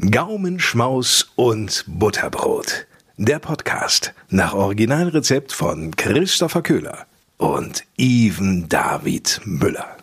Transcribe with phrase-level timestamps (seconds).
[0.00, 2.88] Gaumenschmaus und Butterbrot.
[3.16, 9.96] Der Podcast nach Originalrezept von Christopher Köhler und Even David Müller.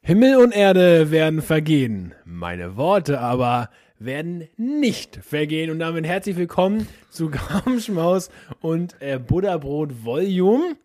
[0.00, 5.72] Himmel und Erde werden vergehen, meine Worte aber werden nicht vergehen.
[5.72, 8.30] Und damit herzlich willkommen zu Gaumenschmaus
[8.60, 10.76] und äh, Butterbrot Volume.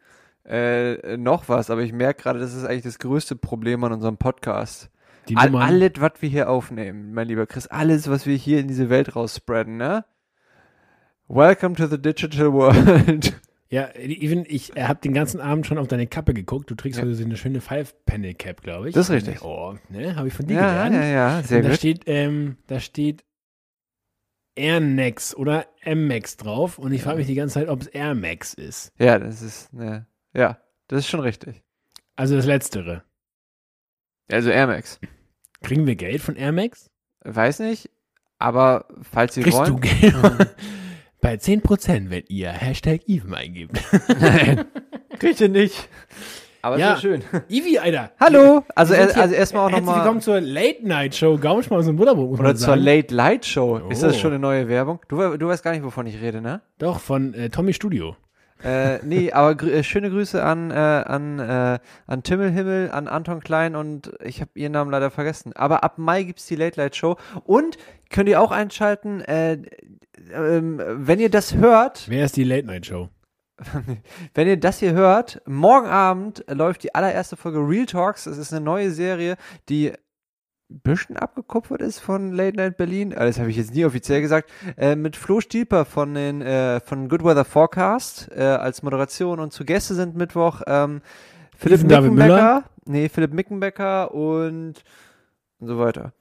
[0.49, 4.17] Äh, noch was, aber ich merke gerade, das ist eigentlich das größte Problem an unserem
[4.17, 4.89] Podcast.
[5.29, 8.67] Die All, alles, was wir hier aufnehmen, mein lieber Chris, alles, was wir hier in
[8.67, 10.05] diese Welt rausspreaden, ne?
[11.27, 13.33] Welcome to the digital world.
[13.67, 16.69] Ja, Even, ich habe den ganzen Abend schon auf deine Kappe geguckt.
[16.69, 17.03] Du trägst Ja.
[17.03, 18.93] heute so eine schöne Five-Panel-Cap, glaube ich.
[18.95, 19.41] Das ist richtig.
[19.41, 20.95] Oh, ne, habe ich von dir ja, gelernt.
[20.95, 21.77] ja, ja, sehr Und da gut.
[21.79, 23.25] steht, ähm, da steht
[24.55, 26.77] Air Max oder M Max drauf.
[26.77, 28.93] Und ich frage mich die ganze Zeit, ob es Air Max ist.
[28.99, 31.63] Ja, das ist, ne, ja, das ist schon richtig.
[32.15, 33.03] Also das Letztere.
[34.31, 34.99] Also Air Max.
[35.61, 36.89] Kriegen wir Geld von Air Max?
[37.23, 37.89] Weiß nicht,
[38.39, 39.81] aber falls Sie Kriegst du wollen.
[39.81, 40.15] Geld?
[41.21, 43.81] Bei 10%, wenn ihr Hashtag Even eingebt.
[45.19, 45.89] Kriegt ihr nicht.
[46.61, 46.97] Aber Ja.
[46.97, 47.23] schön.
[47.47, 48.11] Ivi, Alter.
[48.19, 48.63] Hallo!
[48.75, 49.97] Also, er, also erstmal auch nochmal.
[49.97, 52.81] willkommen zur Late-Night-Show Gaumenschmaus und Butterbrot, muss Oder zur sagen.
[52.81, 53.77] Late Light Show.
[53.89, 54.19] Ist das Oh.
[54.19, 54.99] schon eine neue Werbung?
[55.07, 56.61] Du, du weißt gar nicht, wovon ich rede, ne?
[56.79, 58.15] Doch, von äh, Tommy Studio.
[58.65, 63.41] Äh, nee, aber grü äh, schöne Grüße an, äh, an, äh, an Timmelhimmel, an Anton
[63.41, 65.53] Klein und ich habe ihren Namen leider vergessen.
[65.53, 67.77] Aber ab Mai gibt's die Late Light Show und
[68.09, 69.59] könnt ihr auch einschalten, äh,
[70.33, 73.09] ähm, wenn ihr das hört, Wer ist die Late-Night-Show?
[74.33, 78.25] wenn ihr das hier hört, morgen Abend läuft die allererste Folge Real Talks.
[78.25, 79.37] Das ist eine neue Serie,
[79.69, 79.93] die
[80.69, 83.13] bisschen abgekupfert ist von Late Night Berlin.
[83.15, 84.49] Ah, Das habe ich jetzt nie offiziell gesagt.
[84.77, 89.53] Äh, mit Flo Stieper von den äh, von Good Weather Forecast äh, als Moderation und
[89.53, 91.01] zu Gäste sind Mittwoch ähm,
[91.57, 94.83] Philipp Mickenbecker, nee Philipp Mickenbecker und,
[95.59, 96.13] und so weiter.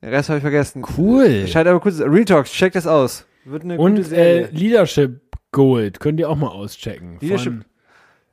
[0.00, 0.84] Den Rest habe ich vergessen.
[0.96, 1.46] Cool.
[1.48, 2.00] Scheint aber kurz.
[2.00, 3.26] Real Talks, check das aus.
[3.44, 4.48] Wird eine gute Und äh, Serie.
[4.52, 5.20] Leadership
[5.52, 7.18] Gold könnt ihr auch mal auschecken.
[7.20, 7.64] Leadership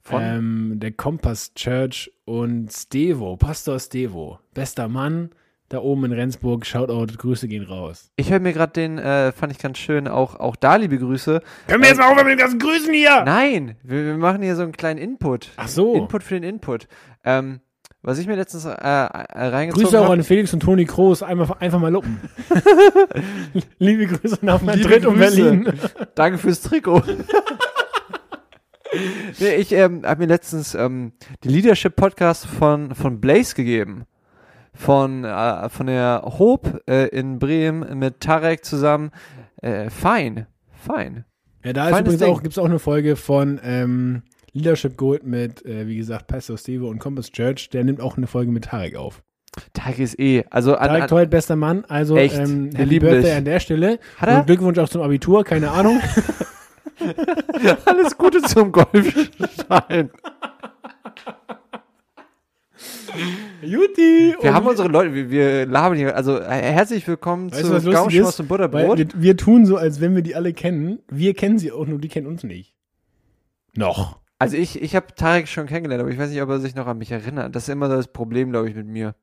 [0.02, 4.40] von, ähm, der Kompass Church und Stevo, Pastor Stevo.
[4.54, 5.30] Bester Mann,
[5.70, 6.66] da oben in Rendsburg.
[6.66, 8.12] Shoutout, Grüße gehen raus.
[8.16, 11.42] Ich höre mir gerade den, äh, fand ich ganz schön, auch, auch da liebe Grüße.
[11.68, 13.24] Können wir jetzt mal aufhören mit den ganzen Grüßen hier?
[13.24, 15.50] Nein, wir, wir machen hier so einen kleinen Input.
[15.58, 15.94] Ach so.
[15.94, 16.88] Input für den Input.
[17.24, 17.62] Ähm,
[18.04, 20.14] was ich mir letztens äh, äh, reingezogen Grüße auch habe.
[20.16, 21.22] an Felix und Toni Kroos.
[21.22, 22.20] Einmal, einfach mal luppen.
[23.78, 25.20] Liebe Grüße nach Madrid und.
[25.20, 25.72] Berlin.
[26.16, 27.04] Danke fürs Trikot.
[29.40, 31.14] nee, ich ähm, habe mir letztens ähm,
[31.44, 34.06] die Leadership Podcast von, von Blaze gegeben.
[34.74, 39.12] Von, äh, von der Hope äh, in Bremen mit Tarek zusammen.
[39.62, 40.48] Äh, fein.
[40.72, 41.26] Fein.
[41.64, 45.88] Ja, da ist übrigens auch, gibt's auch eine Folge von ähm, Leadership Gold mit, äh,
[45.88, 47.70] wie gesagt, Pastor Stevo und Compass Church.
[47.70, 49.22] Der nimmt auch eine Folge mit Tarek auf.
[49.74, 50.46] Tarek ist eh.
[50.50, 51.84] Also an, Tarek Toll, bester Mann.
[51.88, 52.38] Also Echt?
[52.38, 53.34] ähm, Happy Birthday dich.
[53.34, 54.00] an der Stelle.
[54.18, 54.40] Hat er?
[54.40, 56.00] Und Glückwunsch auch zum Abitur, keine Ahnung.
[57.86, 60.12] Alles Gute zum Golfstein.
[63.62, 64.36] Juti!
[64.42, 67.76] Wir haben unsere Leute, wir, wir labern hier, also äh, herzlich willkommen Weißt zu
[68.10, 68.40] ist?
[68.40, 68.98] und Butterbrot.
[68.98, 71.00] wir, wir tun so, als wenn wir die alle kennen.
[71.10, 72.74] Wir kennen sie auch, nur die kennen uns nicht.
[73.76, 74.20] Noch.
[74.40, 76.88] Also ich, ich habe Tarek schon kennengelernt, aber ich weiß nicht, ob er sich noch
[76.88, 77.56] an mich erinnert.
[77.56, 79.14] Das ist immer so das Problem, glaube ich, mit mir.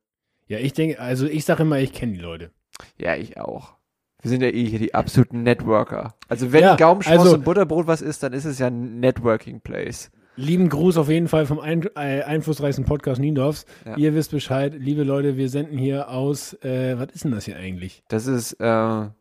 [0.46, 2.52] Ja, ich denke, also ich sage immer, ich kenne die Leute.
[2.98, 3.77] Ja, ich auch.
[4.22, 6.14] Wir sind ja eh hier die absoluten Networker.
[6.28, 9.60] Also wenn Ja, Gaumenschmaus also- und Butterbrot was ist, dann ist es ja ein Networking
[9.60, 10.10] Place.
[10.34, 13.64] Lieben Gruß auf jeden Fall vom ein, äh, einflussreichsten Podcast Niendorfs.
[13.84, 13.96] Ja.
[13.96, 17.56] Ihr wisst Bescheid, liebe Leute, wir senden hier aus, äh, was ist denn das hier
[17.56, 18.04] eigentlich?
[18.08, 19.14] Das ist, äh, ja,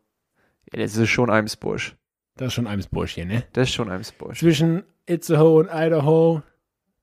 [0.72, 1.96] das ist schon Eimsbusch.
[2.36, 3.42] Das ist schon Eimsbusch hier, ne?
[3.52, 4.38] Das ist schon Eimsbusch.
[4.38, 6.42] Zwischen Itzehoe und Idaho,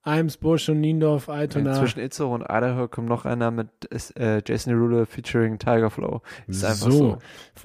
[0.05, 1.71] Eimsbusch und Niendorf, Altona.
[1.73, 3.67] Ja, zwischen Itzehoe und Idaho kommt noch einer mit
[4.17, 6.21] äh, Jason Derulo featuring Tiger Flow.
[6.47, 7.17] Ist einfach so.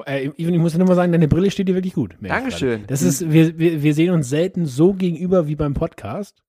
[0.07, 2.17] Äh, Even, ich muss nur mal sagen, deine Brille steht dir wirklich gut.
[2.21, 2.85] Dankeschön.
[2.87, 6.43] Das ist, wir, wir, wir sehen uns selten so gegenüber wie beim Podcast.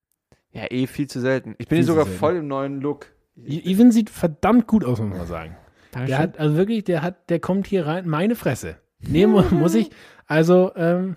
[0.53, 1.55] Ja, eh viel zu selten.
[1.57, 3.07] Ich bin hier sogar voll im neuen Look.
[3.37, 5.55] I- Even sieht verdammt gut aus, muss man mal sagen.
[5.93, 6.17] Der Dankeschön.
[6.19, 8.77] hat, also wirklich, der hat, der kommt hier rein, meine Fresse.
[8.99, 9.89] Nee, mu- muss ich,
[10.25, 11.15] also, ähm,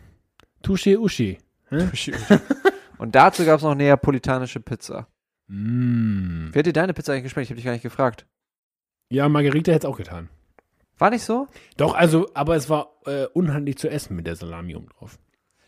[0.65, 1.39] Touché Uschi.
[1.69, 1.89] Hä?
[2.99, 5.09] Und dazu gab es noch neapolitanische Pizza.
[5.49, 6.49] Mm.
[6.53, 7.47] Wie hat dir deine Pizza eigentlich geschmeckt?
[7.47, 8.27] Ich habe dich gar nicht gefragt.
[9.11, 10.29] Ja, Margarita hätte es auch getan.
[10.99, 11.49] War nicht so?
[11.77, 15.19] Doch, also, aber es war äh, unhandlich zu essen mit der Salami oben drauf.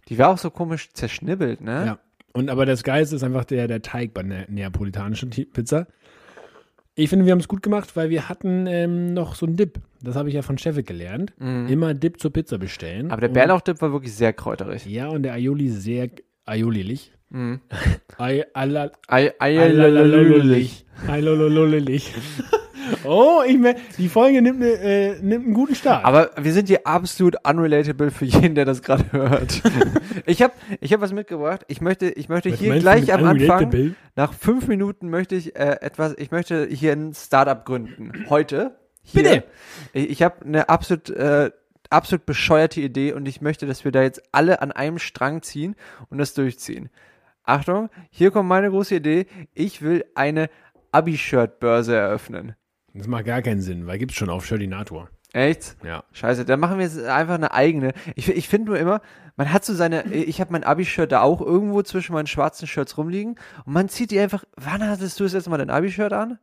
[0.08, 1.86] Die war auch so komisch zerschnibbelt, ne?
[1.86, 1.98] Ja.
[2.32, 5.86] Und aber das Geilste ist einfach der, der Teig bei der neapolitanischen Pizza.
[6.94, 9.80] Ich finde, wir haben es gut gemacht, weil wir hatten ähm, noch so einen Dip.
[10.00, 11.34] Das habe ich ja von Chefik gelernt.
[11.38, 11.66] Mhm.
[11.68, 13.10] Immer Dip zur Pizza bestellen.
[13.10, 14.86] Aber der Bärlauchdip war wirklich sehr kräuterig.
[14.86, 16.10] Ja, und der Aioli sehr
[16.44, 17.12] aiolilich.
[17.36, 17.60] Mhm.
[23.04, 26.04] Oh, ich mer- die Folge nimmt, ne, äh, nimmt einen guten Start.
[26.04, 29.60] Aber wir sind hier absolut unrelatable für jeden, der das gerade hört.
[30.26, 31.64] ich habe ich hab was mitgebracht.
[31.68, 35.78] Ich möchte, ich möchte Was hier gleich am Anfang, nach fünf Minuten möchte ich äh,
[35.80, 38.26] etwas, ich möchte hier ein Startup gründen.
[38.30, 38.76] Heute.
[39.02, 39.22] Hier.
[39.22, 39.44] Bitte.
[39.92, 41.50] Ich, ich habe eine absolut, äh,
[41.90, 45.74] absolut bescheuerte Idee und ich möchte, dass wir da jetzt alle an einem Strang ziehen
[46.08, 46.88] und das durchziehen.
[47.46, 49.26] Achtung, hier kommt meine große Idee.
[49.54, 50.50] Ich will eine
[50.90, 52.56] Abi-Shirt-Börse eröffnen.
[52.92, 55.08] Das macht gar keinen Sinn, weil gibt's schon auf Shirtinator.
[55.32, 55.76] Echt?
[55.84, 56.02] Ja.
[56.12, 57.92] Scheiße, dann machen wir jetzt einfach eine eigene.
[58.16, 59.00] Ich, ich finde nur immer,
[59.36, 62.98] man hat so seine, ich habe mein Abi-Shirt da auch irgendwo zwischen meinen schwarzen Shirts
[62.98, 66.38] rumliegen und man zieht die einfach, wann hattest du das letzte Mal dein Abi-Shirt an?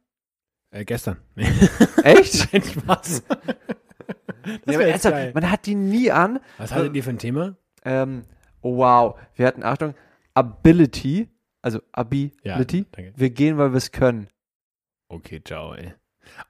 [0.71, 1.17] Äh, gestern.
[2.03, 2.53] Echt?
[2.53, 3.23] Nein, Spaß.
[4.65, 6.39] Wär aber ernsthaft, man hat die nie an.
[6.57, 7.55] Was hattet ihr für ein Thema?
[7.83, 8.23] Ähm,
[8.61, 9.95] oh wow, wir hatten, Achtung,
[10.33, 11.29] Ability,
[11.61, 12.85] also Ability.
[12.97, 13.03] Ja.
[13.15, 14.27] Wir gehen, weil wir es können.
[15.09, 15.93] Okay, ciao, ey.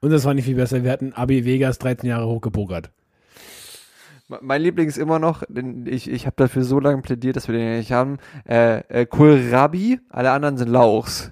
[0.00, 0.82] Und das war nicht viel besser.
[0.84, 2.90] Wir hatten Abi Vegas 13 Jahre hochgepokert.
[4.28, 7.48] Me- Mein Liebling ist immer noch, denn ich, ich habe dafür so lange plädiert, dass
[7.48, 11.30] wir den nicht haben, äh, äh, Kohlrabi, alle anderen sind Lauchs.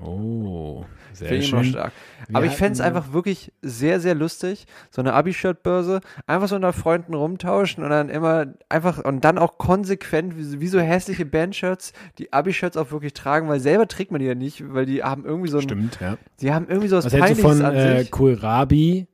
[0.00, 0.84] Oh,
[1.18, 1.72] sehr Finde ich immer schön.
[1.72, 1.92] stark.
[2.26, 6.56] Wir Aber ich fände es einfach wirklich sehr, sehr lustig, so eine Abi-Shirt-Börse, einfach so
[6.56, 10.80] unter Freunden rumtauschen und dann immer einfach und dann auch konsequent, wie, so- wie so
[10.80, 14.86] hässliche Bandshirts, die Abi-Shirts auch wirklich tragen, weil selber trägt man die ja nicht, weil
[14.86, 16.16] die haben irgendwie so ein, Stimmt, ja.
[16.40, 18.10] die haben irgendwie so was, Was hältst du Peinliches von an äh, sich.
[18.10, 19.06] Kohlrabi?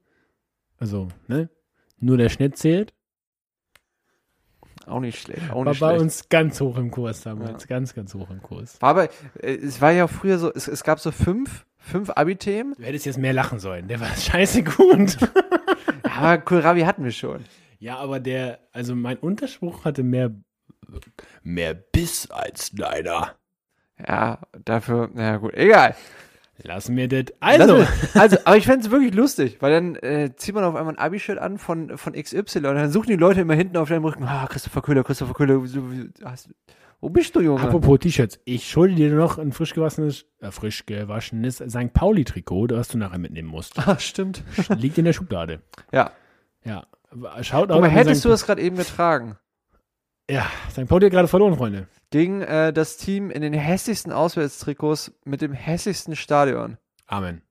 [0.78, 1.48] Also, ne?
[2.00, 2.92] Nur der Schnitt zählt.
[4.86, 6.02] Auch nicht schlecht, auch War nicht bei schlecht.
[6.02, 7.66] uns ganz hoch im Kurs damals.
[7.66, 8.82] Ganz, ganz hoch im Kurs.
[8.82, 9.04] War aber,
[9.40, 13.06] äh, es war ja früher so, es, es gab so fünf, fünf Abi-Themen, Du hättest
[13.06, 13.88] jetzt mehr lachen sollen.
[13.88, 15.16] Der war scheiße gut.
[16.02, 17.44] aber Kohlrabi hatten wir schon.
[17.78, 20.30] ja, aber der, also mein Unterspruch hatte mehr,
[21.42, 23.34] mehr Biss als deiner.
[24.08, 25.94] Ja, dafür, na gut, egal.
[26.62, 27.24] Lass mir das.
[27.40, 30.76] Also, mir- also, aber ich fände es wirklich lustig, weil dann äh, zieht man auf
[30.76, 33.88] einmal ein Abi-Shirt an von, von XY und dann suchen die Leute immer hinten auf
[33.88, 35.60] deinem Rücken, ah, Christopher Köhler, Christopher Köhler,
[36.24, 36.48] hast,
[37.00, 37.60] wo bist du, Junge?
[37.60, 38.40] apropos T-Shirts.
[38.44, 41.92] Ich schulde dir noch ein frisch gewaschenes, äh, frisch gewaschenes St.
[41.92, 43.78] Pauli-Trikot, das du nachher mitnehmen musst.
[43.86, 44.42] ah, stimmt.
[44.76, 45.60] Liegt in der Schublade.
[45.92, 46.12] Ja.
[46.64, 46.86] Ja.
[47.42, 49.36] Schaut Guck mal, hättest du das gerade eben getragen?
[50.28, 50.88] Ja, St.
[50.88, 51.86] Pauli hat gerade verloren, Freunde.
[52.10, 56.78] Gegen äh, das Team in den hässlichsten Auswärtstrikots mit dem hässlichsten Stadion.
[57.06, 57.42] Amen.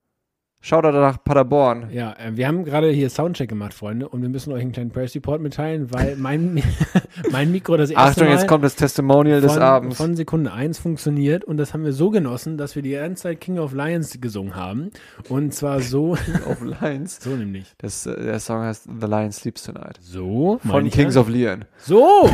[0.65, 1.89] Schaut da nach Paderborn.
[1.92, 4.92] Ja, äh, wir haben gerade hier Soundcheck gemacht, Freunde, und wir müssen euch einen kleinen
[4.92, 6.63] Press Report mitteilen, weil mein,
[7.31, 9.98] mein Mikro das erste Achtung, Mal jetzt kommt das Testimonial des von, Abends.
[9.98, 13.42] von Sekunde 1 funktioniert und das haben wir so genossen, dass wir die ganze Zeit
[13.42, 14.92] King of Lions gesungen haben.
[15.27, 16.13] Und zwar so,
[16.48, 17.19] auf Lions.
[17.21, 17.74] so nämlich.
[17.80, 20.00] Das, äh, der Song heißt The Lion Sleeps Tonight.
[20.00, 21.21] So, Von Kings ja.
[21.21, 21.65] of Leon.
[21.75, 22.30] So!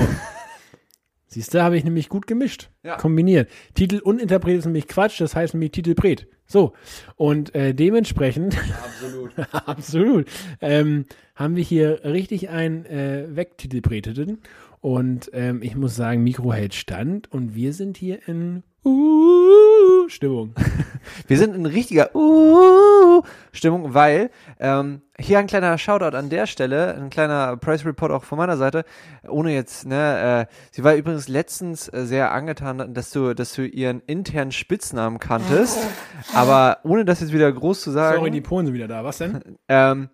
[1.26, 2.70] Siehst du, habe ich nämlich gut gemischt.
[2.84, 2.98] Ja.
[2.98, 3.50] Kombiniert.
[3.74, 6.28] Titel und Interpret ist nämlich Quatsch, das heißt nämlich Titelpret.
[6.51, 6.74] So.
[7.16, 9.31] Und äh, dementsprechend, Absolut.
[9.51, 10.28] absolut,
[10.62, 11.06] ähm,
[11.36, 14.40] haben wir hier richtig einen äh, wegtitelpreteten.
[14.81, 20.54] Und ähm, ich muss sagen, Mikro hält stand und wir sind hier in uh, Stimmung.
[21.28, 23.22] Wir sind in richtiger uh,
[23.52, 28.24] Stimmung, weil ähm, hier ein kleiner Shoutout an der Stelle, ein kleiner Price Report auch
[28.24, 28.86] von meiner Seite,
[29.28, 33.66] ohne jetzt, ne, äh, sie war übrigens letztens äh, sehr angetan, dass du, dass du
[33.66, 35.80] ihren internen Spitznamen kanntest,
[36.34, 39.04] aber ohne das jetzt wieder groß zu sagen, Sorry, die Polen sind wieder da.
[39.04, 39.42] Was denn?
[39.68, 40.10] ähm,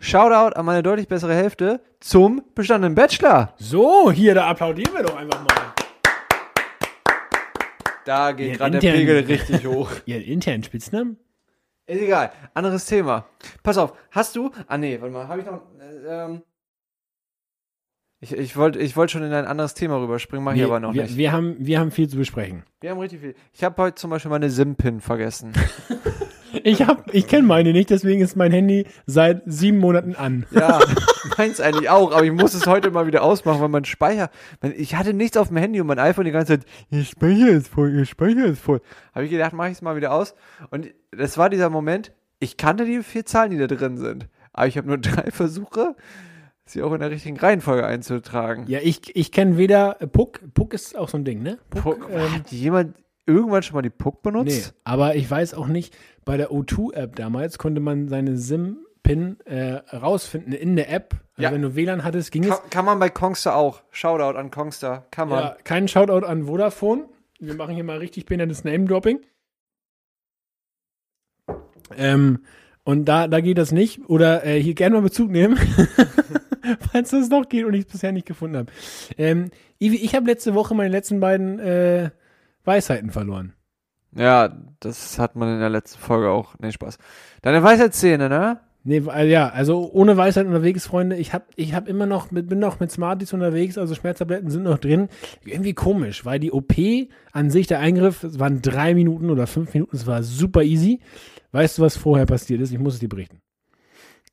[0.00, 3.54] Shoutout an meine deutlich bessere Hälfte zum bestandenen Bachelor.
[3.56, 5.87] So, hier, da applaudieren wir doch einfach mal.
[8.08, 9.90] Da geht gerade der Pegel richtig hoch.
[10.06, 11.18] Ihren internen Spitznamen?
[11.84, 12.32] Ist egal.
[12.54, 13.26] Anderes Thema.
[13.62, 14.50] Pass auf, hast du.
[14.66, 15.60] Ah nee, warte mal, habe ich noch.
[15.78, 16.42] Äh, ähm,
[18.20, 20.94] ich ich wollte ich wollt schon in ein anderes Thema rüberspringen, mache ich aber noch
[20.94, 21.18] wir, nicht.
[21.18, 22.62] Wir haben, wir haben viel zu besprechen.
[22.80, 23.34] Wir haben richtig viel.
[23.52, 25.52] Ich habe heute zum Beispiel meine SIM-Pin vergessen.
[26.68, 30.44] Ich hab, ich kenne meine nicht, deswegen ist mein Handy seit sieben Monaten an.
[30.50, 30.78] ja,
[31.38, 34.30] meins eigentlich auch, aber ich muss es heute mal wieder ausmachen, weil mein Speicher.
[34.76, 37.68] Ich hatte nichts auf dem Handy und mein iPhone die ganze Zeit, ihr Speicher ist
[37.68, 38.82] voll, ihr Speicher ist voll.
[39.14, 40.34] Habe ich gedacht, mache ich es mal wieder aus.
[40.70, 44.28] Und das war dieser Moment, ich kannte die vier Zahlen, die da drin sind.
[44.52, 45.96] Aber ich habe nur drei Versuche,
[46.66, 48.64] sie auch in der richtigen Reihenfolge einzutragen.
[48.68, 50.40] Ja, ich, ich kenne weder äh, Puck.
[50.52, 51.58] Puck ist auch so ein Ding, ne?
[51.70, 52.94] Puck, ähm, hat jemand
[53.28, 54.74] irgendwann schon mal die Puck Nee, benutzt?
[54.84, 60.52] aber ich weiß auch nicht, bei der O2-App damals konnte man seine SIM-Pin äh, rausfinden
[60.52, 61.14] in der App.
[61.36, 61.52] Also Ja.
[61.52, 62.50] wenn du WLAN hattest, ging es.
[62.50, 63.82] Kann, kann man bei Kongster auch.
[63.90, 65.06] Shoutout an Kongster.
[65.10, 65.38] Kann man.
[65.44, 67.04] Ja, kein Shoutout an Vodafone.
[67.38, 69.20] Wir machen hier mal richtig behindertes Name-Dropping.
[71.96, 72.40] Ähm,
[72.84, 74.00] und da, da geht das nicht.
[74.08, 75.56] Oder äh, hier gerne mal Bezug nehmen,
[76.92, 78.72] falls das noch geht und ich es bisher nicht gefunden habe.
[79.16, 82.10] Ähm, Ivi, ich habe letzte Woche meine letzten beiden äh,
[82.68, 83.54] Weisheiten verloren.
[84.14, 86.54] Ja, das hat man in der letzten Folge auch.
[86.60, 86.98] Nee, Spaß.
[87.42, 88.60] Deine Weisheitszähne, ne?
[88.84, 91.16] Nee, weil, ja, also ohne Weisheit unterwegs, Freunde.
[91.16, 94.62] Ich hab, ich hab immer noch, mit, bin noch mit Smarties unterwegs, also Schmerztabletten sind
[94.62, 95.08] noch drin.
[95.44, 96.74] Irgendwie komisch, weil die OP
[97.32, 101.00] an sich, der Eingriff, es waren drei Minuten oder fünf Minuten, es war super easy.
[101.52, 102.72] Weißt du, was vorher passiert ist?
[102.72, 103.40] Ich muss es dir berichten.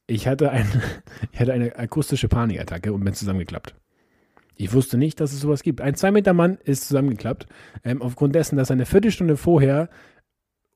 [0.07, 0.67] Ich hatte, ein,
[1.31, 3.75] ich hatte eine akustische Panikattacke und bin zusammengeklappt.
[4.55, 5.81] Ich wusste nicht, dass es sowas gibt.
[5.81, 7.47] Ein zwei Meter Mann ist zusammengeklappt,
[7.83, 9.89] ähm, aufgrund dessen, dass eine Viertelstunde vorher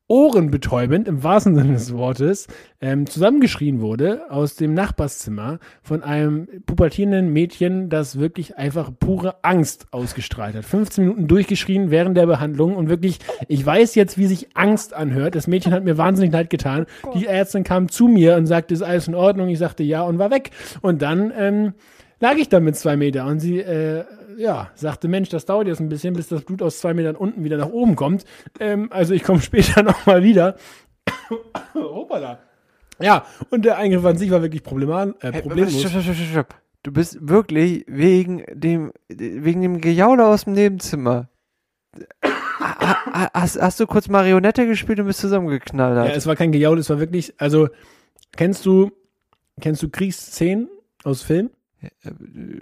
[0.10, 2.48] ohrenbetäubend, im wahrsten Sinne des Wortes,
[2.82, 9.86] ähm, zusammengeschrien wurde aus dem Nachbarszimmer von einem pubertierenden Mädchen, das wirklich einfach pure Angst
[9.92, 10.66] ausgestrahlt hat.
[10.66, 15.36] 15 Minuten durchgeschrien während der Behandlung und wirklich, ich weiß jetzt, wie sich Angst anhört.
[15.36, 16.88] Das Mädchen hat mir wahnsinnig leid getan.
[17.14, 19.50] Die Ärztin kam zu mir und sagte, ist alles in Ordnung?
[19.50, 20.50] Ich sagte ja und war weg.
[20.82, 21.74] Und dann ähm,
[22.20, 24.04] lag ich da mit zwei Meter und sie äh,
[24.38, 27.44] ja, sagte, Mensch, das dauert jetzt ein bisschen, bis das Blut aus zwei Metern unten
[27.44, 28.24] wieder nach oben kommt.
[28.60, 30.56] Ähm, also ich komme später nochmal wieder.
[31.74, 32.40] Hoppala.
[33.02, 35.80] Ja, und der Eingriff an sich war wirklich problemat, äh, Hey, problemlos.
[35.80, 36.56] stopp, stopp, stopp.
[36.84, 41.28] Du bist wirklich wegen dem, wegen dem Gejaule aus dem Nebenzimmer.
[42.22, 45.98] Ha- ha- Hast, hast du kurz Marionette gespielt und bist zusammengeknallt?
[46.10, 47.68] Ja, es war kein Gejaul, es war wirklich, also,
[48.36, 48.92] kennst du,
[49.62, 50.70] kennst du Kriegsszenen
[51.04, 51.50] aus Film?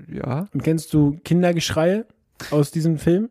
[0.08, 0.48] Ja.
[0.54, 2.06] Und kennst du Kindergeschreie
[2.52, 3.30] aus diesem Film?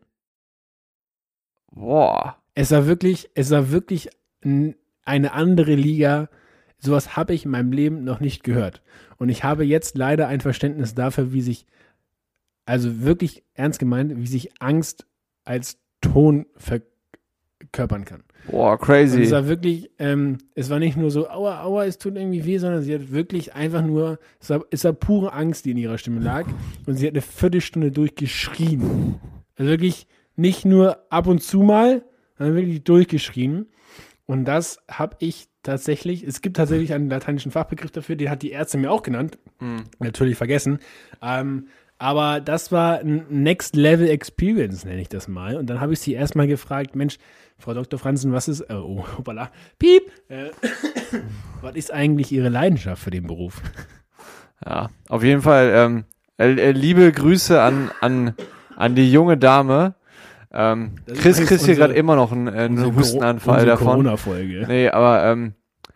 [1.71, 2.37] Boah.
[2.55, 4.09] Es war wirklich, es war wirklich
[4.41, 6.29] eine andere Liga.
[6.79, 8.81] Sowas habe ich in meinem Leben noch nicht gehört.
[9.17, 11.65] Und ich habe jetzt leider ein Verständnis dafür, wie sich,
[12.65, 15.07] also wirklich ernst gemeint, wie sich Angst
[15.43, 16.45] als Ton
[17.71, 18.23] verkörpern kann.
[18.49, 19.31] Boah, Und es crazy.
[19.31, 22.81] war wirklich, ähm, es war nicht nur so, aua, aua, es tut irgendwie weh, sondern
[22.81, 26.21] sie hat wirklich einfach nur, es war, es war pure Angst, die in ihrer Stimme
[26.21, 26.45] lag.
[26.85, 29.15] Und sie hat eine Viertelstunde durchgeschrien.
[29.57, 32.03] Also wirklich nicht nur ab und zu mal,
[32.37, 33.67] sondern wirklich durchgeschrien.
[34.25, 38.51] Und das habe ich tatsächlich, es gibt tatsächlich einen lateinischen Fachbegriff dafür, den hat die
[38.51, 39.37] Ärzte mir auch genannt.
[39.59, 39.83] Hm.
[39.99, 40.79] Natürlich vergessen.
[41.21, 41.67] Ähm,
[41.99, 45.57] aber das war ein Next Level Experience, nenne ich das mal.
[45.57, 47.17] Und dann habe ich sie erstmal gefragt, Mensch,
[47.59, 47.99] Frau Dr.
[47.99, 49.49] Franzen, was ist, äh, oh, hoppala,
[49.79, 50.49] piep, äh,
[51.61, 53.61] was ist eigentlich Ihre Leidenschaft für den Beruf?
[54.65, 56.03] Ja, auf jeden Fall, ähm,
[56.37, 58.33] äh, äh, liebe Grüße an, an,
[58.75, 59.95] an die junge Dame.
[60.51, 63.87] Ähm, Chris kriegt hier gerade immer noch einen, äh, einen Hustenanfall davon.
[63.87, 64.65] Corona-Folge.
[64.67, 65.53] Nee, aber ähm,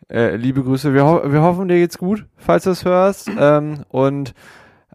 [0.10, 0.94] äh, liebe Grüße.
[0.94, 3.30] Wir, ho wir hoffen, dir geht's gut, falls du es hörst.
[3.38, 4.34] Ähm, und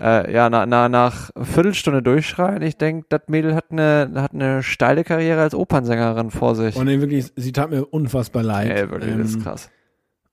[0.00, 4.62] äh, ja, na, na, nach Viertelstunde durchschreien, ich denke, das Mädel hat eine, hat eine
[4.62, 6.76] steile Karriere als Opernsängerin vor sich.
[6.76, 8.70] Und wirklich, sie tat mir unfassbar leid.
[8.70, 9.70] Ey, wirklich, das ist Ähm, krass.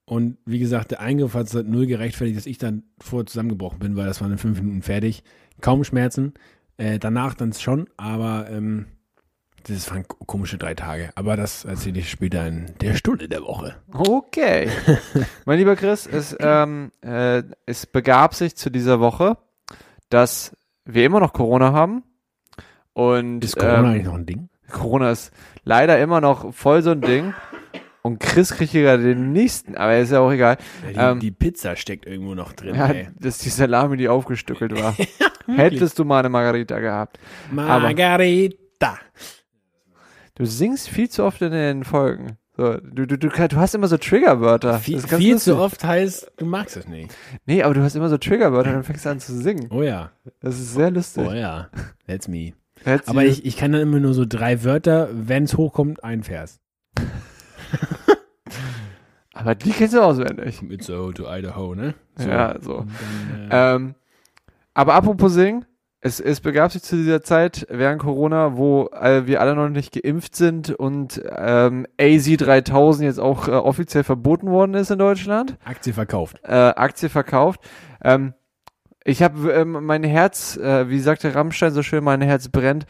[0.05, 3.79] Und wie gesagt, der Eingriff hat es halt null gerechtfertigt, dass ich dann vorher zusammengebrochen
[3.79, 5.23] bin, weil das waren in fünf Minuten fertig.
[5.61, 6.33] Kaum Schmerzen.
[6.77, 8.87] Äh, danach dann schon, aber ähm,
[9.65, 11.11] das waren ko- komische drei Tage.
[11.15, 13.75] Aber das erzähle ich später in der Stunde der Woche.
[13.93, 14.67] Okay.
[15.45, 19.37] mein lieber Chris, es, ähm, äh, es begab sich zu dieser Woche,
[20.13, 20.55] dass
[20.85, 22.03] wir immer noch Corona haben.
[22.93, 24.49] Und Ist Corona ähm, eigentlich noch ein Ding?
[24.71, 25.31] Corona ist
[25.63, 27.33] leider immer noch voll so ein Ding.
[28.03, 30.57] Und Chris kriegt hier gerade den nächsten, aber ist ja auch egal.
[30.83, 32.75] Ja, die, ähm, die Pizza steckt irgendwo noch drin.
[32.75, 33.07] Ja, ey.
[33.17, 34.95] dass die Salami, die aufgestückelt war.
[35.47, 37.17] Hättest du mal eine Margarita gehabt.
[37.51, 38.99] Margarita.
[40.35, 42.37] Du singst viel zu oft in den Folgen.
[42.55, 44.77] So, du, du, du, du hast immer so Triggerwörter.
[44.77, 47.11] Viel, viel zu oft heißt, du magst es nicht.
[47.47, 49.69] Nee, aber du hast immer so Triggerwörter und dann fängst du an zu singen.
[49.71, 50.11] Oh ja.
[50.39, 51.25] Das ist sehr lustig.
[51.27, 51.69] Oh ja.
[52.05, 52.53] That's me.
[52.83, 56.21] Hättest Aber ich, ich kann dann immer nur so drei Wörter, wenn es hochkommt, ein
[56.21, 56.59] Vers.
[59.33, 60.61] aber die kennst du auswendig.
[60.61, 61.95] Mit so to Idaho, ne?
[62.17, 62.29] So.
[62.29, 62.85] Ja, so.
[63.39, 63.95] Dann, äh, Ähm,
[64.75, 65.65] aber apropos singen,
[66.05, 69.93] es, es begab sich zu dieser Zeit während Corona, wo äh, wir alle noch nicht
[69.93, 75.57] geimpft sind und ähm, AZ3000 jetzt auch äh, offiziell verboten worden ist in Deutschland.
[75.63, 76.39] Aktie verkauft.
[76.43, 77.61] äh, Aktie verkauft.
[78.03, 78.33] Ähm,
[79.05, 82.85] ich habe ähm, mein Herz, äh, wie sagte Rammstein so schön, mein Herz brennt.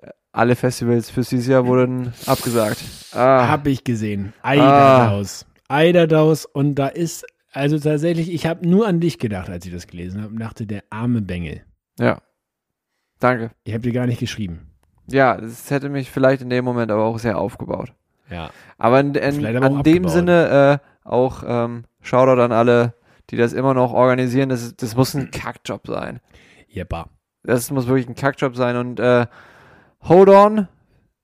[0.00, 2.78] Äh, Alle Festivals fürs dieses Jahr wurden abgesagt.
[3.12, 4.32] Ah, Hab ich gesehen.
[4.42, 5.46] Eiderdaus.
[5.68, 6.44] Eiderdaus.
[6.46, 10.20] Und da ist, also tatsächlich, ich habe nur an dich gedacht, als ich das gelesen
[10.22, 11.62] habe und dachte, der arme Bengel.
[11.98, 12.18] ja.
[13.22, 13.52] Danke.
[13.62, 14.66] Ich habe dir gar nicht geschrieben.
[15.06, 17.92] Ja, das hätte mich vielleicht in dem Moment aber auch sehr aufgebaut.
[18.28, 18.50] Ja.
[18.78, 20.10] Aber in, in, aber an dem abgebaut.
[20.10, 22.94] Sinne äh, auch ähm, Shoutout an alle,
[23.30, 24.48] die das immer noch organisieren.
[24.48, 26.20] Das, das muss ein Kackjob sein.
[26.66, 27.10] Jeppa.
[27.44, 28.76] Das muss wirklich ein Kackjob sein.
[28.76, 29.26] Und äh,
[30.02, 30.66] hold on.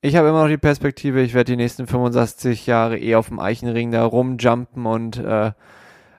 [0.01, 3.41] Ich habe immer noch die Perspektive, ich werde die nächsten 65 Jahre eh auf dem
[3.41, 5.51] Eichenring da rumjumpen und, äh,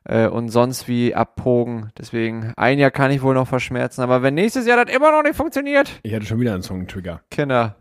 [0.05, 1.91] äh, und sonst wie abpogen.
[1.99, 4.03] Deswegen, ein Jahr kann ich wohl noch verschmerzen.
[4.03, 7.21] Aber wenn nächstes Jahr das immer noch nicht funktioniert, Ich hatte schon wieder einen Song-Trigger
[7.31, 7.77] Kinder,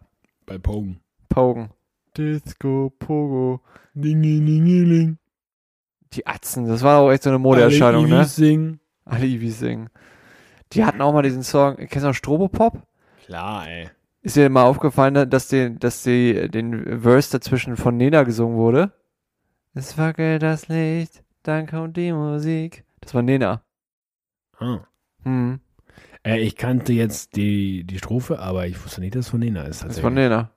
[0.45, 0.99] bei Pogen.
[1.29, 1.69] pogen.
[2.17, 3.61] Disco, Pogo.
[3.93, 5.17] Dingelingeling.
[6.13, 8.21] Die Atzen, das war auch echt so eine Modeerscheinung, Alle ne?
[8.21, 8.79] Ivis singen.
[9.05, 9.89] Alle Ivis singen.
[10.73, 12.81] Die hatten auch mal diesen Song, kennst du noch Strobopop?
[13.25, 13.89] Klar, ey.
[14.21, 18.57] Ist dir mal aufgefallen, ne, dass die, dass die, den Verse dazwischen von Nena gesungen
[18.57, 18.91] wurde?
[19.73, 22.83] Es wackelt das Licht, dann kommt die Musik.
[23.01, 23.63] Das war Nena.
[24.57, 24.79] Ah.
[25.23, 25.59] Hm,
[26.25, 29.63] Äh, ich kannte jetzt die, die Strophe, aber ich wusste nicht, dass es von Nena
[29.63, 29.83] ist.
[29.83, 30.13] das ist von.
[30.13, 30.51] Nena.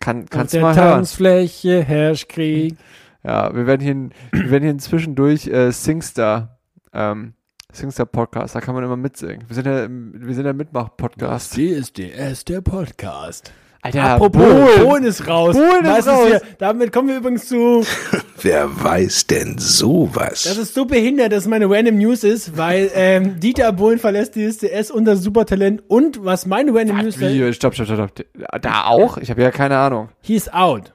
[0.00, 0.90] Kann, Auf kannst du der mal hören.
[0.96, 2.76] Tanzfläche herrscht Krieg.
[3.26, 4.10] Ja, wir werden hier,
[4.42, 6.58] wir werden hier zwischendurch äh, Singstar,
[6.92, 7.32] ähm,
[7.72, 9.48] Singstar Podcast, da kann man immer mitsingen.
[9.48, 11.54] Wir sind ja, wir sind ja Mitmach-Podcast.
[11.56, 13.50] DSDS, der Podcast.
[13.84, 14.82] Alter, Apropos, Bohlen.
[14.82, 15.54] Bohlen ist raus.
[15.54, 16.26] Bohlen ist raus.
[16.26, 16.40] Hier?
[16.56, 17.84] Damit kommen wir übrigens zu,
[18.42, 20.44] Wer weiß denn sowas?
[20.44, 24.90] das ist so behindert, dass meine Random News ist, weil ähm, Dieter Bohlen verlässt DSDS
[24.90, 28.62] unter Supertalent und was meine Random News ist, Wie, stopp, stopp, stopp, stopp.
[28.62, 29.18] Da auch?
[29.18, 30.08] Ich habe ja keine Ahnung.
[30.22, 30.94] he's out.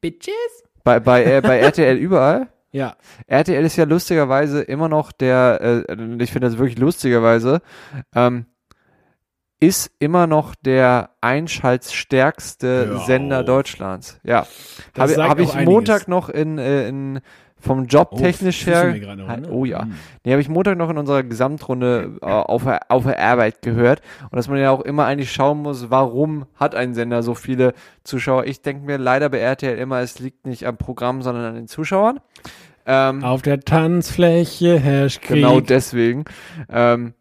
[0.00, 0.34] Bitches?
[0.82, 2.48] Bei, bei, äh, bei RTL überall?
[2.74, 2.96] Ja.
[3.28, 7.60] RTL ist ja lustigerweise immer noch der, äh, ich finde das wirklich lustigerweise,
[8.16, 8.46] ähm,
[9.60, 13.46] ist immer noch der einschaltstärkste Hör Sender auf.
[13.46, 14.20] Deutschlands.
[14.24, 14.46] Ja.
[14.98, 15.72] Habe hab ich einiges.
[15.72, 17.20] Montag noch in, äh, in
[17.60, 19.16] vom Job Oh, technisch wissen her.
[19.16, 19.48] noch, ne?
[19.50, 19.82] Oh ja.
[19.84, 19.94] Hm.
[20.22, 24.02] Nee, habe ich Montag noch in unserer Gesamtrunde äh, auf, der- auf der Arbeit gehört.
[24.24, 27.72] Und dass man ja auch immer eigentlich schauen muss, warum hat ein Sender so viele
[28.02, 28.44] Zuschauer.
[28.44, 31.68] Ich denke mir leider bei RTL immer, es liegt nicht am Programm, sondern an den
[31.68, 32.20] Zuschauern.
[32.86, 35.36] Ähm, Auf der Tanzfläche herrscht Krieg.
[35.36, 36.24] genau deswegen.
[36.68, 37.14] Ähm,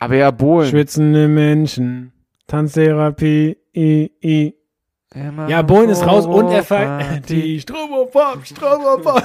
[0.00, 0.68] aber ja, Bohlen.
[0.68, 2.12] Schwitzende Menschen.
[2.46, 3.56] Tanztherapie.
[3.74, 4.54] I, I.
[5.48, 9.22] Ja, Bohlen ist raus und er ver die Stromopop, Stromopop.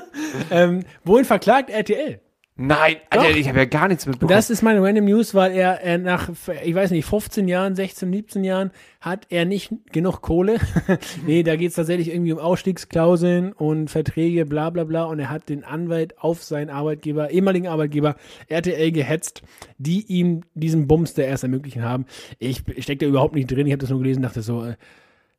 [0.50, 2.20] ähm, Bohlen verklagt RTL.
[2.62, 4.36] Nein, Alter, ich habe ja gar nichts mitbekommen.
[4.36, 6.28] das ist meine Random News, weil er, er nach,
[6.62, 10.58] ich weiß nicht, 15 Jahren, 16, 17 Jahren hat er nicht genug Kohle.
[11.26, 15.04] nee, da geht es tatsächlich irgendwie um Ausstiegsklauseln und Verträge, bla bla bla.
[15.04, 18.16] Und er hat den Anwalt auf seinen Arbeitgeber, ehemaligen Arbeitgeber
[18.48, 19.40] RTL gehetzt,
[19.78, 22.04] die ihm diesen Bums der erst ermöglichen haben.
[22.38, 24.76] Ich, ich stecke da überhaupt nicht drin, ich habe das nur gelesen, dachte so, äh,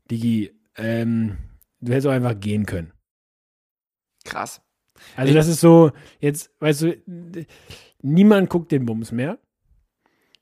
[0.09, 1.37] Digi, ähm,
[1.81, 2.93] du hättest auch einfach gehen können.
[4.25, 4.59] Krass.
[5.15, 6.97] Also das ist so, jetzt, weißt du,
[8.01, 9.37] niemand guckt den Bums mehr.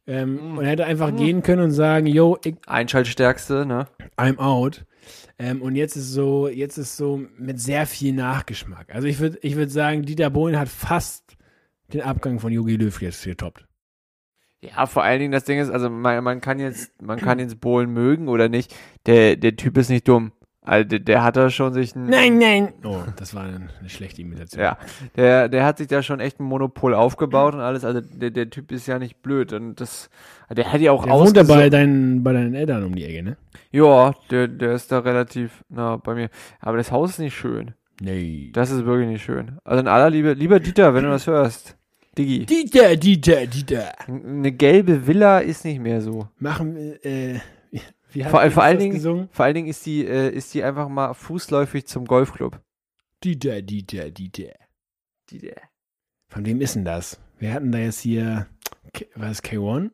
[0.08, 0.58] Ähm, Mhm.
[0.58, 3.88] Und er hätte einfach gehen können und sagen, yo, ich, Einschaltstärkste, ne?
[4.18, 4.86] I'm out.
[5.38, 8.94] Ähm, und jetzt ist so, jetzt ist so mit sehr viel Nachgeschmack.
[8.94, 11.38] Also ich würde, ich würde sagen, Dieter Bohlen hat fast
[11.94, 13.66] den Abgang von Jogi Löw jetzt getoppt.
[14.62, 17.62] Ja, vor allen Dingen das Ding ist, also man, man kann jetzt, man kann jetzt
[17.62, 18.76] Bohlen mögen oder nicht.
[19.06, 20.34] Der, der Typ ist nicht dumm.
[20.62, 22.74] Also der, der hat da schon sich ein, Nein, nein.
[22.84, 24.62] Oh, das war eine, schlechte Imitation.
[24.62, 24.78] ja,
[25.16, 27.86] der, der hat sich da schon echt ein Monopol aufgebaut und alles.
[27.86, 30.10] Also der, der Typ ist ja nicht blöd und das,
[30.50, 33.38] der hätte ja auch Der wohnt bei deinen, bei deinen Eltern um die Ecke, ne?
[33.72, 36.30] Ja, der, der ist da relativ nah bei mir.
[36.60, 37.74] Aber das Haus ist nicht schön.
[38.02, 38.50] Nee.
[38.54, 39.60] Das ist wirklich nicht schön.
[39.64, 41.76] Also in aller Liebe, lieber Dieter, wenn du das hörst,
[42.18, 43.94] Diggi, Dieter, Dieter, Dieter.
[44.08, 46.28] eine gelbe Villa ist nicht mehr so.
[46.38, 47.40] Machen wir, äh,
[48.12, 49.30] wie Vor, vor, allen Dingen, gesungen?
[49.32, 52.60] vor allen Dingen ist die, äh, ist die einfach mal fußläufig zum Golfclub.
[53.24, 54.54] Dieter, Dieter, Dieter.
[55.30, 55.62] Dieter.
[56.30, 57.20] Von wem ist denn das?
[57.38, 58.48] Wir hatten da jetzt hier,
[58.94, 59.92] K was, K1?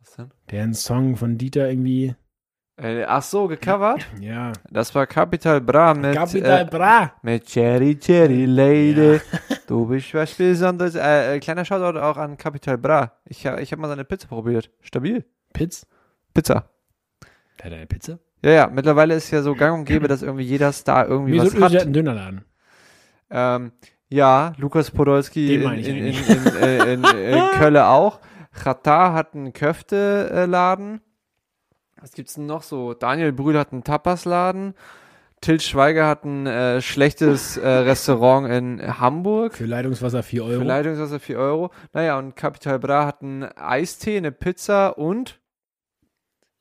[0.00, 0.30] Was denn?
[0.50, 2.14] Der einen Song von Dieter irgendwie,
[2.78, 4.06] Äh, ach so, gecovert?
[4.20, 4.52] ja.
[4.70, 7.12] Das war Capital Bra mit, Capital äh, Bra.
[7.22, 9.20] mit Cherry Cherry Lady.
[9.66, 10.94] Du bist was Besonderes.
[10.94, 13.18] Äh, äh, kleiner Shoutout auch an Capital Bra.
[13.24, 14.70] Ich, ich habe mal seine Pizza probiert.
[14.80, 15.24] Stabil.
[15.52, 15.84] Pitz?
[16.32, 16.70] Pizza.
[17.62, 18.18] Hat eine Pizza?
[18.42, 21.46] Ja, ja, mittlerweile ist ja so gang und gäbe, dass irgendwie jeder Star irgendwie Wieso
[21.46, 21.82] was hat hat.
[21.82, 22.44] einen Dönerladen?
[23.30, 23.72] Ähm,
[24.08, 26.28] ja, Lukas Podolski in, in, in, eigentlich.
[26.28, 27.02] in, äh, in,
[27.58, 28.20] Köln auch.
[28.52, 31.00] Chata hat einen Köfteladen.
[32.00, 32.94] Was gibt's denn noch so?
[32.94, 34.74] Daniel Brühl hat einen Tapasladen.
[35.40, 39.54] Till Schweiger hat ein äh, schlechtes äh, Restaurant in Hamburg.
[39.54, 40.60] Für Leitungswasser 4 Euro.
[40.60, 41.70] Für Leitungswasser 4 Euro.
[41.92, 45.40] Naja, und Capital Bra hat einen Eistee, eine Pizza und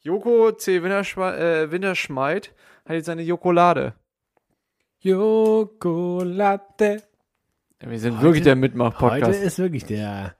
[0.10, 0.84] Joko C.
[0.84, 2.54] Winterschme äh, Winterschmeid
[2.86, 3.96] hat jetzt seine Jokolade.
[5.00, 7.02] Jokolade.
[7.80, 9.42] Wir sind Heute- wirklich der Heute Mitmach-Podcast.
[9.42, 10.35] ist wirklich der,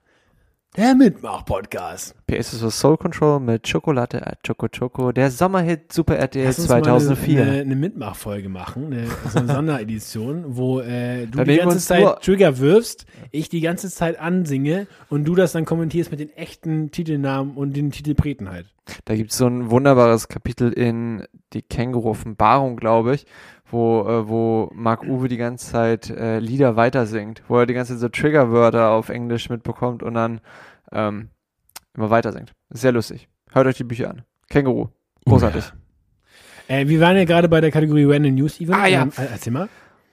[0.76, 2.14] der Mitmach-Podcast.
[2.26, 6.58] PS ist so Soul Control mit Schokolade, äh, Choco Choco, der Sommerhit Super RTL Lass
[6.58, 7.38] uns 2004.
[7.38, 11.78] Mal eine, eine Mitmachfolge machen, eine, so eine Sonderedition, wo äh, du Da die ganze
[11.78, 16.30] Zeit Trigger wirfst, ich die ganze Zeit ansinge und du das dann kommentierst mit den
[16.36, 18.66] echten Titelnamen und den Titelpreten halt.
[19.04, 23.26] Da gibt es so ein wunderbares Kapitel in die Känguru-Offenbarung, glaube ich,
[23.70, 27.92] wo, äh, wo Mark Uwe die ganze Zeit äh, Lieder weitersingt, wo er die ganze
[27.94, 30.40] Zeit so Triggerwörter auf Englisch mitbekommt und dann
[30.92, 31.28] ähm,
[31.96, 32.52] immer weitersingt.
[32.70, 33.28] Sehr lustig.
[33.52, 34.22] Hört euch die Bücher an.
[34.48, 34.88] Känguru.
[35.26, 35.72] Großartig.
[36.68, 38.78] Äh, wir waren ja gerade bei der Kategorie Random News Event.
[38.78, 39.02] Ah, ja.
[39.02, 39.68] Ähm, erzähl mal.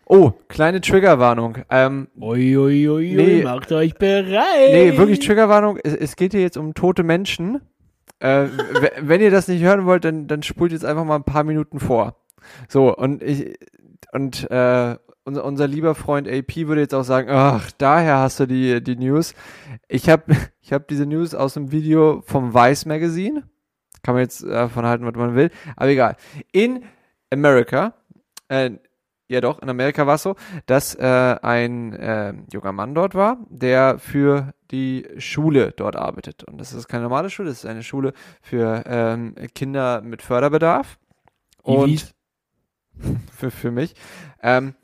[0.06, 1.60] Oh, kleine Triggerwarnung.
[1.70, 3.44] Ähm, ui, ui, ui, Nee.
[3.44, 4.72] macht euch bereit.
[4.72, 5.78] nee, wirklich Triggerwarnung.
[5.84, 7.62] Es, es geht hier jetzt um tote Menschen.
[8.20, 8.48] Äh,
[9.02, 11.80] wenn ihr das nicht hören wollt, dann, dann spult jetzt einfach mal ein paar Minuten
[11.80, 12.18] vor.
[12.68, 13.58] So, und ich,
[14.12, 18.46] und, äh, unser, unser lieber Freund AP würde jetzt auch sagen, ach, daher hast du
[18.46, 19.34] die, die News.
[19.88, 23.44] Ich habe ich hab diese News aus dem Video vom Vice Magazine.
[24.02, 25.50] Kann man jetzt äh, von halten, was man will.
[25.78, 26.18] Aber egal.
[26.52, 26.84] In
[27.32, 27.94] America,
[28.50, 28.72] äh,
[29.30, 33.38] ja doch, in Amerika war es so, dass äh, ein äh, junger Mann dort war,
[33.50, 36.44] der für die Schule dort arbeitet.
[36.44, 41.00] Und das ist keine normale Schule, das ist eine Schule für ähm, Kinder mit Förderbedarf.
[41.62, 42.13] Und
[43.38, 43.96] für, für mich.
[44.42, 44.76] Ähm,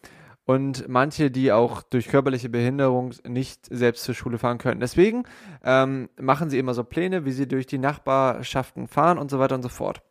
[0.46, 4.80] und manche, die auch durch körperliche Behinderung nicht selbst zur Schule fahren können.
[4.80, 5.26] Deswegen
[5.64, 9.54] ähm, machen sie immer so Pläne, wie sie durch die Nachbarschaften fahren und so weiter
[9.54, 10.02] und so fort.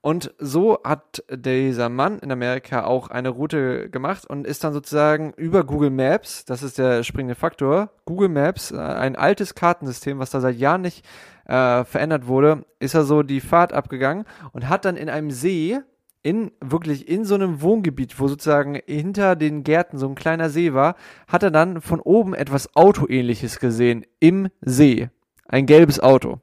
[0.00, 5.32] Und so hat dieser Mann in Amerika auch eine Route gemacht und ist dann sozusagen
[5.36, 10.30] über Google Maps, das ist der springende Faktor, Google Maps, äh, ein altes Kartensystem, was
[10.30, 11.04] da seit Jahren nicht
[11.46, 15.78] äh, verändert wurde, ist er so die Fahrt abgegangen und hat dann in einem See,
[16.22, 20.74] in wirklich in so einem Wohngebiet, wo sozusagen hinter den Gärten so ein kleiner See
[20.74, 20.96] war,
[21.28, 25.08] hat er dann von oben etwas Autoähnliches gesehen im See.
[25.46, 26.40] Ein gelbes Auto.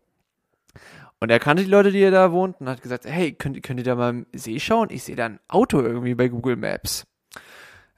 [1.20, 3.84] Und er kannte die Leute, die da wohnten, und hat gesagt, hey, könnt, könnt ihr
[3.84, 4.90] da mal im See schauen?
[4.92, 7.08] Ich sehe da ein Auto irgendwie bei Google Maps.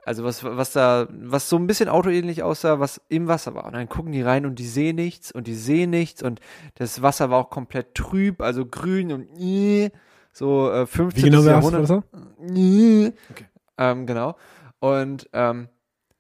[0.05, 3.65] Also was, was da, was so ein bisschen autoähnlich aussah, was im Wasser war.
[3.65, 6.39] Und dann gucken die rein und die sehen nichts und die sehen nichts und
[6.75, 9.91] das Wasser war auch komplett trüb, also grün und äh,
[10.39, 11.23] so äh, 15.
[11.23, 11.83] Wie genau Jahrhundert.
[11.83, 12.03] Wasser?
[13.29, 13.45] Okay.
[13.77, 14.37] Ähm, genau.
[14.79, 15.67] Und ähm,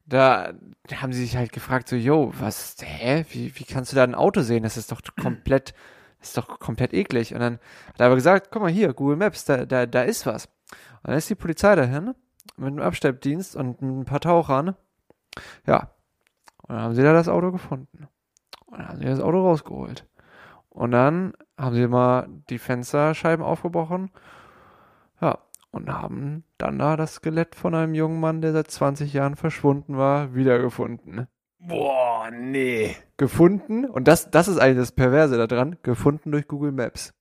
[0.05, 0.51] da
[0.93, 4.15] haben sie sich halt gefragt, so, yo, was, hä, wie, wie kannst du da ein
[4.15, 4.63] Auto sehen?
[4.63, 5.73] Das ist doch komplett,
[6.19, 7.33] das ist doch komplett eklig.
[7.33, 10.25] Und dann hat er aber gesagt, guck mal hier, Google Maps, da, da, da ist
[10.25, 10.47] was.
[10.47, 12.13] Und dann ist die Polizei dahin
[12.57, 14.75] mit einem Abstelldienst und ein paar Tauchern.
[15.65, 15.91] Ja.
[16.63, 18.09] Und dann haben sie da das Auto gefunden.
[18.65, 20.05] Und dann haben sie das Auto rausgeholt.
[20.69, 24.11] Und dann haben sie mal die Fensterscheiben aufgebrochen.
[25.21, 25.39] Ja.
[25.71, 29.97] Und haben dann da das Skelett von einem jungen Mann, der seit 20 Jahren verschwunden
[29.97, 31.27] war, wiedergefunden.
[31.59, 32.95] Boah, nee.
[33.17, 37.13] Gefunden, und das, das ist eigentlich das Perverse daran, gefunden durch Google Maps.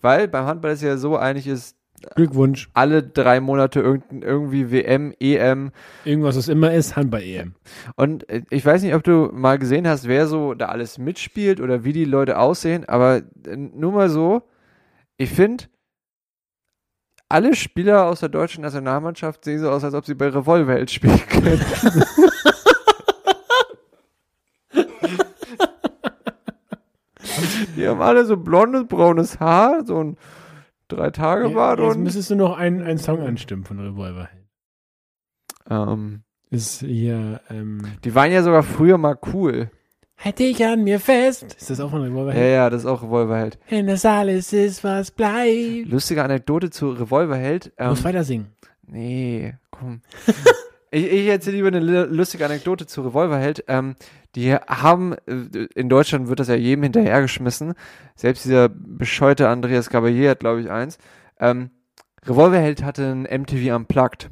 [0.02, 1.76] Weil beim Handball ist ja so, eigentlich ist
[2.16, 2.70] Glückwunsch.
[2.74, 5.72] alle drei Monate irgendwie WM, EM.
[6.04, 7.56] Irgendwas, was immer ist, Handball-EM.
[7.96, 11.60] Und äh, ich weiß nicht, ob du mal gesehen hast, wer so da alles mitspielt
[11.62, 14.44] oder wie die Leute aussehen, aber äh, nur mal so,
[15.18, 15.66] ich finde,
[17.30, 21.20] alle Spieler aus der deutschen Nationalmannschaft sehen so aus, als ob sie bei Revolverheld spielen
[21.30, 21.62] können.
[27.76, 30.18] die haben alle so blondes, braunes Haar, so ein
[30.96, 34.30] Drei-Tage-Bart Jetzt und müsstest du noch einen, einen Song anstimmen von Revolver.
[35.70, 39.70] ähm, Ist hier, ähm, die waren ja sogar früher mal cool.
[40.18, 41.56] Halt dich an mir fest.
[41.60, 42.34] Ist das auch von Revolver?
[42.34, 43.60] Ja, ja, das ist auch Revolverheld.
[43.68, 45.90] Wenn das alles ist, was bleibt.
[45.90, 47.74] Lustige Anekdote zu Revolverheld.
[47.78, 48.48] Ähm, musst weiter singen.
[48.88, 50.02] nee, komm.
[50.92, 53.66] ich, ich erzähle lieber eine lu- lustige Anekdote zu Revolverheld.
[53.68, 53.96] Ähm,
[54.36, 57.74] die haben, äh, in Deutschland wird das ja jedem hinterhergeschmissen.
[58.16, 60.98] Selbst dieser bescheute Andreas Gabalier hat, glaube ich, eins.
[61.40, 61.72] Ähm,
[62.26, 64.30] Revolverheld hatte ein MTV Unplugged.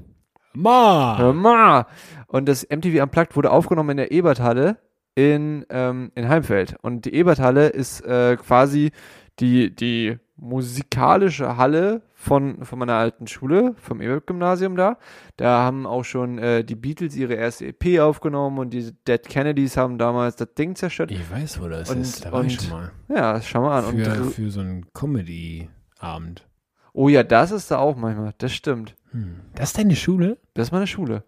[0.54, 1.32] Ma!
[1.34, 1.86] Mal!
[2.28, 4.78] Und das MTV Unplugged wurde aufgenommen in der Eberthalle
[5.16, 6.76] in, ähm, in Heimfeld.
[6.82, 8.92] Und die Eberthalle ist äh, quasi
[9.40, 14.98] die, die musikalische Halle von, von meiner alten Schule, vom Ebert-Gymnasium da.
[15.36, 19.76] Da haben auch schon äh, die Beatles ihre erste EP aufgenommen und die Dead Kennedys
[19.76, 21.12] haben damals das Ding zerstört.
[21.12, 22.24] Ich weiß, wo das Und- ist.
[22.26, 22.92] Da war ich und- schon mal.
[23.10, 23.86] Ja, schau mal an.
[23.86, 26.48] Und, Für, Re- für so einen Comedy-Abend.
[26.94, 28.34] oh ja, das ist da auch manchmal.
[28.38, 28.96] Das stimmt.
[29.12, 29.42] Hm.
[29.56, 30.38] Das ist deine Schule?
[30.54, 31.24] Das ist meine Schule.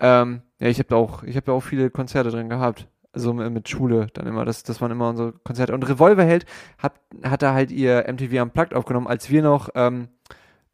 [0.00, 2.88] Ähm, ja, ich habe da auch, ich habe da auch viele Konzerte drin gehabt.
[3.12, 4.44] Also mit mit Schule dann immer.
[4.44, 5.72] Das, das waren immer unsere Konzerte.
[5.72, 6.44] Und Revolverheld
[6.76, 10.08] hat, hat da halt ihr MTV Unplugged aufgenommen, als wir noch, ähm,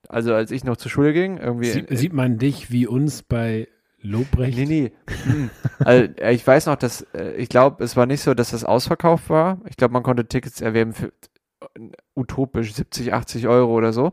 [0.08, 1.70] also als ich noch zur Schule ging, irgendwie.
[1.70, 3.68] Sie, sieht man dich wie uns bei
[4.00, 4.58] Lobrecht.
[4.58, 4.92] Nee, nee.
[5.24, 5.50] Hm.
[5.78, 8.64] also, äh, ich weiß noch, dass, äh, ich glaube, es war nicht so, dass das
[8.64, 9.60] ausverkauft war.
[9.68, 14.12] Ich glaube, man konnte Tickets erwerben für äh, utopisch 70, 80 Euro oder so.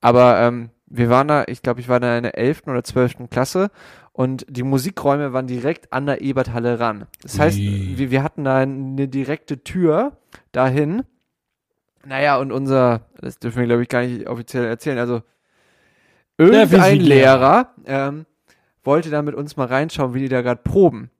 [0.00, 2.64] Aber ähm, wir waren da, ich glaube, ich war da in der 11.
[2.66, 3.28] oder 12.
[3.30, 3.70] Klasse
[4.12, 7.06] und die Musikräume waren direkt an der Eberthalle ran.
[7.22, 10.16] Das heißt, wir, wir hatten da eine direkte Tür
[10.52, 11.02] dahin.
[12.06, 15.22] Naja, und unser, das dürfen wir, glaube ich, gar nicht offiziell erzählen, also
[16.38, 17.00] irgendein.
[17.00, 18.26] Lehrer ähm,
[18.84, 21.10] wollte da mit uns mal reinschauen, wie die da gerade proben.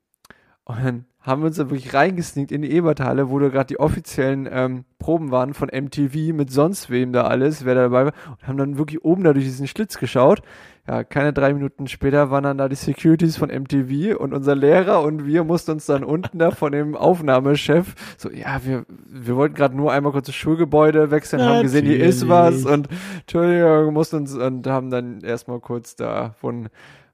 [0.64, 3.80] Und dann haben wir uns da wirklich reingesneakt in die Eberthalle, wo da gerade die
[3.80, 8.12] offiziellen ähm, Proben waren von MTV mit sonst wem da alles, wer da dabei war,
[8.30, 10.42] und haben dann wirklich oben da durch diesen Schlitz geschaut.
[10.88, 15.02] Ja, keine drei Minuten später waren dann da die Securities von MTV und unser Lehrer
[15.02, 19.56] und wir mussten uns dann unten da von dem Aufnahmechef so, ja, wir, wir wollten
[19.56, 22.66] gerade nur einmal kurz das Schulgebäude wechseln, haben gesehen, hier ist was Natürlich.
[22.66, 22.88] und
[23.20, 26.68] Entschuldigung, mussten uns und haben dann erstmal kurz da von,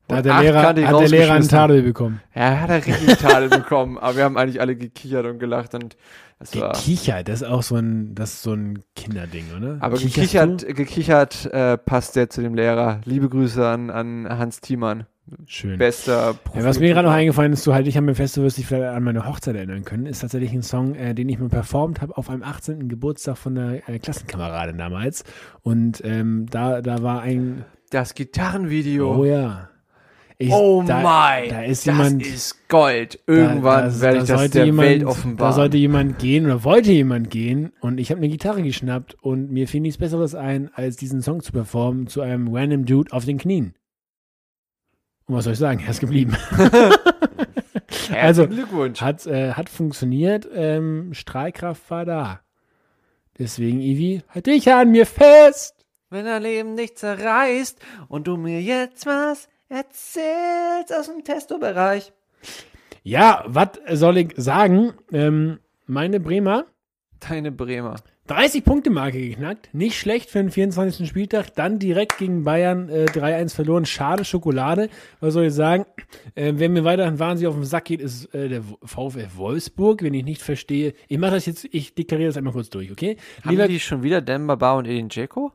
[0.08, 1.48] Da hat der Lehrer, hat der Lehrer einen.
[1.48, 2.20] Tadel bekommen.
[2.34, 5.74] Ja, er hat er richtig Tadel bekommen, aber wir haben eigentlich alle gekichert und gelacht
[5.74, 5.96] und
[6.38, 6.50] das.
[6.50, 9.76] Gekichert, das ist auch so ein, das ist so ein Kinderding, oder?
[9.80, 10.74] Aber Kicherst gekichert, du?
[10.74, 13.00] gekichert äh, passt sehr zu dem Lehrer.
[13.04, 15.06] Liebe Grüße an, an Hans Thiemann.
[15.46, 15.78] Schön.
[15.78, 16.58] Bester Profi.
[16.58, 18.58] Ja, was mir gerade noch eingefallen ist, du halt, ich habe mir fest, du wirst
[18.58, 21.48] dich vielleicht an meine Hochzeit erinnern können, ist tatsächlich ein Song, äh, den ich mal
[21.48, 22.88] performt habe auf einem 18.
[22.88, 25.22] Geburtstag von einer äh, Klassenkameradin damals.
[25.62, 29.14] Und ähm, da, da war ein, Das Gitarrenvideo.
[29.16, 29.68] oh ja.
[30.38, 33.20] Ich, Oh da, mein, da ist das jemand, ist Gold.
[33.26, 35.54] da- Irgendwann da- werde da ich das sollte der jemand, Welt Da offenbaren.
[35.54, 39.68] sollte jemand gehen oder wollte jemand gehen und ich habe eine Gitarre geschnappt und mir
[39.68, 43.38] fiel nichts Besseres ein, als diesen Song zu performen zu einem random Dude auf den
[43.38, 43.74] Knien.
[45.26, 45.80] Und was soll ich sagen?
[45.84, 46.36] Er ist geblieben.
[48.14, 49.00] Also, Glückwunsch.
[49.00, 50.48] Hat, äh, hat funktioniert.
[50.54, 52.40] Ähm, Strahlkraft war da.
[53.38, 55.74] Deswegen, Ivi, halt dich an mir fest.
[56.10, 62.12] Wenn dein Leben dich zerreißt und du mir jetzt was erzählst aus dem Testo-Bereich.
[63.02, 64.92] Ja, was soll ich sagen?
[65.12, 66.66] Ähm, meine Bremer,
[67.28, 67.96] Deine Bremer.
[68.26, 69.68] 30 Punkte Marke geknackt.
[69.72, 71.08] Nicht schlecht für den 24.
[71.08, 71.54] Spieltag.
[71.54, 73.84] Dann direkt gegen Bayern äh, 3-1 verloren.
[73.84, 74.88] Schade Schokolade.
[75.20, 75.84] Was soll ich sagen?
[76.34, 80.02] Äh, wer mir weiterhin wahnsinnig auf den Sack geht, ist äh, der VfL Wolfsburg.
[80.02, 80.94] Wenn ich nicht verstehe.
[81.08, 83.16] Ich mache das jetzt, ich deklariere das einmal kurz durch, okay?
[83.44, 85.52] Haben Lieber- die schon wieder Demba Ba und Edin Dzeko?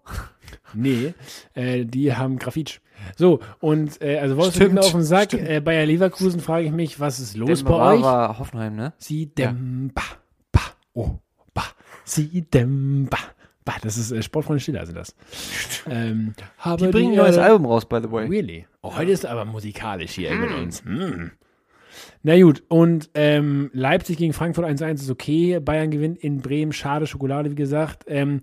[0.74, 1.14] Nee,
[1.54, 2.80] äh, die haben Grafitsch.
[3.16, 5.34] So, und äh, also Wolfsburg Stimmt, auf den Sack.
[5.34, 8.02] Äh, Bayer Leverkusen frage ich mich, was ist los Demba bei euch?
[8.02, 8.94] war Hoffenheim, ne?
[8.98, 10.02] Sie dem ba,
[10.52, 10.62] ba,
[10.94, 11.12] oh,
[11.54, 11.64] ba,
[12.04, 13.18] sie dem ba.
[13.82, 15.16] Das ist äh, Sportfreunde Stiller sind das.
[15.90, 18.28] ähm, habe Die bringen ein neues Album raus, by the way.
[18.28, 18.66] Really?
[18.82, 20.84] Oh, heute ist aber musikalisch hier mit uns.
[20.84, 21.32] Hm.
[22.24, 25.60] Na gut, und ähm, Leipzig gegen Frankfurt 1-1 ist okay.
[25.60, 26.72] Bayern gewinnt in Bremen.
[26.72, 28.06] Schade, Schokolade, wie gesagt.
[28.08, 28.42] Ähm,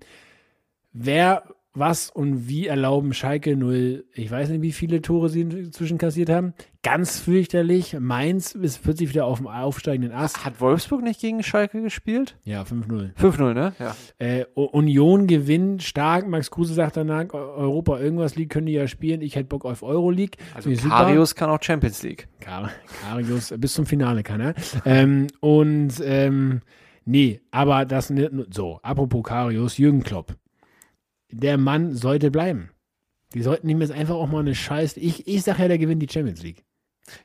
[0.92, 1.44] wer,
[1.76, 6.30] was und wie erlauben Schalke 0, ich weiß nicht, wie viele Tore sie inzwischen kassiert
[6.30, 6.54] haben.
[6.84, 7.96] Ganz fürchterlich.
[7.98, 10.44] Mainz ist plötzlich wieder auf dem aufsteigenden Ast.
[10.44, 12.36] Hat Wolfsburg nicht gegen Schalke gespielt?
[12.44, 13.14] Ja, 5-0.
[13.16, 13.72] 5-0, ne?
[13.80, 13.96] Ja.
[14.18, 16.28] Äh, Union gewinnt stark.
[16.28, 19.20] Max Kruse sagt danach, Eu- Europa irgendwas League können die ja spielen.
[19.20, 20.36] Ich hätte Bock auf Euro-League.
[20.54, 20.88] Also super.
[20.90, 22.28] Karius kann auch Champions League.
[22.40, 22.70] Kar
[23.02, 24.54] Karius bis zum Finale kann er.
[24.84, 26.60] ähm, und ähm,
[27.04, 28.12] nee, aber das
[28.50, 28.78] so.
[28.82, 30.36] Apropos Karius, Jürgen Klopp.
[31.36, 32.70] Der Mann sollte bleiben.
[33.34, 34.96] Die sollten ihm jetzt einfach auch mal eine Scheiß.
[34.96, 36.64] Ich, ich sag ja, der gewinnt die Champions League.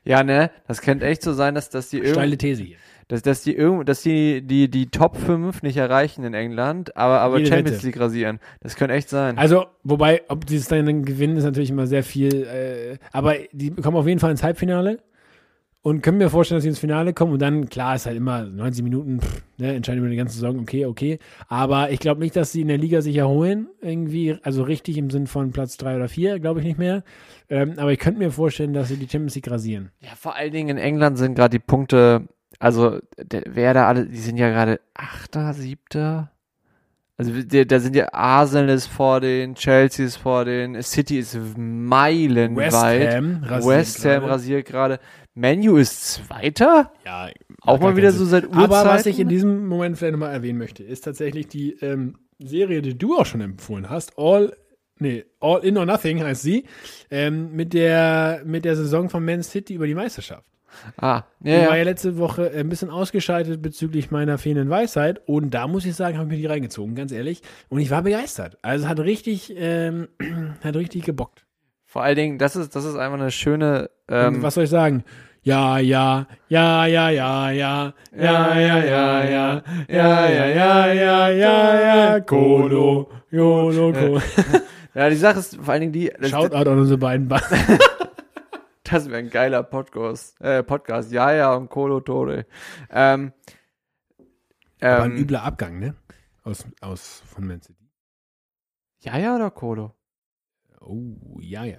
[0.04, 0.50] Ja, ne?
[0.66, 2.76] Das könnte echt so sein, dass, dass die Steile irgendwie, These hier.
[3.08, 7.20] dass, dass die irgend, dass die, die, die Top 5 nicht erreichen in England, aber,
[7.20, 7.86] aber Jede Champions Wette.
[7.86, 8.40] League rasieren.
[8.60, 9.38] Das könnte echt sein.
[9.38, 12.44] Also, wobei, ob die es dann gewinnen, ist natürlich immer sehr viel.
[12.44, 14.98] Äh, aber die kommen auf jeden Fall ins Halbfinale
[15.82, 17.32] und können mir vorstellen, dass sie ins Finale kommen.
[17.32, 20.58] Und dann, klar, ist halt immer 90 Minuten, pff, ne, entscheiden über die ganze Saison,
[20.60, 21.18] okay, okay.
[21.48, 23.68] Aber ich glaube nicht, dass sie in der Liga sich erholen.
[23.80, 27.02] Irgendwie, also richtig im Sinn von Platz 3 oder 4, glaube ich nicht mehr.
[27.48, 29.90] Ähm, aber ich könnte mir vorstellen, dass sie die Champions League rasieren.
[30.00, 34.06] Ja, vor allen Dingen in England sind gerade die Punkte, also der, wer da alle,
[34.06, 36.30] die sind ja gerade Achter, Siebter.
[37.20, 42.72] Also da sind ja Arsenal ist vor den, Chelsea ist vor den, City ist meilenweit.
[42.72, 44.28] rasiert West Ham gerade.
[44.30, 45.00] rasiert gerade.
[45.40, 46.92] Menu ist Zweiter?
[47.04, 47.28] Ja,
[47.62, 48.30] Auch mal wieder keinen so Sinn.
[48.30, 48.62] seit Urzeiten.
[48.72, 52.82] Aber was ich in diesem Moment vielleicht nochmal erwähnen möchte, ist tatsächlich die ähm, Serie,
[52.82, 54.18] die du auch schon empfohlen hast.
[54.18, 54.54] All,
[54.98, 56.64] nee, All In or Nothing heißt sie.
[57.10, 60.44] Ähm, mit, der, mit der Saison von Man City über die Meisterschaft.
[60.98, 65.20] Ah, Die ja, war ja letzte Woche ein bisschen ausgeschaltet bezüglich meiner fehlenden Weisheit.
[65.26, 67.42] Und da muss ich sagen, habe ich mir die reingezogen, ganz ehrlich.
[67.68, 68.58] Und ich war begeistert.
[68.62, 70.08] Also es hat richtig, ähm,
[70.62, 71.44] hat richtig gebockt.
[71.86, 75.02] Vor allen Dingen, das ist, das ist einfach eine schöne, ähm, was soll ich sagen?
[75.42, 81.80] Ja, ja, ja, ja, ja, ja, ja, ja, ja, ja, ja, ja, ja, ja, ja,
[81.80, 84.20] ja, Kolo, Jolo, Kolo.
[84.94, 87.40] ja, die Sache ist vor allen Dingen die, Shoutout an unsere beiden ba
[88.84, 90.38] Das wäre ein geiler Podcast.
[90.42, 91.10] Äh, Podcast.
[91.12, 92.44] Ja, ja, und Colo Tore.
[92.90, 93.32] Ähm,
[94.80, 95.94] Aber ein ähm, übler Abgang, ne?
[96.42, 97.88] Aus, aus von Man City.
[98.98, 99.94] ja, ja oder Colo?
[100.80, 101.78] Oh, ja, ja,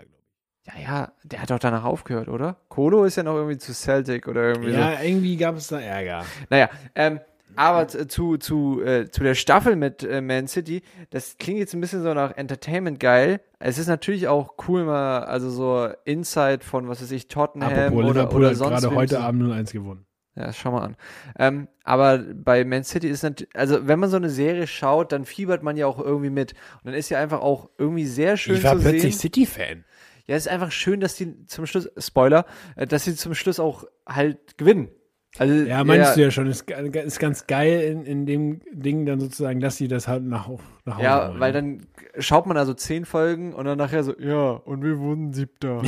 [0.68, 2.58] Ja, ja, der hat doch danach aufgehört, oder?
[2.70, 4.78] Colo ist ja noch irgendwie zu Celtic oder irgendwie so.
[4.78, 6.24] Ja, irgendwie gab es da Ärger.
[6.50, 7.20] Naja, ähm,
[7.56, 11.82] aber zu, zu, äh, zu der Staffel mit äh, Man City, das klingt jetzt ein
[11.82, 13.42] bisschen so nach Entertainment geil.
[13.60, 17.94] Es ist natürlich auch cool, mal, also so Insight von, was weiß ich, Tottenham Apropos
[17.94, 20.06] oder, Liverpool oder hat sonst gerade heute Abend 0-1 gewonnen.
[20.36, 20.98] Ja, schau mal an.
[21.38, 25.26] Ähm, aber bei Man City ist natürlich, also wenn man so eine Serie schaut, dann
[25.26, 26.54] fiebert man ja auch irgendwie mit.
[26.54, 29.18] Und dann ist ja einfach auch irgendwie sehr schön ich war zu plötzlich.
[29.18, 29.84] City-Fan.
[30.28, 33.60] Ja, es ist einfach schön, dass die zum Schluss, Spoiler, äh, dass sie zum Schluss
[33.60, 34.90] auch halt gewinnen.
[35.38, 36.48] Also, Ja, meinst du ja schon.
[36.48, 40.50] Ist, ist ganz geil in, in dem Ding dann sozusagen, dass sie das halt nach,
[40.84, 41.40] nach Hause Ja, holen.
[41.40, 41.88] weil dann
[42.20, 45.82] schaut man also zehn Folgen und dann nachher so, ja, und wir wurden siebter.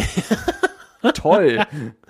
[1.16, 1.58] Toll.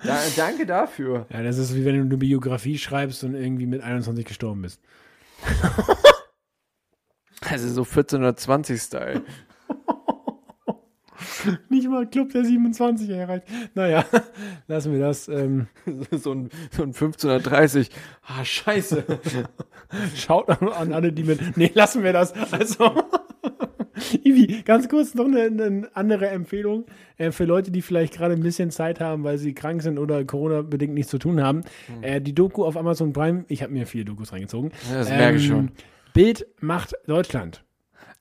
[0.04, 1.26] Da, danke dafür.
[1.32, 4.80] Ja, das ist wie wenn du eine Biografie schreibst und irgendwie mit 21 gestorben bist.
[7.50, 9.22] Also so 1420-Style.
[11.68, 13.46] Nicht mal Club der 27 erreicht.
[13.74, 14.04] Naja,
[14.66, 15.28] lassen wir das.
[15.28, 15.66] Ähm,
[16.10, 17.90] so, ein, so ein 1530.
[18.26, 19.04] Ah, scheiße.
[20.14, 21.56] schaut an, alle, die mit.
[21.56, 22.32] Nee, lassen wir das.
[22.52, 22.92] Also.
[24.24, 26.84] Ivi, ganz kurz noch eine, eine andere Empfehlung
[27.16, 30.24] äh, für Leute, die vielleicht gerade ein bisschen Zeit haben, weil sie krank sind oder
[30.24, 31.62] Corona-bedingt nichts zu tun haben.
[32.02, 34.72] Äh, die Doku auf Amazon Prime, ich habe mir vier Dokus reingezogen.
[34.90, 35.70] Ja, das merke ich schon.
[36.12, 37.64] Bild macht Deutschland.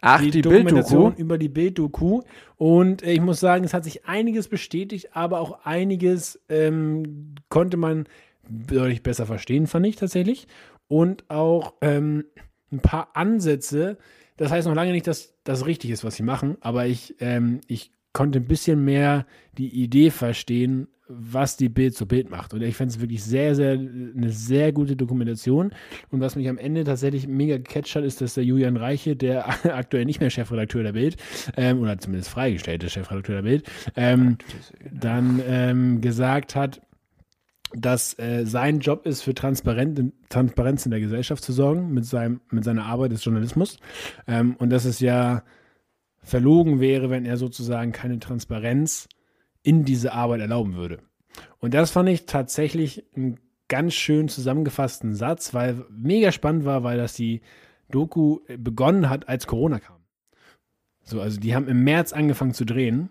[0.06, 1.22] Ach, die, Dokumentation Bilddoku.
[1.22, 2.22] über die Bild-Doku.
[2.58, 7.78] Und äh, ich muss sagen, es hat sich einiges bestätigt, aber auch einiges ähm, konnte
[7.78, 8.06] man
[8.50, 10.48] deutlich besser verstehen, fand ich tatsächlich.
[10.90, 12.26] Und auch ähm,
[12.72, 13.98] ein paar Ansätze.
[14.36, 17.62] Das heißt noch lange nicht, dass das richtig ist, was sie machen, aber ich, ähm,
[17.68, 19.26] ich konnte ein bisschen mehr
[19.58, 22.54] die Idee verstehen, was die Bild zu Bild macht.
[22.54, 25.74] Und ich fand es wirklich sehr, sehr, eine sehr gute Dokumentation.
[26.12, 29.48] Und was mich am Ende tatsächlich mega gecatcht hat, ist, dass der Julian Reiche, der
[29.76, 31.18] aktuell nicht mehr Chefredakteur der Bild,
[31.58, 34.38] ähm, oder zumindest freigestellte Chefredakteur der Bild, ähm,
[34.92, 36.82] dann ähm, gesagt hat,
[37.76, 42.40] dass äh, sein Job ist, für Transparent, Transparenz in der Gesellschaft zu sorgen, mit, seinem,
[42.52, 43.78] mit seiner Arbeit des Journalismus.
[44.28, 45.44] Ähm, und dass es ja
[46.24, 49.08] verlogen wäre, wenn er sozusagen keine Transparenz
[49.62, 51.00] in diese Arbeit erlauben würde.
[51.60, 56.98] Und das fand ich tatsächlich einen ganz schön zusammengefassten Satz, weil mega spannend war, weil
[56.98, 57.42] das die
[57.90, 59.98] Doku begonnen hat, als Corona kam.
[61.04, 63.10] So, also die haben im März angefangen zu drehen.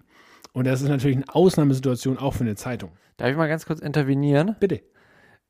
[0.52, 2.90] Und das ist natürlich eine Ausnahmesituation auch für eine Zeitung.
[3.16, 4.56] Darf ich mal ganz kurz intervenieren?
[4.60, 4.82] Bitte.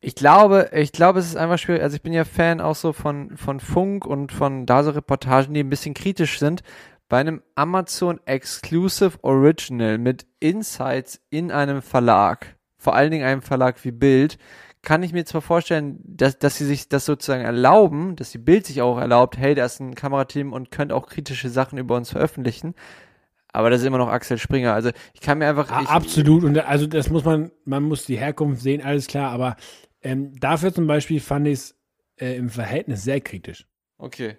[0.01, 1.83] Ich glaube, ich glaube, es ist einfach schwierig.
[1.83, 5.55] Also ich bin ja Fan auch so von, von Funk und von da so Reportagen,
[5.55, 6.63] die ein bisschen kritisch sind.
[7.13, 13.85] Bei einem Amazon Exclusive Original mit Insights in einem Verlag, vor allen Dingen einem Verlag
[13.85, 14.39] wie Bild,
[14.81, 18.65] kann ich mir zwar vorstellen, dass, dass sie sich das sozusagen erlauben, dass die Bild
[18.65, 22.09] sich auch erlaubt, hey, da ist ein Kamerateam und könnt auch kritische Sachen über uns
[22.09, 22.75] veröffentlichen.
[23.49, 24.73] Aber das ist immer noch Axel Springer.
[24.73, 25.83] Also ich kann mir einfach.
[25.83, 26.45] Ich, absolut.
[26.45, 29.33] Und also das muss man, man muss die Herkunft sehen, alles klar.
[29.33, 29.57] Aber
[30.01, 31.77] ähm, dafür zum Beispiel fand ich es
[32.17, 33.67] äh, im Verhältnis sehr kritisch.
[33.99, 34.39] Okay.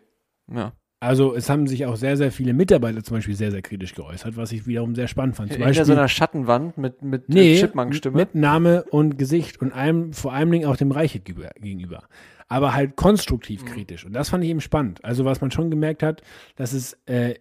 [0.51, 0.73] Ja.
[1.03, 4.37] Also es haben sich auch sehr, sehr viele Mitarbeiter zum Beispiel sehr, sehr kritisch geäußert,
[4.37, 5.49] was ich wiederum sehr spannend fand.
[5.51, 8.15] Zum Hinter Beispiel, so einer Schattenwand mit, mit nee, Chipmunk-Stimme.
[8.15, 12.03] mit Name und Gesicht und einem, vor allem Dingen auch dem Reich gegenüber- gegenüber.
[12.47, 13.67] Aber halt konstruktiv Mhm.
[13.67, 14.05] kritisch.
[14.05, 15.03] Und das fand ich eben spannend.
[15.03, 16.21] Also was man schon gemerkt hat,
[16.55, 17.35] dass es äh,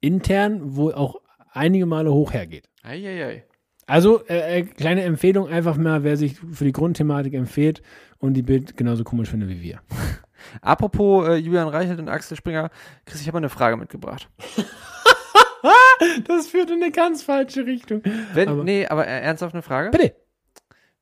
[0.00, 1.20] intern wohl auch
[1.52, 2.68] einige Male hoch hergeht.
[2.82, 3.44] Eieiei.
[3.86, 7.82] Also, äh, äh, kleine Empfehlung einfach mal, wer sich für die Grundthematik empfiehlt
[8.18, 9.80] und die Bild genauso komisch findet wie wir.
[10.62, 12.70] Apropos äh, Julian Reichelt und Axel Springer,
[13.06, 14.28] Chris, ich habe mal eine Frage mitgebracht.
[16.26, 18.02] Das führt in eine ganz falsche Richtung.
[18.32, 19.90] Wenn, Aber- nee, aber äh, ernsthaft eine Frage?
[19.90, 20.14] Bitte.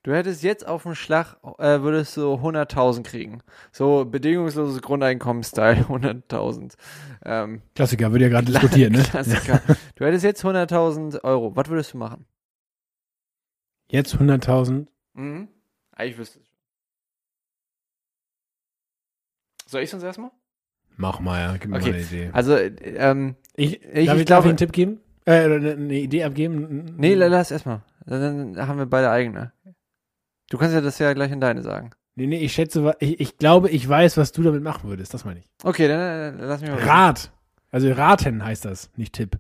[0.02, 3.40] Du hättest jetzt auf dem Schlag, äh, würdest du 100.000 kriegen.
[3.70, 6.74] So bedingungsloses Grundeinkommen-Style, 100.000.
[7.24, 9.02] Ähm, Klassiker, wird ja gerade diskutiert, ne?
[9.10, 9.60] Klassiker.
[9.96, 11.54] Du hättest jetzt 100.000 Euro.
[11.56, 12.26] Was würdest du machen?
[13.90, 14.86] Jetzt 100.000.
[15.14, 15.48] Mhm.
[15.92, 16.38] Eigentlich wüsste
[19.68, 20.30] Soll ich sonst erstmal?
[20.96, 21.90] Mach mal, ja, gib mir Okay.
[21.90, 22.30] mal eine Idee.
[22.32, 25.00] Also, äh, ähm, Ich, ich darf, ich, darf glaube- ich einen Tipp geben?
[25.26, 26.94] Äh, eine, eine Idee abgeben?
[26.96, 27.82] nee, lass erstmal.
[28.06, 29.52] Dann dann haben wir beide eigene.
[30.50, 31.90] Du kannst ja das ja gleich in deine sagen.
[32.14, 35.12] Nee, nee, ich schätze, ich, ich glaube, ich weiß, was du damit machen würdest.
[35.14, 35.46] Das meine ich.
[35.62, 36.00] Okay, dann
[36.40, 36.78] äh, lass mich mal.
[36.80, 37.30] Rat.
[37.70, 39.38] Also raten heißt das, nicht Tipp.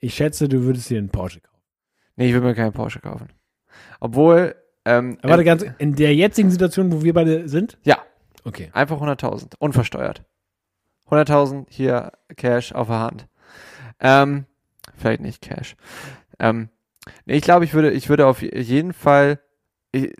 [0.00, 1.62] Ich schätze, du würdest dir einen Porsche kaufen.
[2.16, 3.28] Nee, ich will mir keinen Porsche kaufen.
[4.00, 4.54] Obwohl,
[4.84, 7.78] ähm, Aber warte ganz, in der jetzigen Situation, wo wir beide sind?
[7.84, 7.98] Ja.
[8.44, 8.70] Okay.
[8.72, 10.24] einfach 100.000, unversteuert.
[11.08, 13.28] 100.000 hier Cash auf der Hand.
[14.00, 14.46] Ähm,
[14.96, 15.76] vielleicht nicht Cash.
[16.38, 16.68] Ähm,
[17.26, 19.40] Nee, ich glaube, ich würde, ich würde auf jeden Fall
[19.92, 20.12] ich,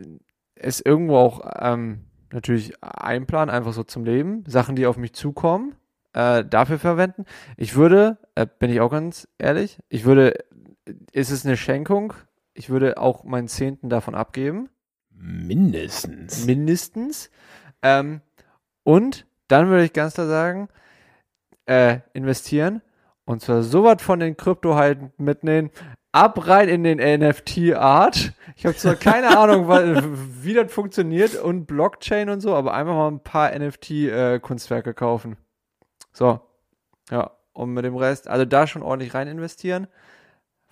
[0.55, 5.75] es irgendwo auch ähm, natürlich einplanen, einfach so zum Leben, Sachen, die auf mich zukommen,
[6.13, 7.25] äh, dafür verwenden.
[7.57, 10.35] Ich würde, äh, bin ich auch ganz ehrlich, ich würde,
[11.13, 12.13] ist es eine Schenkung,
[12.55, 14.69] ich würde auch meinen Zehnten davon abgeben.
[15.11, 16.45] Mindestens.
[16.45, 17.31] Mindestens.
[17.85, 18.23] Ähm,
[18.83, 20.69] und dann würde ich ganz klar sagen,
[21.67, 22.83] äh, investieren.
[23.27, 25.71] Und zwar so was von den Krypto halt mitnehmen.
[26.13, 28.33] Ab rein in den NFT-Art.
[28.57, 33.09] Ich habe zwar keine Ahnung, wie das funktioniert und Blockchain und so, aber einfach mal
[33.09, 35.37] ein paar NFT-Kunstwerke äh, kaufen.
[36.13, 36.41] So.
[37.11, 37.33] Ja.
[37.53, 39.87] Und mit dem Rest, also da schon ordentlich rein investieren,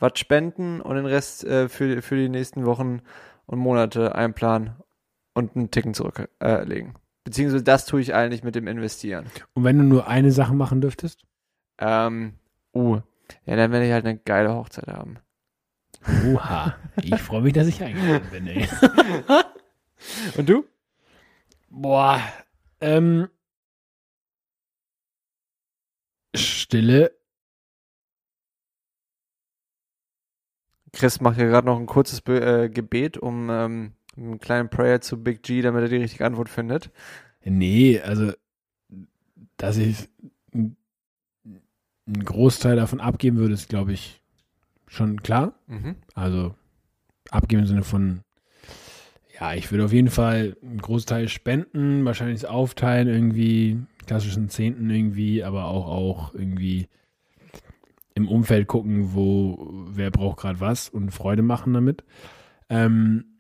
[0.00, 3.02] was spenden und den Rest äh, für, für die nächsten Wochen
[3.46, 4.74] und Monate einplanen
[5.34, 6.28] und einen Ticken zurücklegen.
[6.40, 9.26] Äh, Beziehungsweise das tue ich eigentlich mit dem Investieren.
[9.54, 11.22] Und wenn du nur eine Sache machen dürftest?
[11.78, 12.34] Ähm,
[12.74, 13.00] uh,
[13.44, 15.18] ja, dann werde ich halt eine geile Hochzeit haben.
[16.26, 18.68] Oha, ich freue mich, dass ich eingeladen bin, ey.
[20.36, 20.64] Und du?
[21.70, 22.20] Boah,
[22.80, 23.28] ähm,
[26.34, 27.16] Stille.
[30.92, 35.00] Chris macht ja gerade noch ein kurzes Be äh, Gebet, um ähm, einen kleinen Prayer
[35.00, 36.90] zu Big G, damit er die richtige Antwort findet.
[37.44, 38.32] Nee, also,
[39.56, 40.08] dass ich
[40.52, 40.76] einen
[42.24, 44.22] Großteil davon abgeben würde, ist, glaube ich,
[44.86, 45.54] schon klar.
[45.66, 45.96] Mhm.
[46.14, 46.54] Also,
[47.30, 48.20] abgeben im Sinne von,
[49.38, 55.42] ja, ich würde auf jeden Fall einen Großteil spenden, wahrscheinlich aufteilen, irgendwie, klassischen Zehnten irgendwie,
[55.42, 56.88] aber auch, auch irgendwie
[58.14, 62.04] im Umfeld gucken, wo, wer braucht gerade was und Freude machen damit.
[62.68, 63.31] Ähm,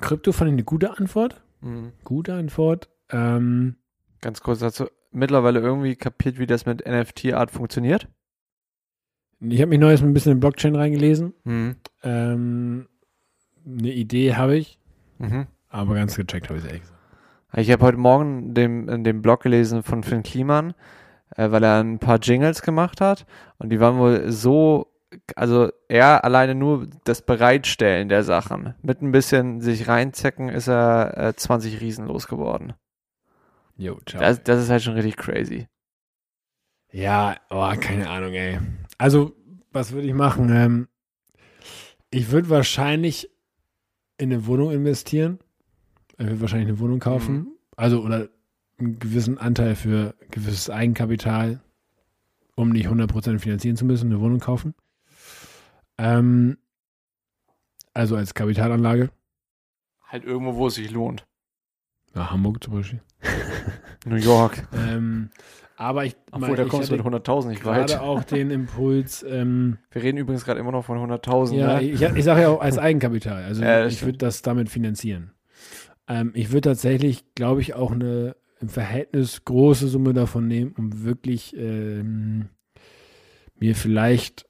[0.00, 1.42] Krypto fand ich eine gute Antwort.
[1.60, 1.92] Mhm.
[2.04, 2.88] Gute Antwort.
[3.10, 3.76] Ähm,
[4.20, 4.86] Ganz kurz dazu.
[5.10, 8.08] Mittlerweile irgendwie kapiert, wie das mit NFT-Art funktioniert?
[9.40, 11.34] ich habe mich neues ein bisschen in Blockchain reingelesen.
[11.44, 11.76] Mhm.
[12.04, 12.86] Ähm,
[13.66, 14.78] eine Idee habe ich,
[15.18, 15.46] Mhm.
[15.68, 16.98] aber ganz gecheckt habe ich es ehrlich gesagt.
[17.56, 20.74] Ich habe heute Morgen in dem Blog gelesen von Finn Kliman,
[21.36, 23.26] äh, weil er ein paar Jingles gemacht hat
[23.58, 24.91] und die waren wohl so,
[25.36, 28.74] also er alleine nur das Bereitstellen der Sachen.
[28.82, 32.74] Mit ein bisschen sich reinzecken ist er äh, 20 Riesen losgeworden.
[33.76, 34.20] Jo, ciao.
[34.20, 35.68] Das, das ist halt schon richtig crazy.
[36.92, 38.58] Ja, oh, keine Ahnung, ey.
[38.98, 39.34] Also,
[39.72, 40.50] was würde ich machen?
[40.54, 40.88] Ähm,
[42.10, 43.30] ich würde wahrscheinlich
[44.18, 45.38] in eine Wohnung investieren.
[46.18, 47.34] Ich würde wahrscheinlich eine Wohnung kaufen.
[47.34, 47.48] Mhm.
[47.76, 48.28] Also, oder
[48.78, 51.60] einen gewissen Anteil für gewisses Eigenkapital,
[52.54, 54.74] um nicht 100% finanzieren zu müssen, eine Wohnung kaufen.
[56.02, 56.58] Ähm,
[57.94, 59.10] also als Kapitalanlage.
[60.08, 61.26] Halt irgendwo, wo es sich lohnt.
[62.14, 63.00] Ja, Hamburg zum Beispiel.
[64.06, 64.66] New York.
[64.74, 65.30] Ähm,
[65.76, 67.88] aber ich, Obwohl, da ich kommst du mit hatte 100.000 nicht weit.
[67.88, 71.54] gerade auch den Impuls, ähm, Wir reden übrigens gerade immer noch von 100.000.
[71.54, 71.82] Ja, ne?
[71.82, 73.44] ich, ich sage ja auch als Eigenkapital.
[73.44, 75.32] Also Ja, ich würde das damit finanzieren.
[76.08, 81.04] Ähm, ich würde tatsächlich, glaube ich, auch eine im Verhältnis große Summe davon nehmen, um
[81.04, 82.48] wirklich ähm,
[83.56, 84.46] mir vielleicht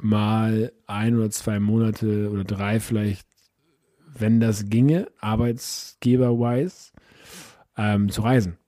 [0.00, 3.26] mal ein oder zwei Monate oder drei vielleicht,
[4.18, 6.92] wenn das ginge, arbeitsgeber-wise,
[7.76, 8.58] ähm, zu reisen.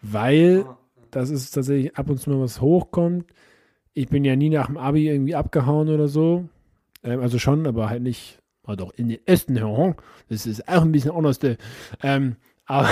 [0.00, 0.66] Weil
[1.10, 3.26] das ist tatsächlich ab und zu mal was hochkommt.
[3.94, 6.48] Ich bin ja nie nach dem Abi irgendwie abgehauen oder so.
[7.02, 9.94] Ähm, also schon, aber halt nicht, aber doch in den Osten herum.
[10.28, 11.38] Das ist auch ein bisschen anders.
[11.38, 11.56] äh,
[12.02, 12.90] Ähm, aber,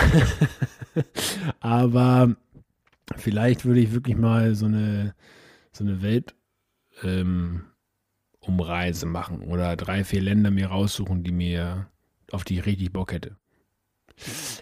[1.60, 2.36] aber
[3.16, 5.14] vielleicht würde ich wirklich mal so eine,
[5.72, 6.34] so eine Welt
[7.02, 7.64] ähm,
[8.50, 11.86] Umreise machen oder drei, vier Länder mir raussuchen, die mir,
[12.32, 13.36] auf die ich richtig Bock hätte.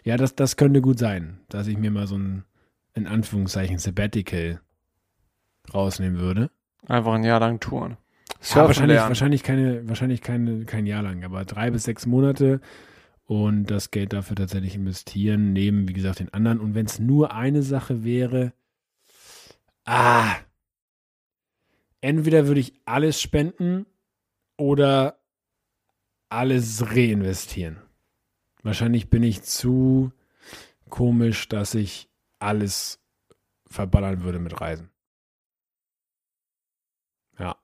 [0.05, 2.45] Ja, das, das könnte gut sein, dass ich mir mal so ein,
[2.95, 4.61] in Anführungszeichen, Sabbatical
[5.72, 6.51] rausnehmen würde.
[6.86, 7.97] Einfach ein Jahr lang touren.
[8.55, 9.09] Ja, wahrscheinlich, lernen.
[9.09, 12.61] wahrscheinlich, keine, wahrscheinlich keine, kein Jahr lang, aber drei bis sechs Monate
[13.24, 16.61] und das Geld dafür tatsächlich investieren, neben, wie gesagt, den anderen.
[16.61, 18.53] Und wenn es nur eine Sache wäre,
[19.84, 20.36] ah,
[22.01, 23.87] entweder würde ich alles spenden
[24.57, 25.19] oder
[26.29, 27.81] alles reinvestieren.
[28.63, 30.13] Wahrscheinlich bin ich zu
[30.89, 33.01] komisch, dass ich alles
[33.67, 34.91] verballern würde mit Reisen.
[37.39, 37.57] Ja.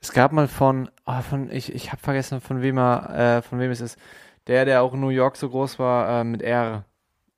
[0.00, 3.58] Es gab mal von, oh, von ich, ich habe vergessen, von wem er, äh, von
[3.58, 3.98] wem es ist.
[4.46, 6.84] Der, der auch in New York so groß war, äh, mit R.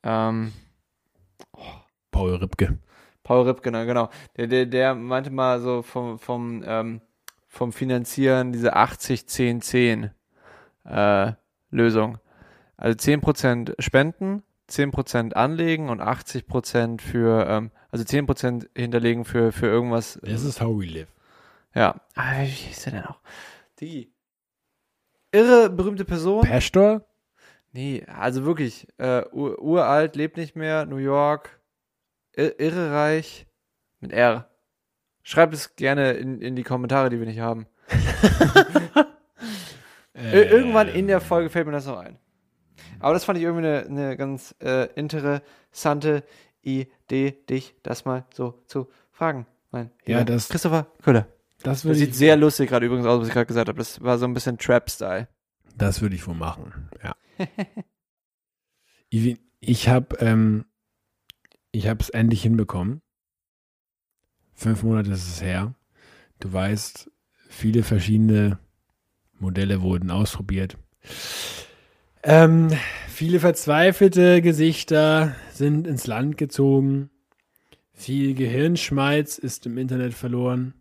[0.02, 0.52] Ähm,
[2.10, 2.78] Paul Ripke.
[3.28, 4.08] Paul Ripkener, genau.
[4.38, 7.02] Der, der, der meinte mal so vom, vom, ähm,
[7.46, 10.08] vom Finanzieren diese 80-10-10
[10.86, 11.32] äh,
[11.70, 12.16] Lösung.
[12.78, 20.18] Also 10% spenden, 10% anlegen und 80% für, ähm, also 10% hinterlegen für, für irgendwas.
[20.22, 21.08] This is how we live.
[21.74, 22.00] Ja.
[22.14, 23.20] Ah, wie hieß der denn auch?
[23.80, 24.10] Die.
[25.32, 26.46] irre berühmte Person.
[26.46, 27.02] Pastor?
[27.72, 31.57] Nee, also wirklich, äh, ur uralt, lebt nicht mehr, New York,
[32.38, 33.46] ir irre reich,
[34.00, 34.48] mit R.
[35.22, 37.66] Schreibt es gerne in, in die Kommentare, die wir nicht haben.
[40.14, 42.18] Ir- Irgendwann in der Folge fällt mir das noch ein.
[43.00, 46.24] Aber das fand ich irgendwie eine, eine ganz äh, interessante
[46.62, 49.46] Idee, dich das mal so zu fragen.
[49.70, 51.28] Mein Ja, das- Christopher Köhler.
[51.62, 53.78] Das Das sieht sehr lustig gerade übrigens aus, was ich gerade gesagt habe.
[53.78, 55.28] Das war so ein bisschen Trap-Style.
[55.76, 56.88] das würde ich wohl machen.
[57.02, 57.14] Ja.
[59.10, 60.64] ich ich habe ähm,
[61.78, 63.02] ich habe es endlich hinbekommen.
[64.52, 65.74] Fünf Monate ist es her.
[66.40, 67.08] Du weißt,
[67.48, 68.58] viele verschiedene
[69.38, 70.76] Modelle wurden ausprobiert.
[72.24, 72.70] Ähm,
[73.06, 77.10] viele verzweifelte Gesichter sind ins Land gezogen.
[77.92, 80.74] Viel Gehirnschmalz ist im Internet verloren.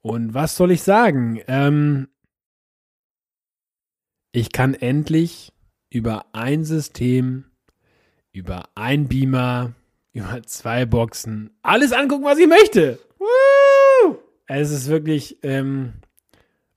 [0.00, 1.42] Und was soll ich sagen?
[1.46, 2.08] Ähm,
[4.32, 5.52] ich kann endlich
[5.90, 7.44] über ein System,
[8.32, 9.74] über ein Beamer,
[10.18, 12.98] über zwei Boxen alles angucken, was ich möchte.
[13.18, 14.16] Woo!
[14.46, 15.94] Es ist wirklich, ähm,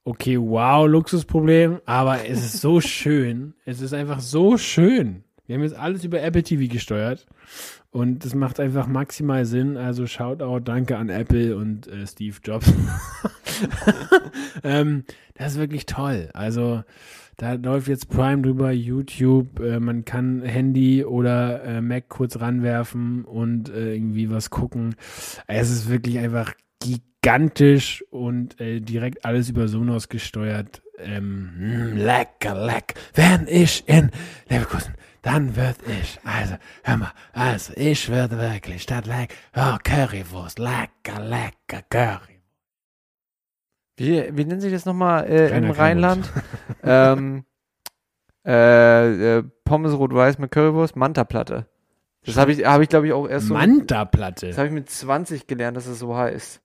[0.04, 3.54] okay, wow, Luxusproblem, aber es ist so schön.
[3.66, 5.24] Es ist einfach so schön.
[5.46, 7.26] Wir haben jetzt alles über Apple TV gesteuert
[7.90, 9.76] und das macht einfach maximal Sinn.
[9.76, 12.72] Also Shoutout, danke an Apple und äh, Steve Jobs.
[14.64, 16.30] ähm, das ist wirklich toll.
[16.34, 16.84] Also
[17.42, 23.26] da läuft jetzt Prime drüber, YouTube, äh, man kann Handy oder äh, Mac kurz ranwerfen
[23.26, 24.94] und äh, irgendwie was gucken.
[25.48, 30.84] Es ist wirklich einfach gigantisch und äh, direkt alles über Sonos gesteuert.
[31.00, 32.94] Ähm, mh, lecker, lecker.
[33.16, 34.12] Wenn ich in
[34.48, 40.60] Leverkusen, dann wird ich, also, hör mal, also ich würde wirklich statt leck, oh, Currywurst,
[40.60, 42.31] lecker, lecker Curry.
[43.98, 46.30] Wie, wie nennt sich das nochmal äh, im Rheinland?
[46.84, 47.46] ähm,
[48.46, 51.68] äh, äh, Pommes rot-weiß mit Currywurst, Manta-Platte.
[52.26, 53.54] Das habe ich, hab ich glaube ich, auch erst so.
[53.54, 54.56] Das Manta-Platte.
[54.56, 56.62] habe ich mit 20 gelernt, dass es so heißt.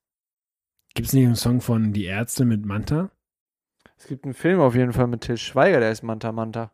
[0.94, 3.10] Gibt es nicht einen Song von Die Ärzte mit Manta?
[3.98, 6.72] Es gibt einen Film auf jeden Fall mit Till Schweiger, der ist Manta Manta.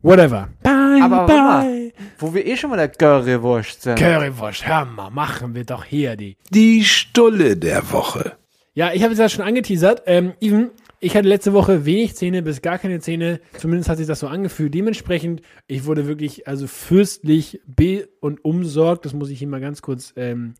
[0.00, 0.48] Whatever.
[0.62, 1.81] Bye, Aber bye.
[2.18, 3.98] Wo wir eh schon mal der Currywurst sind.
[3.98, 6.36] Currywurst, hör mal, machen wir doch hier die.
[6.50, 8.36] Die Stulle der Woche.
[8.74, 10.02] Ja, ich habe es ja schon angeteasert.
[10.06, 10.70] Ähm, Even,
[11.00, 13.40] ich hatte letzte Woche wenig Zähne, bis gar keine Zähne.
[13.58, 14.72] Zumindest hat sich das so angefühlt.
[14.72, 19.04] Dementsprechend, ich wurde wirklich also fürstlich be- und umsorgt.
[19.04, 20.54] Das muss ich hier mal ganz kurz ähm,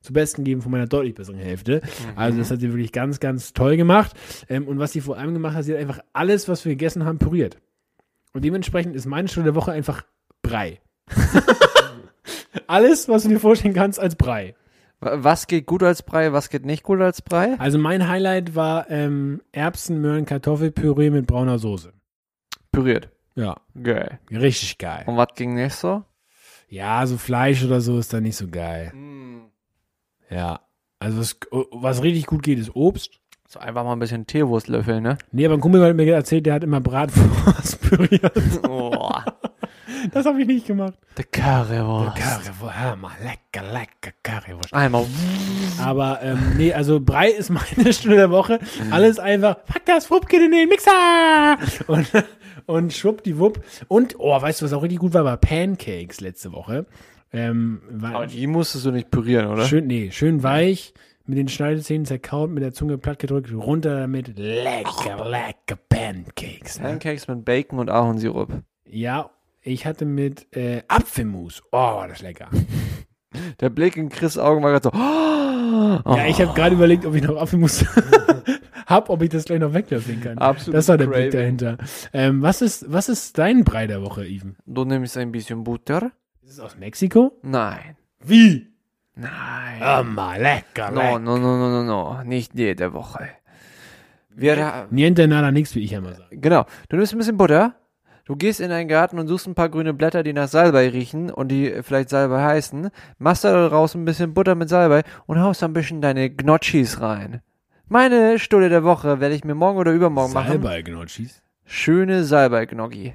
[0.00, 1.82] zu Besten geben von meiner deutlich besseren Hälfte.
[2.16, 4.12] Also das hat sie wirklich ganz, ganz toll gemacht.
[4.48, 7.04] Ähm, und was sie vor allem gemacht hat, sie hat einfach alles, was wir gegessen
[7.04, 7.58] haben, püriert.
[8.32, 10.04] Und dementsprechend ist meine Stunde der Woche einfach
[10.48, 10.80] Brei.
[12.66, 14.54] alles, was du dir vorstellen kannst, als Brei.
[15.00, 17.54] Wa- Was geht gut als Brei, was geht nicht gut als Brei?
[17.58, 21.92] Also mein Highlight war ähm, Erbsen, Möhren, Kartoffelpüree mit brauner Soße.
[22.72, 23.08] Püriert.
[23.34, 24.18] Ja, Geil.
[24.30, 25.04] richtig geil.
[25.06, 26.02] Und was ging nicht so?
[26.68, 28.92] Ja, so Fleisch oder so ist da nicht so geil.
[30.28, 30.60] Ja.
[30.98, 31.36] Also was,
[31.70, 33.20] was richtig gut geht, ist Obst.
[33.46, 35.16] So einfach mal ein bisschen Teewurst löffeln, ne?
[35.32, 38.36] Nee, aber ein Kumpel hat mir erzählt, der hat immer Bratwurst püriert.
[38.68, 39.07] Oh,
[40.12, 40.94] Das habe ich nicht gemacht.
[41.16, 42.16] der Currywurst.
[42.16, 44.72] Currywurst, hör mal, lecker, lecker Currywurst.
[44.72, 45.06] Einmal.
[45.80, 48.58] Aber ähm, nee, also Brei ist meine Stunde der Woche.
[48.90, 51.58] Alles einfach, pack das Wuppkind in den Mixer!
[51.86, 52.10] Und,
[52.66, 53.62] und schwuppdiwupp.
[53.88, 56.86] Und, oh, weißt du, was auch richtig gut war, war Pancakes letzte Woche.
[57.32, 59.66] Ähm, war Aber die musstest du nicht pürieren, oder?
[59.66, 60.94] schön, nee, schön weich,
[61.26, 64.38] mit den Schneidezähnen zerkaut, mit der Zunge platt gedrückt, runter damit.
[64.38, 66.80] Lecker, lecker Pancakes.
[66.80, 66.88] Ne?
[66.88, 68.48] Pancakes mit Bacon und Ahornsirup.
[68.86, 69.30] Ja,
[69.62, 71.62] ich hatte mit äh, Apfelmus.
[71.72, 72.48] Oh, war das lecker.
[73.60, 74.90] Der Blick in Chris' Augen war gerade so.
[74.94, 74.98] Oh,
[76.16, 77.84] Ja, ich habe gerade überlegt, ob ich noch Apfelmus
[78.86, 80.38] hab, ob ich das gleich noch weglöffeln kann.
[80.38, 81.56] Absolut das war der Blick craving.
[81.58, 81.78] dahinter.
[82.12, 84.56] Ähm, was, ist, was ist dein Brei der Woche, Even?
[84.66, 86.12] Du nimmst ein bisschen Butter?
[86.42, 87.32] Ist es aus Mexiko?
[87.42, 87.96] Nein.
[88.24, 88.68] Wie?
[89.14, 89.82] Nein.
[89.82, 91.18] Oh, mal lecker, No, lecker.
[91.18, 92.22] no, no, no, no, no.
[92.24, 93.28] Nicht jede Woche.
[94.30, 96.38] Wir, Niente nada nix, wie ich immer sage.
[96.38, 96.64] genau.
[96.88, 97.74] Du nimmst ein bisschen Butter.
[98.28, 101.30] Du gehst in deinen Garten und suchst ein paar grüne Blätter, die nach Salbei riechen
[101.30, 102.90] und die vielleicht Salbei heißen.
[103.16, 107.00] Machst da daraus ein bisschen Butter mit Salbei und haust da ein bisschen deine Gnocchis
[107.00, 107.40] rein.
[107.88, 110.48] Meine Stunde der Woche werde ich mir morgen oder übermorgen machen.
[110.48, 111.42] Salbei-Gnocchis.
[111.64, 113.14] Schöne Salbei-Gnocchi.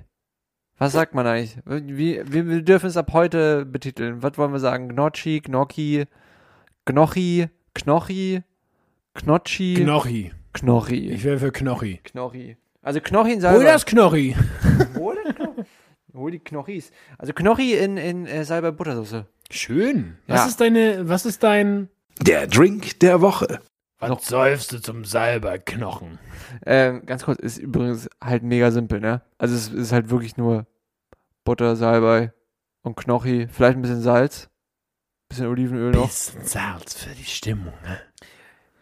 [0.80, 1.60] Was sagt man eigentlich?
[1.64, 4.24] Wie, wir, wir dürfen es ab heute betiteln.
[4.24, 4.90] Was wollen wir sagen?
[4.90, 6.06] Gnocchi, Gnocchi,
[6.86, 8.42] Gnochi, Knochi,
[9.14, 10.32] Knotschi, Knochi.
[10.54, 11.10] Knochi.
[11.12, 12.00] Ich wäre für Knochi.
[12.04, 12.58] Knochi.
[12.84, 13.64] Also Knochi in Hol Salbei.
[13.64, 14.36] das Knochi.
[14.98, 15.64] Hol das Knochi.
[16.14, 16.92] Hol die Knochis.
[17.18, 19.26] Also Knochi in, in äh, Salbei-Buttersoße.
[19.50, 20.18] Schön.
[20.28, 20.46] Was Ja.
[20.48, 21.90] ist deine, was ist dein,
[22.22, 23.60] Der Drink der Woche.
[24.00, 26.20] Was säufst du zum Salberknochen?
[26.66, 29.22] Ähm, ganz kurz, ist übrigens halt mega simpel, ne?
[29.40, 30.68] Also es ist halt wirklich nur
[31.46, 32.32] Butter, Salbei
[32.84, 34.50] und Knochi, vielleicht ein bisschen Salz,
[35.30, 36.08] bisschen Olivenöl noch.
[36.08, 38.00] Bisschen Salz für die Stimmung, ne?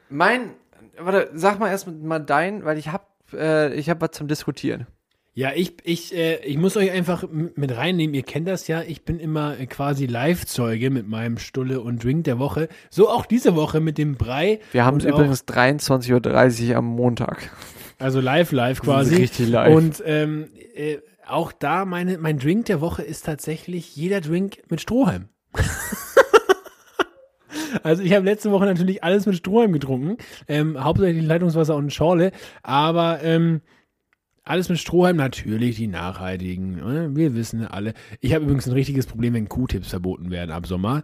[0.09, 0.51] Mein,
[0.97, 4.87] warte, sag mal erst mal dein, weil ich hab, äh, ich hab was zum Diskutieren.
[5.33, 8.13] Ja, ich, ich, äh, ich muss euch einfach mit reinnehmen.
[8.13, 8.81] Ihr kennt das ja.
[8.81, 12.67] Ich bin immer äh, quasi Live-Zeuge mit meinem Stulle und Drink der Woche.
[12.89, 14.59] So auch diese Woche mit dem Brei.
[14.73, 17.49] Wir haben es übrigens 23.30 Uhr am Montag.
[17.97, 19.15] Also live, live quasi.
[19.15, 19.73] richtig live.
[19.73, 24.81] Und ähm, äh, auch da, meine, mein Drink der Woche ist tatsächlich jeder Drink mit
[24.81, 25.29] Strohhalm.
[27.83, 30.17] also ich habe letzte Woche natürlich alles mit Strohhalm getrunken.
[30.47, 32.31] Ähm, hauptsächlich Leitungswasser und Schorle.
[32.63, 33.61] Aber ähm,
[34.43, 36.75] alles mit Strohhalm, natürlich die nachhaltigen.
[36.75, 37.09] ne?
[37.13, 37.93] Wir wissen alle.
[38.19, 41.03] Ich habe übrigens ein richtiges Problem, wenn Q-Tips verboten werden ab Sommer.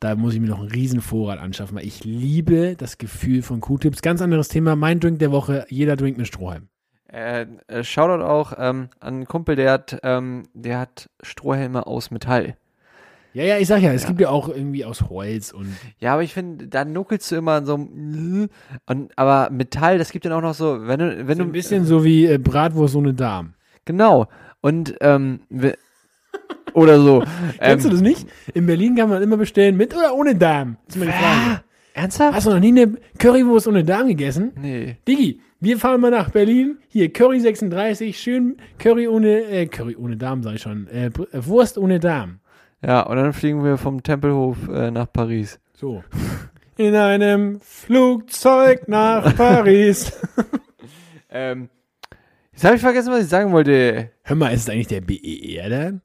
[0.00, 3.60] Da muss ich mir noch einen riesen Vorrat anschaffen, weil ich liebe das Gefühl von
[3.60, 4.02] Q-Tips.
[4.02, 4.74] Ganz anderes Thema.
[4.74, 6.68] Mein Drink der Woche, jeder Drink mit Strohhalm.
[7.12, 12.10] Äh, äh, Shoutout auch ähm, an einen Kumpel, der hat, ähm, der hat Strohhelme aus
[12.10, 12.56] Metall.
[13.34, 14.08] Ja, ja, ich sag ja, es Ja.
[14.08, 15.68] gibt ja auch irgendwie aus Holz und
[16.00, 18.48] Ja, aber ich finde, da nuckelst du immer so und,
[19.16, 21.84] aber Metall, das gibt dann auch noch so, wenn du, wenn so du ein bisschen
[21.86, 23.54] so wie äh, Bratwurst ohne Darm.
[23.84, 24.26] genau
[24.60, 25.40] und ähm,
[26.74, 27.22] oder so.
[27.58, 28.26] Kennst du ähm, das nicht?
[28.54, 30.76] In Berlin kann man immer bestellen mit oder ohne Darm.
[30.86, 31.60] Das ist die Frage.
[31.94, 32.34] ernsthaft?
[32.36, 34.52] Hast du noch nie eine Currywurst ohne Darm gegessen?
[34.60, 34.96] Nee.
[35.06, 36.78] Digi, wir fahren mal nach Berlin.
[36.88, 40.86] Hier, Curry 36, schön Curry ohne, äh, Curry ohne Darm, sag ich schon.
[40.88, 41.10] Äh, äh,
[41.46, 42.38] Wurst ohne Darm.
[42.84, 45.60] Ja, und dann fliegen wir vom Tempelhof äh, nach Paris.
[45.74, 46.02] So.
[46.76, 50.12] In einem Flugzeug nach Paris.
[51.34, 51.70] Ähm,
[52.52, 54.10] jetzt habe ich vergessen, was ich sagen wollte.
[54.22, 56.02] Hör mal, ist es eigentlich der BER dann?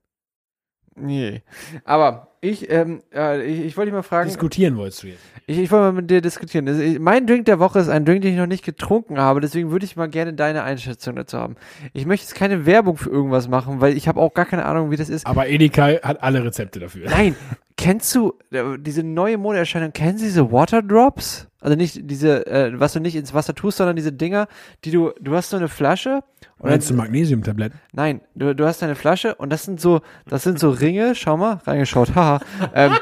[0.95, 1.43] Nee.
[1.83, 5.21] Aber ich, ähm, äh, ich, ich wollte dich mal fragen, Diskutieren wolltest du jetzt.
[5.47, 6.65] ich, ich wollte mal mit dir diskutieren.
[6.65, 9.41] Das, ich, mein Drink der Woche ist ein Drink, den ich noch nicht getrunken habe,
[9.41, 11.55] deswegen würde ich mal gerne deine Einschätzung dazu haben.
[11.93, 14.91] Ich möchte jetzt keine Werbung für irgendwas machen, weil ich habe auch gar keine Ahnung,
[14.91, 15.25] wie das ist.
[15.25, 17.09] Aber Edeka hat alle Rezepte dafür.
[17.09, 17.35] Nein,
[17.77, 21.47] kennst du äh, diese neue Modeerscheinung, kennen Sie diese Water Drops?
[21.59, 24.47] Also nicht diese, äh, was du nicht ins Wasser tust, sondern diese Dinger,
[24.85, 26.23] die du, du hast so eine Flasche
[26.59, 27.79] und Meinst du dann, Magnesiumtabletten?
[27.93, 31.37] nein, du, du hast eine Flasche und das sind so, das sind so Ringe, schau
[31.37, 32.39] mal, reingeschaut, haha.
[32.73, 32.93] ähm,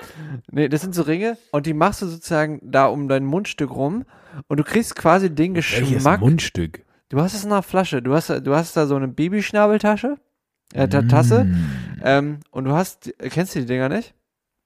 [0.51, 4.03] nee, das sind so Ringe und die machst du sozusagen da um dein Mundstück rum
[4.47, 6.19] und du kriegst quasi den Welches Geschmack.
[6.21, 6.83] Mundstück?
[7.09, 10.17] Du hast es in einer Flasche, du hast, du hast da so eine Babyschnabeltasche,
[10.73, 11.55] äh, Ta- Tasse, Mm.
[12.03, 14.13] ähm, und du hast, kennst du die Dinger nicht?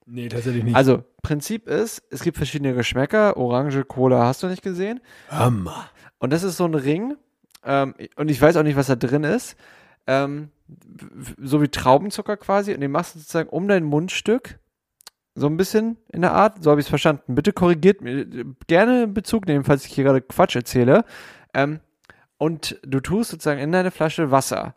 [0.07, 0.75] Nee, tatsächlich nicht.
[0.75, 3.37] Also, Prinzip ist, es gibt verschiedene Geschmäcker.
[3.37, 5.01] Orange, Cola hast du nicht gesehen.
[5.29, 5.85] Hammer.
[6.17, 7.15] Und das ist so ein Ring.
[7.63, 9.55] Ähm, und ich weiß auch nicht, was da drin ist.
[10.07, 10.49] Ähm,
[11.41, 12.73] so wie Traubenzucker quasi.
[12.73, 14.59] Und den machst du sozusagen um dein Mundstück.
[15.35, 16.63] So ein bisschen in der Art.
[16.63, 17.35] So habe ich es verstanden.
[17.35, 18.25] Bitte korrigiert mir.
[18.67, 21.05] Gerne Bezug nehmen, falls ich hier gerade Quatsch erzähle.
[21.53, 21.79] Ähm,
[22.37, 24.75] und du tust sozusagen in deine Flasche Wasser.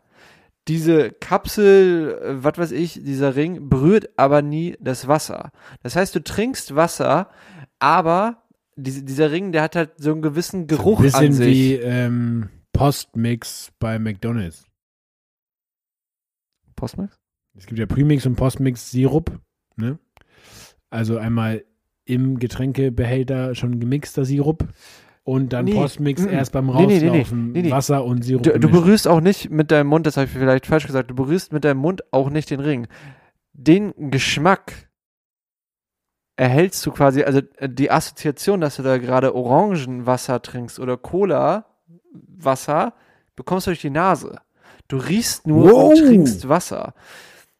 [0.67, 5.51] Diese Kapsel, äh, was weiß ich, dieser Ring berührt aber nie das Wasser.
[5.81, 7.29] Das heißt, du trinkst Wasser,
[7.79, 8.43] aber
[8.75, 11.47] diese, dieser Ring, der hat halt so einen gewissen Geruch Ein bisschen an sich.
[11.47, 14.65] wie ähm, Postmix bei McDonalds.
[16.75, 17.17] Postmax?
[17.55, 19.39] Es gibt ja Premix und Postmix Sirup,
[19.77, 19.99] ne?
[20.89, 21.63] Also einmal
[22.05, 24.67] im Getränkebehälter schon gemixter Sirup
[25.23, 27.71] und dann Nee, Postmix mm, erst beim Nee, nee, nee, nee, Rauslaufen nee, nee.
[27.71, 30.65] Wasser und Sirup Du, du berührst auch nicht mit deinem Mund, das habe ich vielleicht
[30.65, 32.87] falsch gesagt, du berührst mit deinem Mund auch nicht den Ring.
[33.53, 34.89] Den Geschmack
[36.35, 40.97] erhältst du quasi, also äh, die Assoziation, dass du da gerade Orangenwasser trinkst oder
[42.13, 42.93] Cola-Wasser,
[43.35, 44.37] bekommst du durch die Nase.
[44.87, 45.89] Du riechst nur Wow.
[45.91, 46.93] und trinkst Wasser.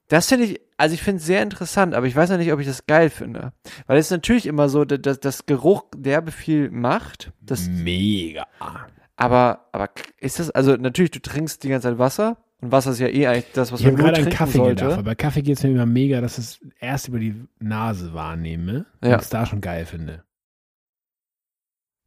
[0.09, 2.59] Das finde ich, also ich finde es sehr interessant, aber ich weiß noch nicht, ob
[2.59, 3.53] ich das geil finde.
[3.87, 7.31] Weil es ist natürlich immer so, dass das Geruch derbe viel macht.
[7.41, 8.45] Das, Mega.
[9.15, 9.89] aber, aber
[10.19, 13.27] ist das, also natürlich, du trinkst die ganze Zeit Wasser und Wasser ist ja eh
[13.27, 14.75] eigentlich das, was Ich man nur trinken Kaffee sollte.
[14.83, 17.35] gedacht, aber bei Kaffee geht es mir immer mega, dass ich es erst über die
[17.59, 19.15] Nase wahrnehme Ja.
[19.15, 20.23] und es da schon geil finde.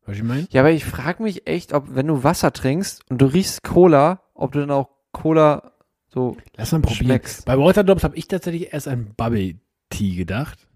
[0.06, 0.46] Was ich meine?
[0.50, 4.20] Ja, aber ich frage mich echt, ob, wenn du Wasser trinkst und du riechst Cola,
[4.34, 5.72] ob du dann auch Cola
[6.08, 7.06] so Lass mal probieren.
[7.06, 7.44] schmeckst.
[7.44, 9.56] Bei Waterdrops habe ich tatsächlich erst an Bubble
[9.90, 10.66] Tea gedacht.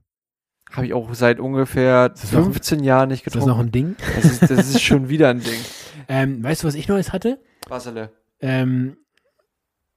[0.72, 3.68] Habe ich auch seit ungefähr das noch- 15 Jahren nicht Ist das noch getrunken.
[3.68, 3.96] ein Ding?
[4.16, 5.58] Das ist, das ist schon wieder ein Ding.
[6.08, 7.38] Ähm, weißt du, was ich Neues hatte?
[7.68, 8.10] Wasserle.
[8.40, 8.96] Ähm,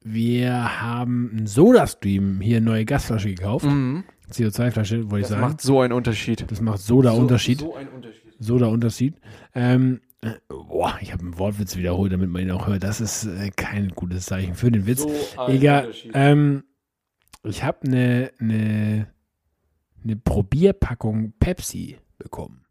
[0.01, 3.65] wir haben einen Soda-Stream hier eine neue Gasflasche gekauft.
[3.65, 4.03] Mhm.
[4.31, 5.41] CO2-Flasche, wollte ich Das sagen.
[5.41, 6.45] macht so einen Unterschied.
[6.51, 7.59] das macht Soda-Unterschied.
[7.61, 8.22] So, so einen Unterschied.
[8.43, 9.15] Soda-Unterschied.
[9.55, 12.83] Ähm, äh, boah, ich habe einen Wortwitz wiederholt, damit man ihn auch hört.
[12.83, 15.01] Das ist äh, kein gutes Zeichen für den Witz.
[15.01, 15.11] So
[15.47, 15.85] Egal.
[15.85, 16.11] Unterschied.
[16.13, 16.63] Ähm,
[17.43, 19.07] ich habe eine ne,
[20.03, 22.63] ne Probierpackung Pepsi bekommen.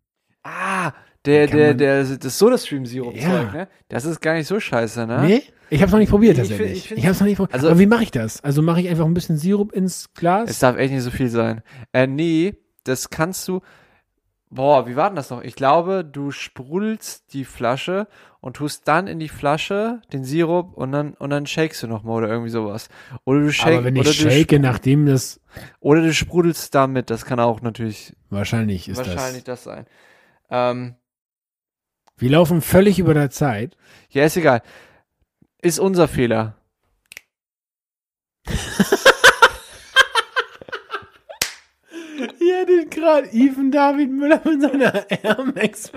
[0.44, 0.92] Ah,
[1.24, 3.52] der, der, der, das Soda-Stream-Sirup-Zeug, Ja.
[3.52, 3.68] ne?
[3.88, 5.22] Das ist gar nicht so scheiße, ne?
[5.24, 5.42] Nee?
[5.70, 6.90] Ich habe es noch nicht probiert Ich find- tatsächlich.
[6.92, 7.54] ich Ich, habe es noch nicht probiert.
[7.54, 8.42] Also- Aber wie mache ich das?
[8.42, 10.50] Also mache ich einfach ein bisschen Sirup ins Glas?
[10.50, 11.62] Es darf echt nicht so viel sein.
[11.92, 12.54] Äh, nee,
[12.84, 13.60] das kannst du.
[14.54, 15.42] Boah, wie war denn das noch?
[15.42, 18.06] Ich glaube, du sprudelst die Flasche
[18.40, 22.18] und tust dann in die Flasche den Sirup und dann und dann shakest du nochmal
[22.18, 22.90] oder irgendwie sowas.
[23.24, 25.40] Oder du shake, Aber wenn ich shake, nachdem das
[25.80, 29.64] oder du sprudelst damit, das kann auch natürlich wahrscheinlich ist wahrscheinlich das.
[29.64, 29.86] das, sein.
[30.50, 30.96] Ähm,
[32.18, 33.78] Wir laufen völlig über der Zeit.
[34.10, 34.60] ja, ist egal.
[35.62, 36.56] Ist unser Fehler.
[42.78, 45.90] Hättet gerade Even David Müller mit seiner Air Max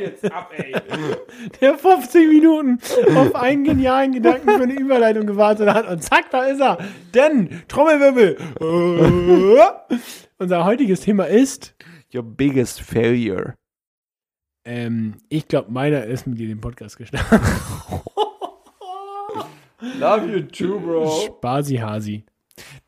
[0.00, 0.74] jetzt ab, ey.
[1.60, 2.78] der 15 Minuten
[3.16, 6.78] auf einen genialen Gedanken für eine Überleitung gewartet hat und zack, da ist er.
[7.14, 9.88] Denn, Trommelwirbel, äh,
[10.38, 11.74] unser heutiges Thema ist,
[12.14, 13.54] Your biggest failure.
[14.64, 17.40] ähm, ich glaube, meiner ist mit dir den Podcast gestartet.
[19.98, 21.08] Love you too, bro.
[21.26, 22.24] Spasi Hasi.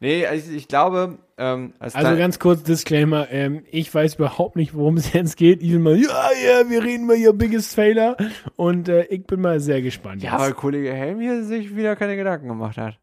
[0.01, 4.75] Nee, also ich glaube, ähm, als Also ganz kurz Disclaimer, ähm, ich weiß überhaupt nicht,
[4.75, 5.63] worum es jetzt geht.
[5.63, 8.17] Even mal, ja, ja, wir reden mal ihr Biggest Failer
[8.57, 10.23] und äh, ich bin mal sehr gespannt.
[10.23, 10.41] Ja, jetzt.
[10.41, 12.99] weil Kollege Helm hier sich wieder keine Gedanken gemacht hat.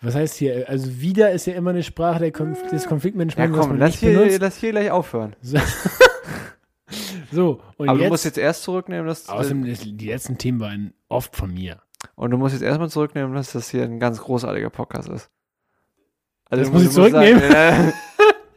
[0.00, 0.68] Was heißt hier?
[0.68, 3.96] Also wieder ist ja immer eine Sprache der Konf des Ja, Konfliktmanagements, was komm, lass
[3.96, 5.34] hier, lass hier gleich aufhören.
[5.42, 5.58] So,
[7.76, 10.94] und Aber jetzt, du musst jetzt erst zurücknehmen, dass außerdem, das, die letzten Themen waren
[11.08, 11.82] oft von mir.
[12.14, 15.30] und du musst jetzt erstmal zurücknehmen, dass das hier ein ganz großartiger Podcast ist.
[16.48, 17.40] Also Das muss ich zurücknehmen?
[17.40, 17.92] Sagen,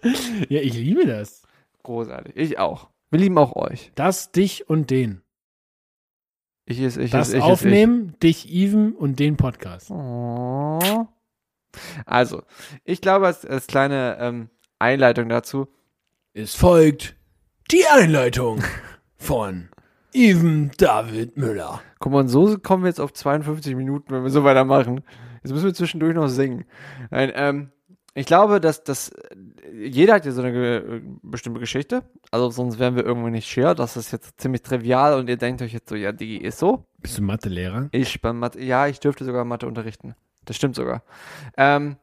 [0.04, 1.44] äh, Ja, ich liebe das.
[1.84, 2.36] großartig.
[2.36, 2.90] Ich auch.
[3.10, 3.92] Wir lieben auch euch.
[3.96, 5.22] Das, dich und den.
[6.66, 9.90] Ich ist ich Das ist ich Aufnehmen, dich, Even und den Podcast.
[9.90, 9.96] Ist ich.
[9.96, 11.08] Oh.
[12.06, 12.44] Also,
[12.84, 15.68] ich glaube, als, als kleine ähm, Einleitung dazu,
[16.34, 17.16] Es folgt
[17.72, 18.64] die Einleitung
[19.18, 19.70] von
[20.14, 21.82] Even David Müller.
[22.00, 25.04] Guck mal, so kommen wir jetzt auf 52 Minuten, wenn wir so weitermachen.
[25.44, 26.66] Jetzt müssen wir zwischendurch noch singen.
[27.10, 27.72] Nein, ähm,
[28.14, 29.12] ich glaube, dass das
[29.74, 32.04] jeder hat ja so eine ge bestimmte Geschichte.
[32.30, 33.76] Also sonst wären wir irgendwo nicht share.
[33.76, 36.86] Das ist jetzt ziemlich trivial und ihr denkt euch jetzt so, ja, Digi, ist so.
[37.00, 37.90] Bist du Mathelehrer?
[37.92, 40.16] Ich beim Mathe, ja, ich dürfte sogar Mathe unterrichten.
[40.46, 41.04] Das stimmt sogar.
[41.58, 41.98] Ähm,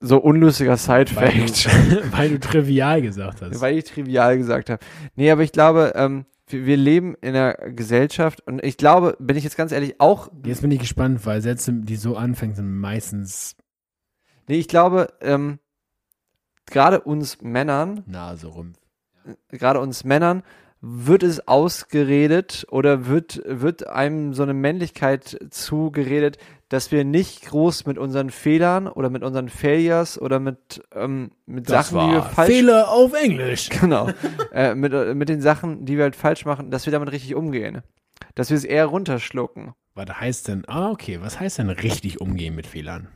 [0.00, 1.64] so unlustiger Weil Side-Fact.
[1.66, 3.60] du, weil du trivial gesagt hast.
[3.60, 4.84] Weil ich trivial gesagt habe.
[5.16, 9.36] Nee, aber ich glaube, ähm, wir, wir leben in einer Gesellschaft und ich glaube, bin
[9.36, 12.78] ich jetzt ganz ehrlich, auch, Jetzt bin ich gespannt, weil Sätze, die so anfangen, sind
[12.78, 13.56] meistens
[14.48, 15.58] nee, ich glaube, ähm,
[16.66, 18.74] gerade uns Männern, Nase rum.
[19.50, 20.42] gerade uns Männern
[20.80, 26.38] wird es ausgeredet oder wird, wird einem so eine Männlichkeit zugeredet,
[26.68, 31.66] dass wir nicht groß mit unseren Fehlern oder mit unseren Failures oder mit, ähm, mit
[31.66, 33.68] Sachen, die wir falsch Fehler auf Englisch.
[33.80, 34.08] Genau.
[34.52, 37.34] äh, mit, äh, mit den Sachen, die wir halt falsch machen, dass wir damit richtig
[37.34, 37.82] umgehen.
[38.34, 39.72] Dass wir es eher runterschlucken.
[39.94, 43.08] Was heißt denn, ah, okay, was heißt denn richtig umgehen mit Fehlern?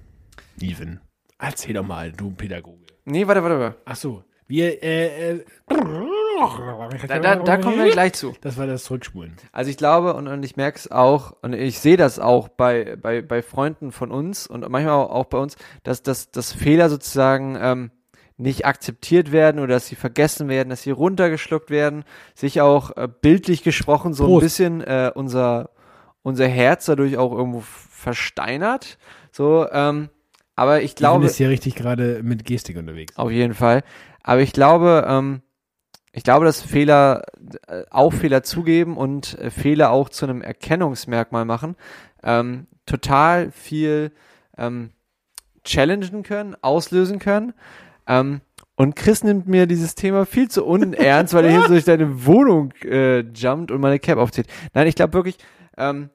[0.61, 1.01] Even.
[1.43, 2.87] Erzähl doch mal, du Pädagoge.
[3.05, 3.77] Nee, warte, warte, warte.
[3.85, 5.45] Ach so, wir, äh, äh,
[7.09, 8.33] Da, da, da kommen wir gleich zu.
[8.43, 9.35] Das war das Zurückspulen.
[9.51, 12.97] Also ich glaube und, und ich merke es auch und ich sehe das auch bei,
[12.97, 17.59] bei, bei Freunden von uns und manchmal auch, bei uns, dass, dass, dass Fehler sozusagen
[17.61, 17.91] ähm,
[18.37, 22.05] nicht akzeptiert werden oder dass sie vergessen werden, dass sie runtergeschluckt werden,
[22.37, 24.43] sich auch äh, bildlich gesprochen so ein Prost.
[24.43, 25.71] bisschen äh, unser,
[26.23, 28.97] unser Herz dadurch auch irgendwo versteinert.
[29.33, 30.09] So, ähm,
[30.63, 33.17] aber ich glaube, ist hier richtig gerade mit Gestik unterwegs.
[33.17, 33.83] auf jeden Fall.
[34.23, 35.43] Aber ich glaube, ähm,
[36.13, 37.25] ich glaube, dass Fehler
[37.67, 41.75] äh, auch Fehler zugeben und äh, Fehler auch zu einem Erkennungsmerkmal machen,
[42.23, 44.13] ähm, total viel
[44.57, 44.91] ähm,
[45.65, 47.55] challengen können, auslösen können.
[48.07, 48.41] Ähm,
[48.77, 52.25] und Chris nimmt mir dieses Thema viel zu unernst, weil er hier so durch deine
[52.25, 54.47] Wohnung äh, jumpt und meine Cap aufzieht.
[54.75, 55.39] Nein, ich glaube wirklich,
[55.77, 56.11] ähm,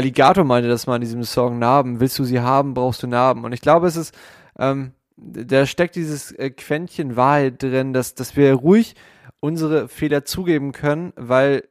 [0.00, 2.00] Alligator meinte das mal in diesem Song Narben.
[2.00, 3.44] Willst du sie haben, brauchst du Narben.
[3.44, 4.16] Und ich glaube, es ist,
[4.58, 8.94] ähm, da steckt dieses äh, Quäntchen Wahrheit drin, dass, dass wir ruhig
[9.40, 11.64] unsere Fehler zugeben können, weil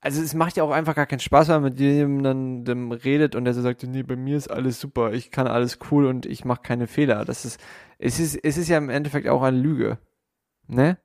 [0.00, 3.44] also es macht ja auch einfach gar keinen Spaß, wenn man mit jemandem redet und
[3.44, 6.44] der so sagt, nee, bei mir ist alles super, ich kann alles cool und ich
[6.44, 7.24] mache keine Fehler.
[7.24, 7.60] Das ist,
[7.98, 9.98] es ist, es ist ja im Endeffekt auch eine Lüge.
[10.66, 10.96] Ne?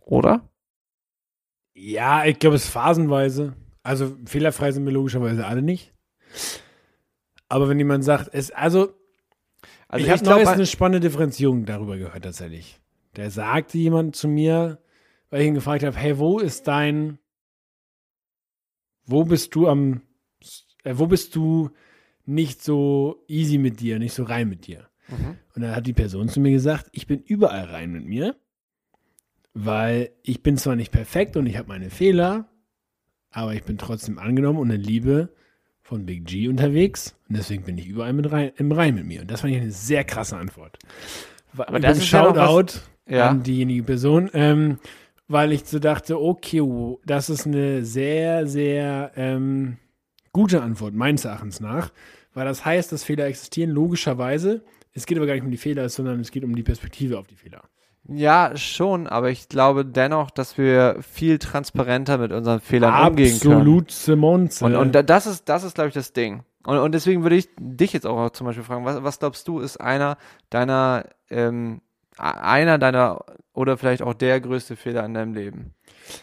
[0.00, 0.48] Oder?
[1.74, 3.54] Ja, ich glaube, es ist phasenweise.
[3.82, 5.92] Also fehlerfrei sind wir logischerweise alle nicht.
[7.48, 8.94] Aber wenn jemand sagt, es, also,
[9.88, 12.80] Also ich habe neulich eine spannende Differenzierung darüber gehört tatsächlich.
[13.14, 14.78] Da sagte jemand zu mir,
[15.28, 17.18] weil ich ihn gefragt habe, hey, wo ist dein,
[19.04, 20.02] wo bist du am,
[20.84, 21.70] äh, wo bist du
[22.24, 24.88] nicht so easy mit dir, nicht so rein mit dir?
[25.08, 25.36] Mhm.
[25.54, 28.36] Und dann hat die Person zu mir gesagt, ich bin überall rein mit mir,
[29.52, 32.48] weil ich bin zwar nicht perfekt und ich habe meine Fehler,
[33.32, 35.30] aber ich bin trotzdem angenommen und in Liebe
[35.82, 39.22] von Big G unterwegs und deswegen bin ich überall mit rein, im Rein mit mir.
[39.22, 40.78] Und das fand ich eine sehr krasse Antwort.
[41.56, 43.30] Aber das ist ja Shoutout Ja.
[43.30, 44.78] an diejenige Person, ähm,
[45.28, 46.62] weil ich so dachte, okay,
[47.04, 49.78] das ist eine sehr, sehr ähm,
[50.32, 51.92] gute Antwort, meines Erachtens nach,
[52.32, 54.62] weil das heißt, dass Fehler existieren, logischerweise.
[54.94, 57.26] Es geht aber gar nicht um die Fehler, sondern es geht um die Perspektive auf
[57.26, 57.62] die Fehler.
[58.08, 63.52] Ja, schon, aber ich glaube dennoch, dass wir viel transparenter mit unseren Fehlern umgehen können.
[63.54, 64.64] Absolut, Simonze.
[64.64, 66.42] Und, und da- das ist, das ist, glaube ich, das Ding.
[66.66, 69.60] Und, und deswegen würde ich dich jetzt auch zum Beispiel fragen, was, was glaubst du,
[69.60, 70.16] ist einer
[70.50, 71.80] deiner, ähm,
[72.16, 75.74] einer deiner oder vielleicht auch der größte Fehler in deinem Leben?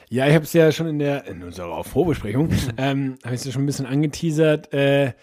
[0.10, 3.46] Ja, ich habe es ja schon in der in unserer Vorbesprechung, ähm, habe ich es
[3.46, 4.74] ja schon ein bisschen angeteasert.
[4.74, 5.14] Äh,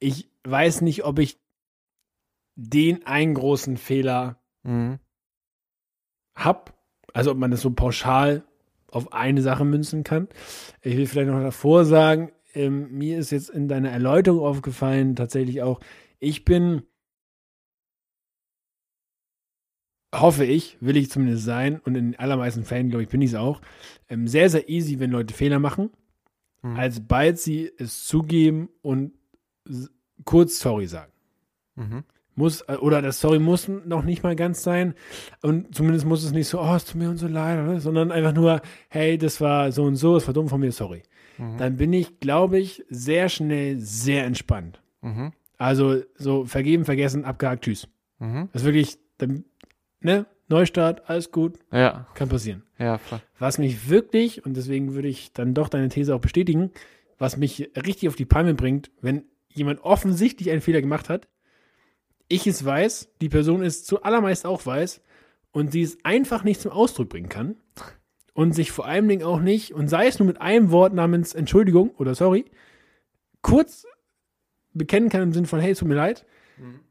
[0.00, 1.38] ich weiß nicht, ob ich
[2.56, 4.98] den einen großen Fehler Mhm.
[6.34, 6.74] Hab,
[7.12, 8.44] also ob man das so pauschal
[8.88, 10.28] auf eine Sache münzen kann.
[10.82, 15.62] Ich will vielleicht noch davor sagen, ähm, mir ist jetzt in deiner Erläuterung aufgefallen, tatsächlich
[15.62, 15.80] auch,
[16.18, 16.82] ich bin,
[20.14, 23.30] hoffe ich, will ich zumindest sein, und in den allermeisten Fällen, glaube ich, bin ich
[23.30, 23.62] es auch,
[24.08, 25.90] ähm, sehr, sehr easy, wenn Leute Fehler machen,
[26.62, 26.76] Mhm.
[26.76, 29.12] alsbald sie es zugeben und
[30.24, 31.12] kurz sorry sagen.
[31.74, 32.04] Mhm.
[32.34, 34.94] Muss, äh, oder das Sorry muss noch nicht mal ganz sein.
[35.42, 37.80] Und zumindest muss es nicht so, oh, es tut mir und so leid, oder?
[37.80, 41.02] sondern einfach nur, hey, das war so und so, es war dumm von mir, sorry.
[41.38, 41.58] Mhm.
[41.58, 44.80] Dann bin ich, glaube ich, sehr schnell sehr entspannt.
[45.02, 45.32] Mhm.
[45.58, 47.86] Also so vergeben, vergessen, abgehakt, tschüss.
[48.18, 48.48] Mhm.
[48.52, 49.44] Das ist wirklich, dann,
[50.00, 52.62] ne, Neustart, alles gut, Ja, kann passieren.
[52.78, 53.20] ja, voll.
[53.38, 56.70] Was mich wirklich, und deswegen würde ich dann doch deine These auch bestätigen,
[57.18, 61.28] was mich richtig auf die Palme bringt, wenn jemand offensichtlich einen Fehler gemacht hat,
[62.32, 65.00] ich es weiß, die Person es zu allermeist auch weiß
[65.52, 67.56] und sie es einfach nicht zum Ausdruck bringen kann
[68.34, 71.34] und sich vor allen Dingen auch nicht, und sei es nur mit einem Wort namens
[71.34, 72.46] Entschuldigung oder sorry,
[73.42, 73.86] kurz
[74.72, 76.24] bekennen kann im Sinne von, hey, es tut mir leid,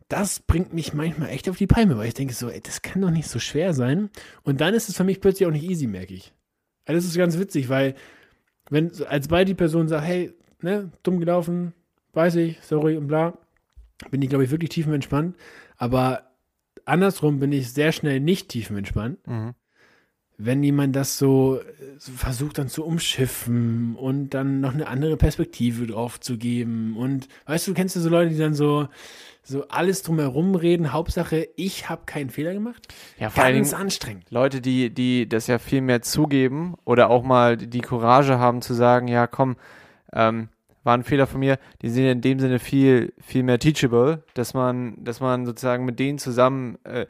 [0.07, 3.01] das bringt mich manchmal echt auf die Palme, weil ich denke so, ey, das kann
[3.01, 4.09] doch nicht so schwer sein.
[4.43, 6.33] Und dann ist es für mich plötzlich auch nicht easy, merke ich.
[6.85, 7.95] Also das ist ganz witzig, weil
[8.69, 11.73] wenn als beide die Person sagt, hey, ne, dumm gelaufen,
[12.13, 13.37] weiß ich, sorry und bla,
[14.09, 15.35] bin ich, glaube ich, wirklich tiefenentspannt.
[15.77, 16.23] Aber
[16.85, 19.53] andersrum bin ich sehr schnell nicht tiefenentspannt, Mhm.
[20.37, 21.59] wenn jemand das so,
[21.99, 26.95] versucht dann zu umschiffen und dann noch eine andere Perspektive drauf zu geben.
[26.97, 28.87] Und weißt du, kennst du so Leute, die dann so,
[29.43, 32.87] so alles drumherum reden, Hauptsache, ich habe keinen Fehler gemacht?
[33.19, 34.31] Ja, vor Ganz Dingen anstrengend.
[34.31, 38.73] Leute, die, die das ja viel mehr zugeben oder auch mal die Courage haben zu
[38.73, 39.57] sagen, ja, komm,
[40.13, 40.49] ähm,
[40.83, 44.53] war ein Fehler von mir, die sind in dem Sinne viel, viel mehr teachable, dass
[44.53, 47.05] man, dass man sozusagen mit denen zusammen äh,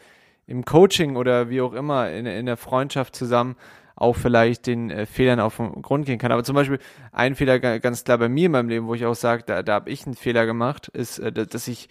[0.48, 3.56] im Coaching oder wie auch immer in, in der Freundschaft zusammen
[3.96, 6.32] auch vielleicht den äh, Fehlern auf den Grund gehen kann.
[6.32, 6.80] Aber zum Beispiel
[7.12, 9.62] ein Fehler ga- ganz klar bei mir in meinem Leben, wo ich auch sage, da,
[9.64, 11.88] da habe ich einen Fehler gemacht, ist, äh, da- dass ich,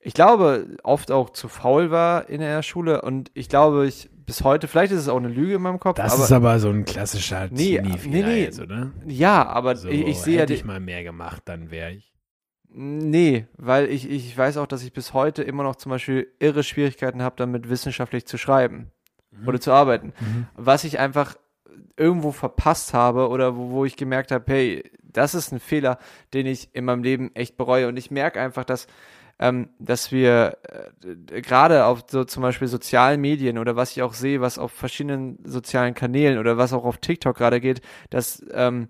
[0.00, 4.44] ich glaube, oft auch zu faul war in der Schule und ich glaube, ich bis
[4.44, 6.70] heute, vielleicht ist es auch eine Lüge in meinem Kopf, Das aber ist aber so
[6.70, 8.42] ein klassischer Nee, Teenie-Fehler nee, nee.
[8.44, 8.90] jetzt, oder?
[9.06, 12.14] ja, aber So, ich, ich sehe ja hätte ich mal mehr gemacht, dann wäre ich.
[12.70, 16.62] Nee, weil ich, ich weiß auch, dass ich bis heute immer noch zum Beispiel irre
[16.62, 18.90] Schwierigkeiten habe, damit wissenschaftlich zu schreiben
[19.46, 20.14] oder zu arbeiten.
[20.56, 21.36] Was ich einfach
[21.98, 25.98] irgendwo verpasst habe oder wo, wo ich gemerkt habe, hey, das ist ein Fehler,
[26.32, 27.86] den ich in meinem Leben echt bereue.
[27.88, 28.86] Und ich merke einfach, dass,
[29.42, 30.56] ähm, dass wir
[31.02, 34.70] äh, gerade auf so zum Beispiel sozialen Medien oder was ich auch sehe, was auf
[34.70, 37.80] verschiedenen sozialen Kanälen oder was auch auf TikTok gerade geht,
[38.10, 38.88] dass ähm,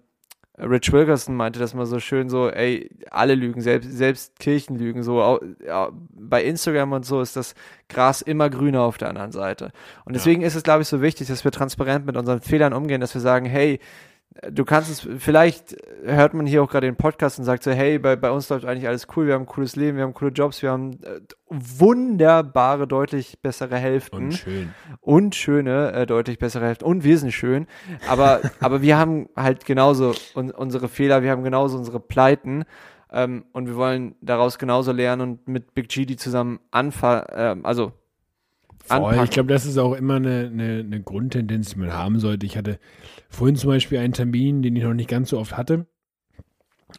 [0.59, 5.03] Rich Wilkerson meinte das mal so schön so, ey, alle lügen, selbst, selbst Kirchen lügen
[5.03, 5.23] so.
[5.23, 7.55] Au- Ja, bei Instagram und so ist das
[7.89, 9.73] Gras immer grüner auf der anderen Seite.
[10.05, 13.01] Und deswegen ist es, glaube ich, so wichtig, dass wir transparent mit unseren Fehlern umgehen,
[13.01, 13.81] dass wir sagen, hey,
[14.51, 17.99] du kannst es, vielleicht hört man hier auch gerade den Podcast und sagt so, hey,
[17.99, 20.31] bei, bei uns läuft eigentlich alles cool, wir haben ein cooles Leben, wir haben coole
[20.31, 24.75] Jobs, wir haben äh, wunderbare, deutlich bessere Hälften Und schön.
[25.01, 26.85] und schöne, äh, deutlich bessere Hälfte.
[26.85, 27.67] Und wir sind schön.
[28.09, 32.65] Aber, aber wir haben halt genauso un unsere Fehler, wir haben genauso unsere Pleiten.
[33.11, 37.67] Ähm, und wir wollen daraus genauso lernen und mit Big G die zusammen anfangen, ähm,
[37.67, 37.93] also.
[38.89, 39.25] Anpacken.
[39.25, 42.47] Ich glaube, das ist auch immer eine, eine, eine Grundtendenz, die man haben sollte.
[42.47, 42.79] Ich hatte
[43.29, 45.87] vorhin zum Beispiel einen Termin, den ich noch nicht ganz so oft hatte.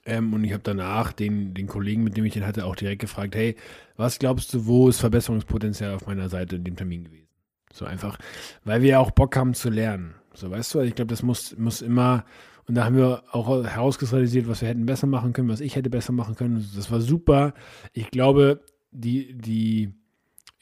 [0.06, 3.02] Ähm, und ich habe danach den, den Kollegen, mit dem ich den hatte, auch direkt
[3.02, 3.56] gefragt, hey,
[3.96, 7.28] was glaubst du, wo ist Verbesserungspotenzial auf meiner Seite in dem Termin gewesen?
[7.72, 8.18] So einfach,
[8.64, 10.16] weil wir ja auch Bock haben zu lernen.
[10.34, 12.26] So, weißt du, ich glaube, das muss, muss immer,
[12.68, 15.90] und da haben wir auch herauskristallisiert, was wir hätten besser machen können, was ich hätte
[15.90, 16.68] besser machen können.
[16.76, 17.54] Das war super.
[17.94, 18.62] Ich glaube,
[18.92, 19.94] die, die,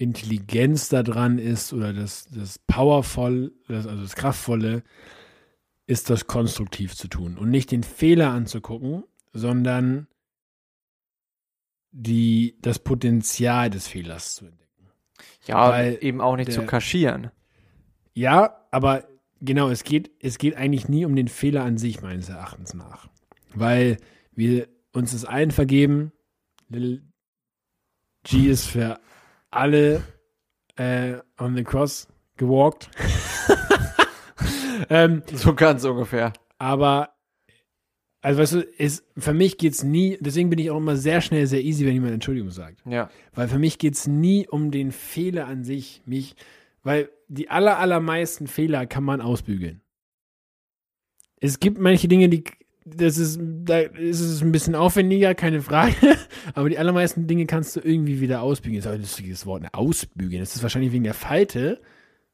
[0.01, 4.83] Intelligenz da dran ist oder das, das Powervoll, das, also das Kraftvolle,
[5.85, 10.07] ist das konstruktiv zu tun und nicht den Fehler anzugucken, sondern
[11.91, 14.87] die, das Potenzial des Fehlers zu entdecken.
[15.45, 17.31] Ja, Weil eben auch nicht der- zu kaschieren.
[18.13, 19.07] Ja, aber
[19.41, 23.07] genau, es geht, es geht eigentlich nie um den Fehler an sich, meines Erachtens nach.
[23.53, 23.97] Weil
[24.33, 26.11] wir uns das allen vergeben.
[26.69, 27.03] Lil
[28.23, 28.99] G ist für
[29.51, 30.01] alle
[30.77, 32.89] äh, on the cross gewalkt.
[34.89, 36.33] ähm, So ganz ungefähr.
[36.57, 37.09] aber,
[38.21, 41.47] also weißt du, es, für mich geht's nie, deswegen bin ich auch immer sehr schnell,
[41.47, 42.81] sehr easy, wenn jemand Entschuldigung sagt.
[42.85, 43.09] Ja.
[43.33, 46.01] Weil für mich geht's nie um den Fehler an sich.
[46.05, 46.35] Mich,
[46.83, 49.81] weil die aller, allermeisten Fehler kann man ausbügeln.
[51.39, 52.43] Es gibt manche Dinge, die,
[52.85, 55.93] das ist, da ist es ein bisschen aufwendiger, keine Frage.
[56.55, 58.77] Aber die allermeisten Dinge kannst du irgendwie wieder ausbügeln.
[58.77, 59.69] Das ist auch ein lustiges Wort, ne?
[59.73, 60.41] ausbügeln.
[60.41, 61.81] Das ist wahrscheinlich wegen der Falte,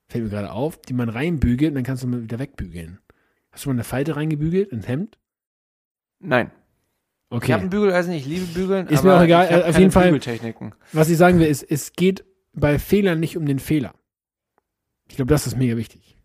[0.08, 3.00] fällt mir gerade auf, die man reinbügelt und dann kannst du mal wieder wegbügeln.
[3.52, 5.18] Hast du mal eine Falte reingebügelt, ins Hemd?
[6.20, 6.52] Nein.
[7.30, 7.54] Ich Okay.
[7.54, 8.88] habe ein Bügeleisen, ich liebe Bügeln.
[8.88, 10.18] Ist mir auch egal, ich auf jeden Fall-.
[10.93, 12.24] Was ich sagen will, ist, es geht
[12.54, 13.93] bei Fehlern nicht um den Fehler.
[15.10, 16.16] Ich glaube, das ist mega wichtig.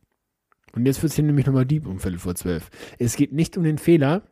[0.75, 2.71] Und jetzt wird es hier nämlich nochmal deep um Viertel vor zwölf.
[2.99, 4.23] Es geht nicht um den Fehler,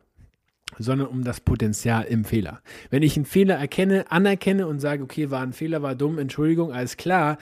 [0.79, 2.61] sondern um das Potenzial im Fehler.
[2.89, 6.71] Wenn ich einen Fehler erkenne, anerkenne und sage, okay, war ein Fehler, war dumm, Entschuldigung,
[6.71, 7.37] alles klar,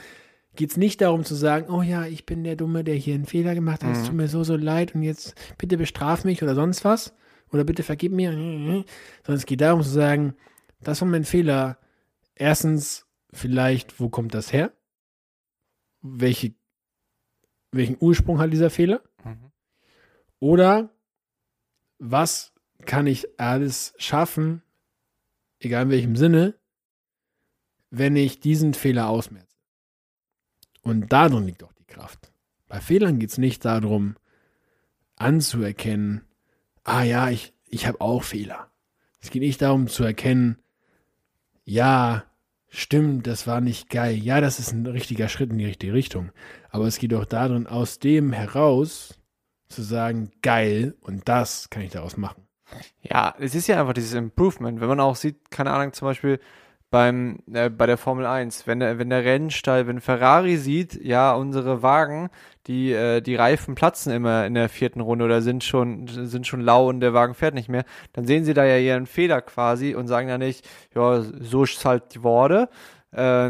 [0.55, 3.25] geht es nicht darum zu sagen, oh ja, ich bin der Dumme, der hier einen
[3.25, 4.07] Fehler gemacht hat, es Mhm.
[4.07, 7.13] tut mir so, so leid und jetzt bitte bestraf mich oder sonst was
[7.51, 8.85] oder bitte vergib mir, sondern
[9.27, 10.33] es geht darum zu sagen,
[10.81, 11.77] das war mein Fehler.
[12.35, 14.71] Erstens, vielleicht, wo kommt das her?
[16.01, 16.53] Welche,
[17.71, 19.01] welchen Ursprung hat dieser Fehler?
[19.23, 19.51] Mhm.
[20.39, 20.89] Oder
[21.99, 22.53] was
[22.85, 24.63] kann ich alles schaffen,
[25.59, 26.55] egal in welchem Sinne,
[27.89, 29.57] wenn ich diesen Fehler ausmerze?
[30.81, 32.31] Und darin liegt auch die Kraft.
[32.67, 34.15] Bei Fehlern geht es nicht darum,
[35.15, 36.23] anzuerkennen,
[36.83, 38.71] ah ja, ich, ich habe auch Fehler.
[39.21, 40.57] Es geht nicht darum zu erkennen,
[41.65, 42.28] ja,
[42.69, 44.15] stimmt, das war nicht geil.
[44.15, 46.31] Ja, das ist ein richtiger Schritt in die richtige Richtung.
[46.69, 49.19] Aber es geht auch darin, aus dem heraus
[49.67, 52.47] zu sagen, geil, und das kann ich daraus machen.
[53.01, 54.79] Ja, es ist ja einfach dieses Improvement.
[54.79, 56.39] Wenn man auch sieht, keine Ahnung, zum Beispiel
[56.91, 61.33] beim, äh, bei der Formel 1, wenn der, wenn der Rennstall, wenn Ferrari sieht, ja,
[61.33, 62.29] unsere Wagen,
[62.67, 66.61] die, äh, die Reifen platzen immer in der vierten Runde oder sind schon, sind schon
[66.61, 69.95] lau und der Wagen fährt nicht mehr, dann sehen sie da ja ihren Fehler quasi
[69.95, 72.69] und sagen dann nicht, ja, so ist halt die Worte,
[73.11, 73.49] äh,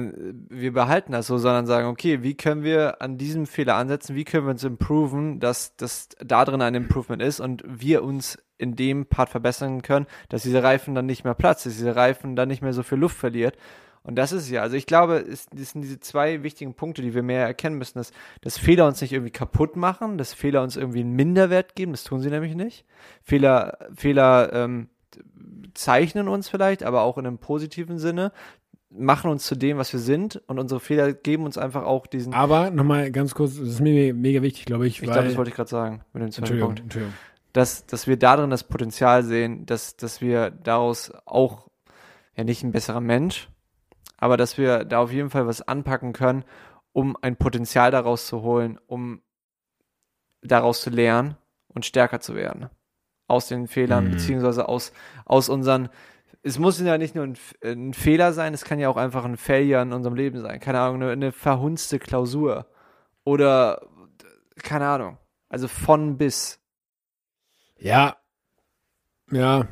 [0.50, 4.24] wir behalten das so, sondern sagen, okay, wie können wir an diesem Fehler ansetzen, wie
[4.24, 8.76] können wir uns improven, dass das da drin ein Improvement ist und wir uns in
[8.76, 12.48] dem Part verbessern können, dass diese Reifen dann nicht mehr platzt, dass diese Reifen dann
[12.48, 13.58] nicht mehr so viel Luft verliert.
[14.04, 17.14] Und das ist ja, also ich glaube, es, das sind diese zwei wichtigen Punkte, die
[17.14, 20.78] wir mehr erkennen müssen, dass, dass Fehler uns nicht irgendwie kaputt machen, dass Fehler uns
[20.78, 22.86] irgendwie einen Minderwert geben, das tun sie nämlich nicht.
[23.24, 24.90] Fehler, Fehler ähm,
[25.74, 28.32] zeichnen uns vielleicht, aber auch in einem positiven Sinne,
[28.90, 32.34] machen uns zu dem, was wir sind und unsere Fehler geben uns einfach auch diesen.
[32.34, 34.96] Aber nochmal ganz kurz, das ist mir mega wichtig, glaube ich.
[34.96, 36.82] ich glaube, das wollte ich gerade sagen mit dem zweiten Entschuldigung, Punkt.
[36.82, 37.14] Entschuldigung.
[37.54, 41.68] dass, dass wir darin das Potenzial sehen, dass, dass wir daraus auch,
[42.36, 43.48] ja nicht ein besserer Mensch,
[44.18, 46.44] aber dass wir da auf jeden Fall was anpacken können,
[46.92, 49.22] um ein Potenzial daraus zu holen, um
[50.42, 51.36] daraus zu lernen
[51.68, 52.70] und stärker zu werden.
[53.28, 54.12] Aus den Fehlern, Mhm.
[54.12, 54.92] beziehungsweise aus,
[55.26, 55.90] aus unseren,
[56.42, 59.26] es muss ja nicht nur ein, F- ein Fehler sein, es kann ja auch einfach
[59.26, 60.60] ein Failure in unserem Leben sein.
[60.60, 62.68] Keine Ahnung, eine, eine verhunzte Klausur.
[63.24, 63.82] Oder,
[64.64, 65.18] keine Ahnung.
[65.50, 66.60] Also von bis.
[67.78, 68.18] Ja.
[69.32, 69.68] Ja.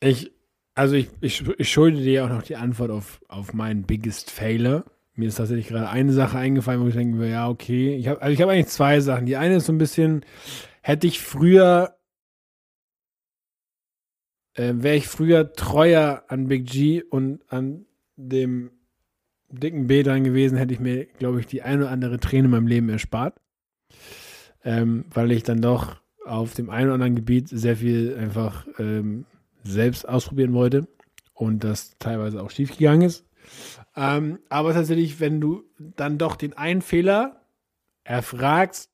[0.00, 0.32] Ich,
[0.74, 4.84] also ich, ich, ich schulde dir auch noch die Antwort auf, auf meinen biggest Failure.
[5.14, 7.96] Mir ist tatsächlich gerade eine Sache eingefallen, wo ich denke, ja, okay.
[7.96, 9.26] Ich habe also ich habe eigentlich zwei Sachen.
[9.26, 10.24] Die eine ist so ein bisschen,
[10.80, 11.97] hätte ich früher,
[14.58, 17.86] äh, wäre ich früher treuer an Big G und an
[18.16, 18.72] dem
[19.50, 22.50] dicken B dran gewesen, hätte ich mir, glaube ich, die eine oder andere Träne in
[22.50, 23.40] meinem Leben erspart.
[24.64, 25.96] Ähm, weil ich dann doch
[26.26, 29.24] auf dem einen oder anderen Gebiet sehr viel einfach ähm,
[29.62, 30.88] selbst ausprobieren wollte
[31.32, 33.24] und das teilweise auch schief gegangen ist.
[33.96, 37.46] Ähm, aber tatsächlich, wenn du dann doch den einen Fehler
[38.04, 38.90] erfragst,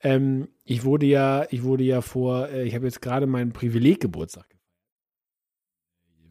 [0.00, 4.57] ähm, ich wurde ja, ich wurde ja vor, äh, ich habe jetzt gerade meinen Privileggeburtstag.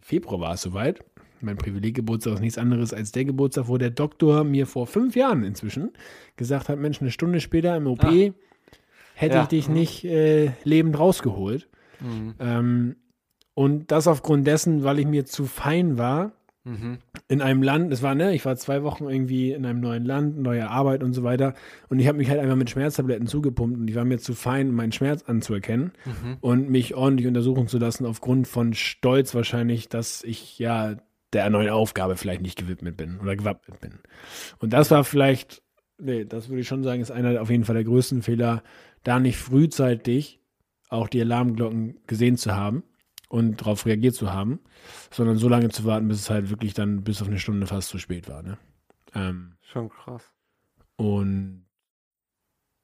[0.07, 1.03] Februar war es soweit.
[1.41, 5.43] Mein Privileggeburtstag ist nichts anderes als der Geburtstag, wo der Doktor mir vor fünf Jahren
[5.43, 5.91] inzwischen
[6.37, 8.31] gesagt hat, Mensch, eine Stunde später im OP Ah.
[9.15, 9.41] hätte Ja.
[9.43, 11.67] ich dich nicht äh, lebend rausgeholt.
[11.99, 12.35] Mhm.
[12.39, 12.95] Ähm,
[13.53, 16.31] und das aufgrund dessen, weil ich mir zu fein war
[16.67, 16.97] Mhm.
[17.27, 20.37] in einem Land, das war, ne, ich war zwei Wochen irgendwie in einem neuen Land,
[20.37, 21.53] neue Arbeit und so weiter.
[21.89, 24.71] Und ich habe mich halt einfach mit Schmerztabletten zugepumpt und ich war mir zu fein,
[24.71, 26.37] meinen Schmerz anzuerkennen Mhm.
[26.41, 30.95] und mich ordentlich untersuchen zu lassen, aufgrund von Stolz wahrscheinlich, dass ich ja
[31.33, 33.99] der neuen Aufgabe vielleicht nicht gewidmet bin oder gewappnet bin.
[34.59, 35.61] Und das war vielleicht,
[35.99, 38.63] nee, das würde ich schon sagen, ist einer auf jeden Fall der größten Fehler,
[39.03, 40.39] da nicht frühzeitig
[40.89, 42.83] auch die Alarmglocken gesehen zu haben
[43.27, 44.59] und darauf reagiert zu haben,
[45.11, 47.89] sondern so lange zu warten, bis es halt wirklich dann bis auf eine Stunde fast
[47.89, 48.41] zu spät war.
[48.43, 48.57] Ne?
[49.13, 50.23] Ähm, Schon krass.
[50.95, 51.65] und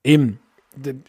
[0.04, 0.40] eben,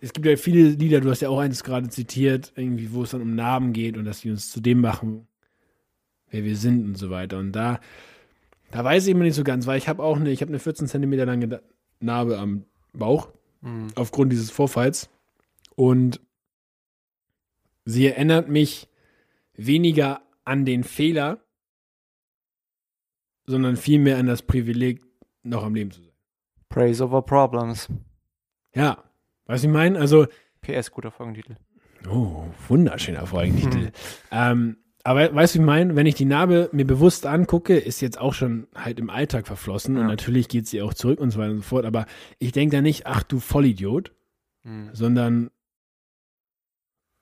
[0.01, 3.11] es gibt ja viele Lieder, du hast ja auch eins gerade zitiert, irgendwie, wo es
[3.11, 5.27] dann um Narben geht und dass die uns zu dem machen,
[6.31, 7.39] wer wir sind und so weiter.
[7.39, 7.81] Und da,
[8.71, 10.59] da weiß ich immer nicht so ganz, weil ich habe auch eine, ich habe eine
[10.59, 11.61] 14 Zentimeter lange
[12.01, 13.29] Narbe am Bauch
[13.63, 13.87] Mhm.
[13.95, 15.09] aufgrund dieses Vorfalls.
[15.75, 16.21] Und
[17.87, 18.89] sie erinnert mich
[19.57, 21.45] weniger an den Fehler,
[23.47, 25.03] sondern vielmehr an das Privileg,
[25.43, 26.13] noch am Leben zu sein.
[26.69, 27.89] Praise over Problems.
[28.75, 29.05] Ja,
[29.47, 29.99] was ich meine?
[29.99, 30.27] Also,
[30.63, 31.57] PS, guter Folgentitel.
[32.09, 33.93] oh, wunderschöner Folgentitel.
[34.31, 35.97] Ähm, aber weißt du, wie ich meine?
[35.97, 39.97] Wenn ich die Narbe mir bewusst angucke, ist jetzt auch schon halt im Alltag verflossen
[39.97, 40.09] und Ja.
[40.09, 41.85] natürlich geht sie auch zurück und so weiter und so fort.
[41.85, 42.07] Aber
[42.39, 44.13] ich denke da nicht, ach du Vollidiot,
[44.65, 44.89] Mhm.
[44.95, 45.51] sondern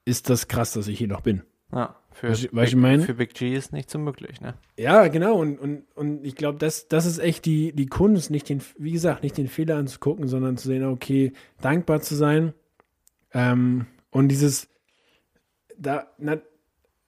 [0.05, 1.43] ist das krass, dass ich hier noch bin.
[1.73, 3.03] Ja, für, du- Big, ich meine?
[3.03, 4.55] für Big G ist nicht unmöglich, ne?
[4.79, 5.37] Ja, genau.
[5.41, 8.93] Und, und, und ich glaube, das, das ist echt die, die Kunst, nicht den, wie
[8.93, 12.53] gesagt, nicht den Fehler anzugucken, sondern zu sehen, okay, dankbar zu sein.
[13.33, 14.69] Ähm, und dieses,
[15.79, 16.39] da, na,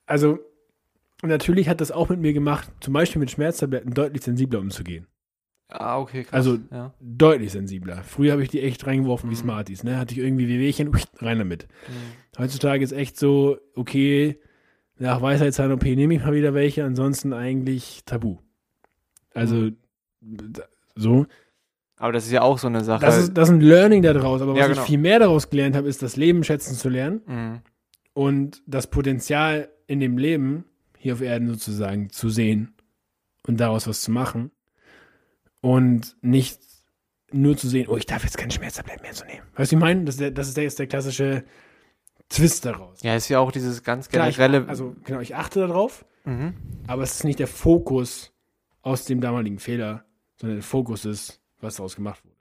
[0.06, 0.38] also,
[1.22, 5.06] natürlich hat das auch mit mir gemacht, zum Beispiel mit Schmerztabletten deutlich sensibler umzugehen.
[5.68, 6.32] Ah, okay, krass.
[6.34, 6.94] Also- ja.
[7.00, 8.02] Deutlich sensibler.
[8.04, 9.38] Früher habe ich die echt reingeworfen wie Mhm.
[9.40, 9.98] Smarties, ne?
[9.98, 11.68] Hatte ich irgendwie Wehwehchen, rein damit.
[11.88, 12.38] Mhm.
[12.38, 14.38] Heutzutage ist echt so, okay,
[14.99, 18.38] nach Weisheitszahn-OP nehme ich mal wieder welche, ansonsten eigentlich tabu.
[19.34, 19.70] Also,
[20.20, 20.53] Mhm.
[20.95, 21.26] so.
[21.97, 23.05] Aber das ist ja auch so eine Sache.
[23.05, 24.80] Das ist, das ist ein Learning daraus, aber was Ja, genau.
[24.80, 27.61] ich viel mehr daraus gelernt habe, ist das Leben schätzen zu lernen Mhm.
[28.14, 30.64] und das Potenzial in dem Leben,
[30.99, 32.74] hier auf Erden sozusagen, zu sehen
[33.47, 34.51] und daraus was zu machen
[35.61, 36.61] und nicht
[37.32, 39.42] nur zu sehen, oh, ich darf jetzt keine Schmerztabletten mehr zu nehmen.
[39.57, 40.05] Weißt du, ich meine?
[40.05, 41.45] Das das ist ist der klassische
[42.28, 43.02] Twist daraus.
[43.02, 44.68] Ja, ist ja auch dieses ganz Klar, ich, generelle.
[44.68, 46.54] also genau, ich achte darauf, mhm.
[46.86, 48.32] aber es ist nicht der Fokus
[48.82, 50.04] aus dem damaligen Fehler,
[50.36, 52.34] sondern der Fokus ist, was daraus gemacht wurde.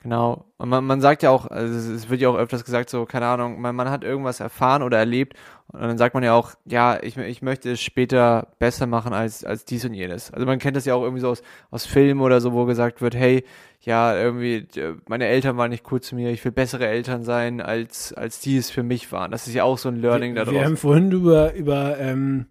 [0.00, 0.44] Genau.
[0.58, 3.26] Und man, man sagt ja auch, also es- wird ja auch öfters gesagt, so, keine
[3.26, 5.34] Ahnung, man, man hat irgendwas erfahren oder erlebt
[5.72, 9.44] und dann sagt man ja auch, ja, ich, ich möchte es später besser machen als,
[9.44, 10.32] als dies und jenes.
[10.32, 13.02] Also man kennt das ja auch irgendwie so aus, aus Filmen oder so, wo gesagt
[13.02, 13.44] wird, hey,
[13.80, 17.60] ja, irgendwie, äh, meine Eltern waren nicht cool zu mir, ich will bessere Eltern sein,
[17.60, 19.32] als, als die es für mich waren.
[19.32, 20.54] Das ist ja auch so ein Learning wir, daraus.
[20.54, 22.46] wir haben vorhin über, über, ähm,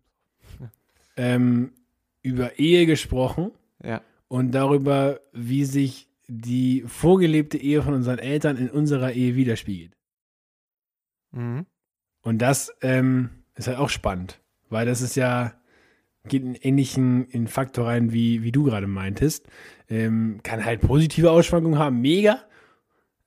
[1.18, 1.72] ähm,
[2.22, 3.52] über Ehe gesprochen
[3.84, 4.02] ja.
[4.28, 9.94] und darüber, wie sich die vorgelebte Ehe von unseren Eltern in unserer Ehe widerspiegelt.
[11.32, 11.66] Mhm.
[12.22, 15.54] Und das ähm, ist halt auch spannend, weil das ist ja,
[16.28, 19.48] geht in ähnlichen in Faktor rein, wie, wie du gerade meintest.
[19.90, 22.42] Ähm, kann halt positive Ausschwankungen haben, mega.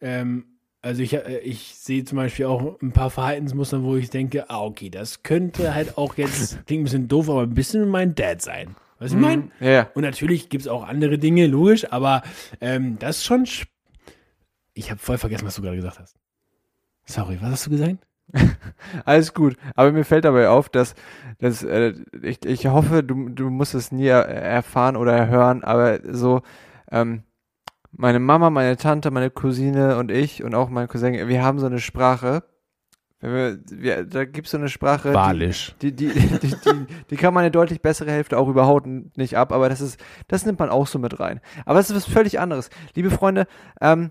[0.03, 0.45] Ähm,
[0.83, 4.63] also ich, äh, ich sehe zum Beispiel auch ein paar Verhaltensmuster, wo ich denke, ah,
[4.63, 8.43] okay, das könnte halt auch jetzt, klingt ein bisschen doof, aber ein bisschen mein Dad
[8.43, 8.77] sein.
[9.01, 9.43] Was ich meine?
[9.43, 9.51] Mhm.
[9.61, 9.91] Ja, ja.
[9.95, 12.23] Und natürlich gibt es auch andere Dinge, logisch, aber
[12.61, 13.47] ähm, das ist schon.
[14.75, 16.17] Ich habe voll vergessen, was du gerade gesagt hast.
[17.07, 18.07] Sorry, was hast du gesagt?
[19.07, 19.57] Alles gut.
[19.75, 20.95] Aber mir fällt dabei auf, dass,
[21.39, 26.01] dass äh, ich, ich hoffe, du, du musst es nie er, erfahren oder hören, aber
[26.15, 26.43] so,
[26.93, 27.25] ähm,
[27.93, 31.67] meine Mama, meine Tante, meine Cousine und ich und auch mein Cousin, wir haben so
[31.67, 32.45] eine Sprache.
[33.21, 35.13] Wenn wir, wir, da gibt es so eine Sprache.
[35.13, 35.75] Walisch.
[35.83, 38.87] Die, die, die, die, die, die kann meine deutlich bessere Hälfte auch überhaupt
[39.17, 41.41] nicht ab, aber das ist, das nimmt man auch so mit rein.
[41.67, 42.71] Aber es ist was völlig anderes.
[42.95, 43.47] Liebe Freunde,
[43.81, 44.11] ähm,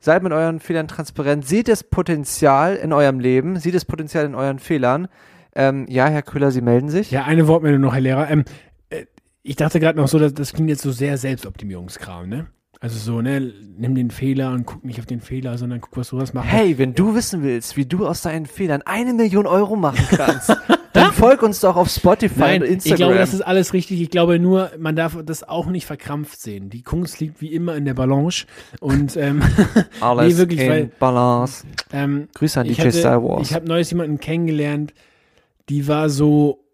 [0.00, 4.34] seid mit euren Fehlern transparent, seht das Potenzial in eurem Leben, seht das Potenzial in
[4.34, 5.08] euren Fehlern.
[5.54, 7.10] Ähm, ja, Herr Köhler, Sie melden sich.
[7.10, 8.30] Ja, eine Wortmeldung noch, Herr Lehrer.
[8.30, 8.44] Ähm,
[8.88, 9.04] äh,
[9.42, 12.46] ich dachte gerade noch so, dass, das klingt jetzt so sehr Selbstoptimierungskram, ne?
[12.82, 16.08] Also so, ne, nimm den Fehler und guck nicht auf den Fehler, sondern guck, was
[16.08, 16.50] du was machst.
[16.50, 20.56] Hey, wenn du wissen willst, wie du aus deinen Fehlern eine Million Euro machen kannst,
[20.94, 22.96] dann folg uns doch auf Spotify Nein, und ich Instagram.
[22.96, 24.00] glaube, das ist alles richtig.
[24.00, 26.70] Ich glaube nur, man darf das auch nicht verkrampft sehen.
[26.70, 28.46] Die Kunst liegt wie immer in der Balance.
[28.80, 29.42] Und ähm,
[30.00, 31.66] Alles nee, wirklich, in weil- Balance.
[31.92, 33.46] ähm, Grüße an ich DJ hatte- Star Wars.
[33.50, 34.94] Ich habe neues jemanden kennengelernt,
[35.68, 36.64] die war so,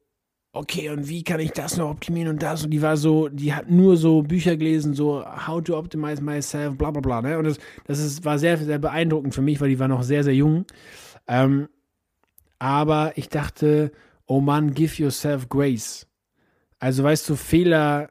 [0.57, 2.65] okay, und wie kann ich das noch optimieren und das?
[2.65, 6.77] Und die war so, die hat nur so Bücher gelesen, so How to Optimize Myself,
[6.77, 7.23] bla bla bla.
[7.23, 7.39] Ne?
[7.39, 10.25] Und das, das ist, war sehr, sehr beeindruckend für mich, weil die war noch sehr,
[10.25, 10.65] sehr jung.
[11.27, 11.69] Ähm,
[12.59, 13.93] aber ich dachte,
[14.27, 16.07] oh Mann, give yourself grace.
[16.79, 18.11] Also weißt du, Fehler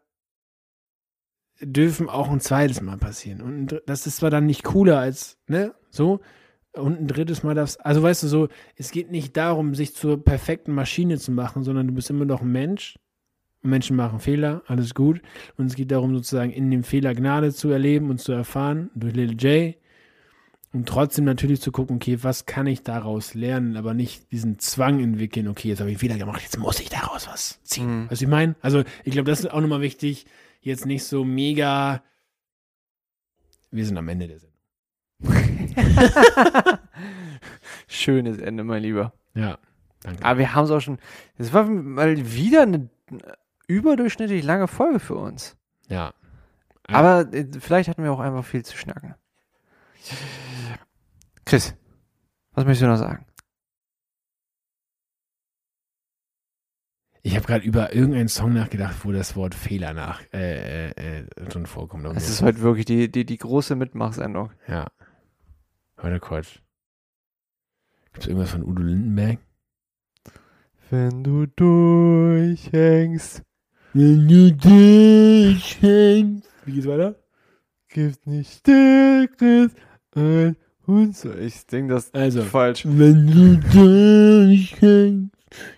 [1.61, 3.41] dürfen auch ein zweites Mal passieren.
[3.41, 6.19] Und das ist zwar dann nicht cooler als, ne, so.
[6.75, 10.23] Und ein drittes Mal darfst, also weißt du so, es geht nicht darum, sich zur
[10.23, 12.97] perfekten Maschine zu machen, sondern du bist immer noch ein Mensch.
[13.63, 15.21] Und Menschen machen Fehler, alles gut.
[15.57, 19.15] Und es geht darum, sozusagen in dem Fehler Gnade zu erleben und zu erfahren durch
[19.15, 19.75] Little J.
[20.75, 24.99] Und trotzdem natürlich zu gucken, okay, was kann ich daraus lernen, aber nicht diesen Zwang
[24.99, 28.03] entwickeln, okay, jetzt habe ich einen Fehler gemacht, jetzt muss ich daraus was ziehen.
[28.03, 28.11] Mhm.
[28.11, 28.55] Weißt du, ich meine?
[28.59, 30.25] Also, ich glaube, das ist auch nochmal wichtig,
[30.59, 32.03] jetzt nicht so mega.
[33.71, 34.59] Wir sind am Ende der Sendung.
[37.87, 39.13] Schönes Ende, mein Lieber.
[39.33, 39.57] Ja,
[40.01, 40.23] danke.
[40.25, 40.97] Aber wir haben es auch schon.
[41.37, 42.89] Es war mal wieder eine
[43.67, 45.55] überdurchschnittlich lange Folge für uns.
[45.87, 46.13] ja.
[46.87, 49.15] Aber äh, vielleicht hatten wir auch einfach viel zu schnacken.
[51.43, 51.73] Chris,
[52.51, 53.25] was möchtest du noch sagen?
[57.23, 61.25] Ich habe gerade über irgendeinen Song nachgedacht, wo das Wort Fehler nach äh, äh, äh,
[61.49, 62.05] drin vorkommt.
[62.05, 64.51] Aber Es mir- ist heute wirklich die, die, die große Mitmachsendung.
[64.67, 64.85] ja.
[66.01, 66.59] Heute Quatsch.
[68.13, 69.39] Gibt es irgendwas von Udo Lindenberg?
[70.89, 73.41] Wenn du durchhängst,
[73.93, 76.49] Wenn du dich hängst.
[76.65, 77.15] Wie geht's weiter?
[77.89, 79.71] gibt nicht Stärkeres
[80.13, 80.55] als
[80.85, 81.23] uns.
[81.25, 82.41] Ich denke, das Also.
[82.41, 82.85] ist falsch.
[82.85, 85.31] Wenn du dich hängst,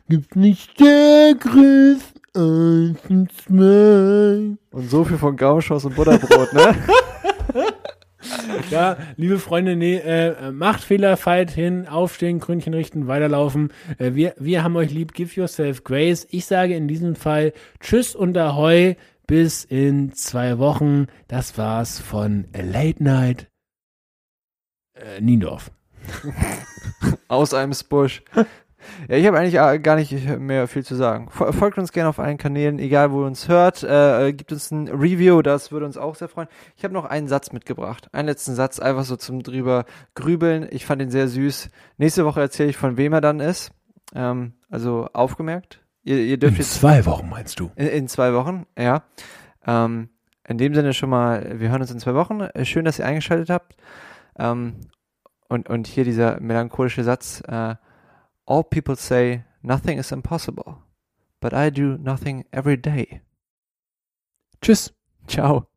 [0.10, 2.02] gibt's nicht stärkeres
[2.34, 4.57] als ein Smile.
[4.72, 6.76] Und so viel von Gaumschoss und Butterbrot, ne?
[8.72, 13.72] Ja, liebe Freunde, nee, äh, macht Fehler, feilt hin, aufstehen, Krönchen richten, weiterlaufen.
[13.98, 16.27] Äh, wir, wir haben euch lieb, give yourself grace.
[16.31, 18.95] Ich sage in diesem Fall Tschüss und Ahoi,
[19.26, 21.07] bis in zwei Wochen.
[21.27, 23.48] Das war's von Late Night
[24.95, 25.72] äh, Niendorf.
[27.27, 28.22] Aus einem Spush.
[29.07, 31.30] Ja, ich habe eigentlich äh, gar nicht mehr viel zu sagen.
[31.30, 33.84] Fol- Folgt uns gerne auf allen Kanälen, egal wo ihr uns hört.
[33.84, 36.47] Äh, äh, gibt uns ein Review, das würde uns auch sehr freuen.
[36.76, 38.09] Ich habe noch einen Satz mitgebracht.
[38.14, 39.85] Einen letzten Satz, einfach so zum drüber
[40.15, 40.68] grübeln.
[40.72, 41.69] Ich fand ihn sehr süß.
[41.97, 43.72] Nächste Woche erzähle ich, von wem er dann ist.
[44.15, 45.81] Ähm, also aufgemerkt.
[46.03, 47.72] Ihr, ihr dürft jetzt zwei Wochen meinst du?
[47.76, 49.03] in, in zwei Wochen, ja.
[49.65, 50.09] Ähm,
[50.47, 52.39] in dem Sinne schon mal, wir hören uns in zwei Wochen.
[52.39, 53.76] Äh, Schön, dass ihr eingeschaltet habt.
[54.39, 54.76] Ähm,
[55.49, 57.41] und, und hier dieser melancholische Satz.
[57.47, 57.76] Äh,
[58.49, 60.78] All people say nothing is impossible,
[61.41, 63.22] but I do nothing every day.
[64.61, 64.94] Tschüss.
[65.28, 65.68] Ciao.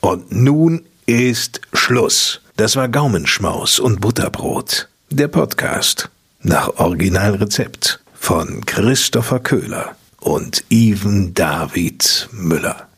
[0.00, 2.40] Und nun ist Schluss.
[2.56, 4.88] Das war Gaumenschmaus und Butterbrot.
[5.10, 6.08] Der Podcast
[6.40, 12.88] nach Originalrezept von Christopher Köhler und Even David Müller.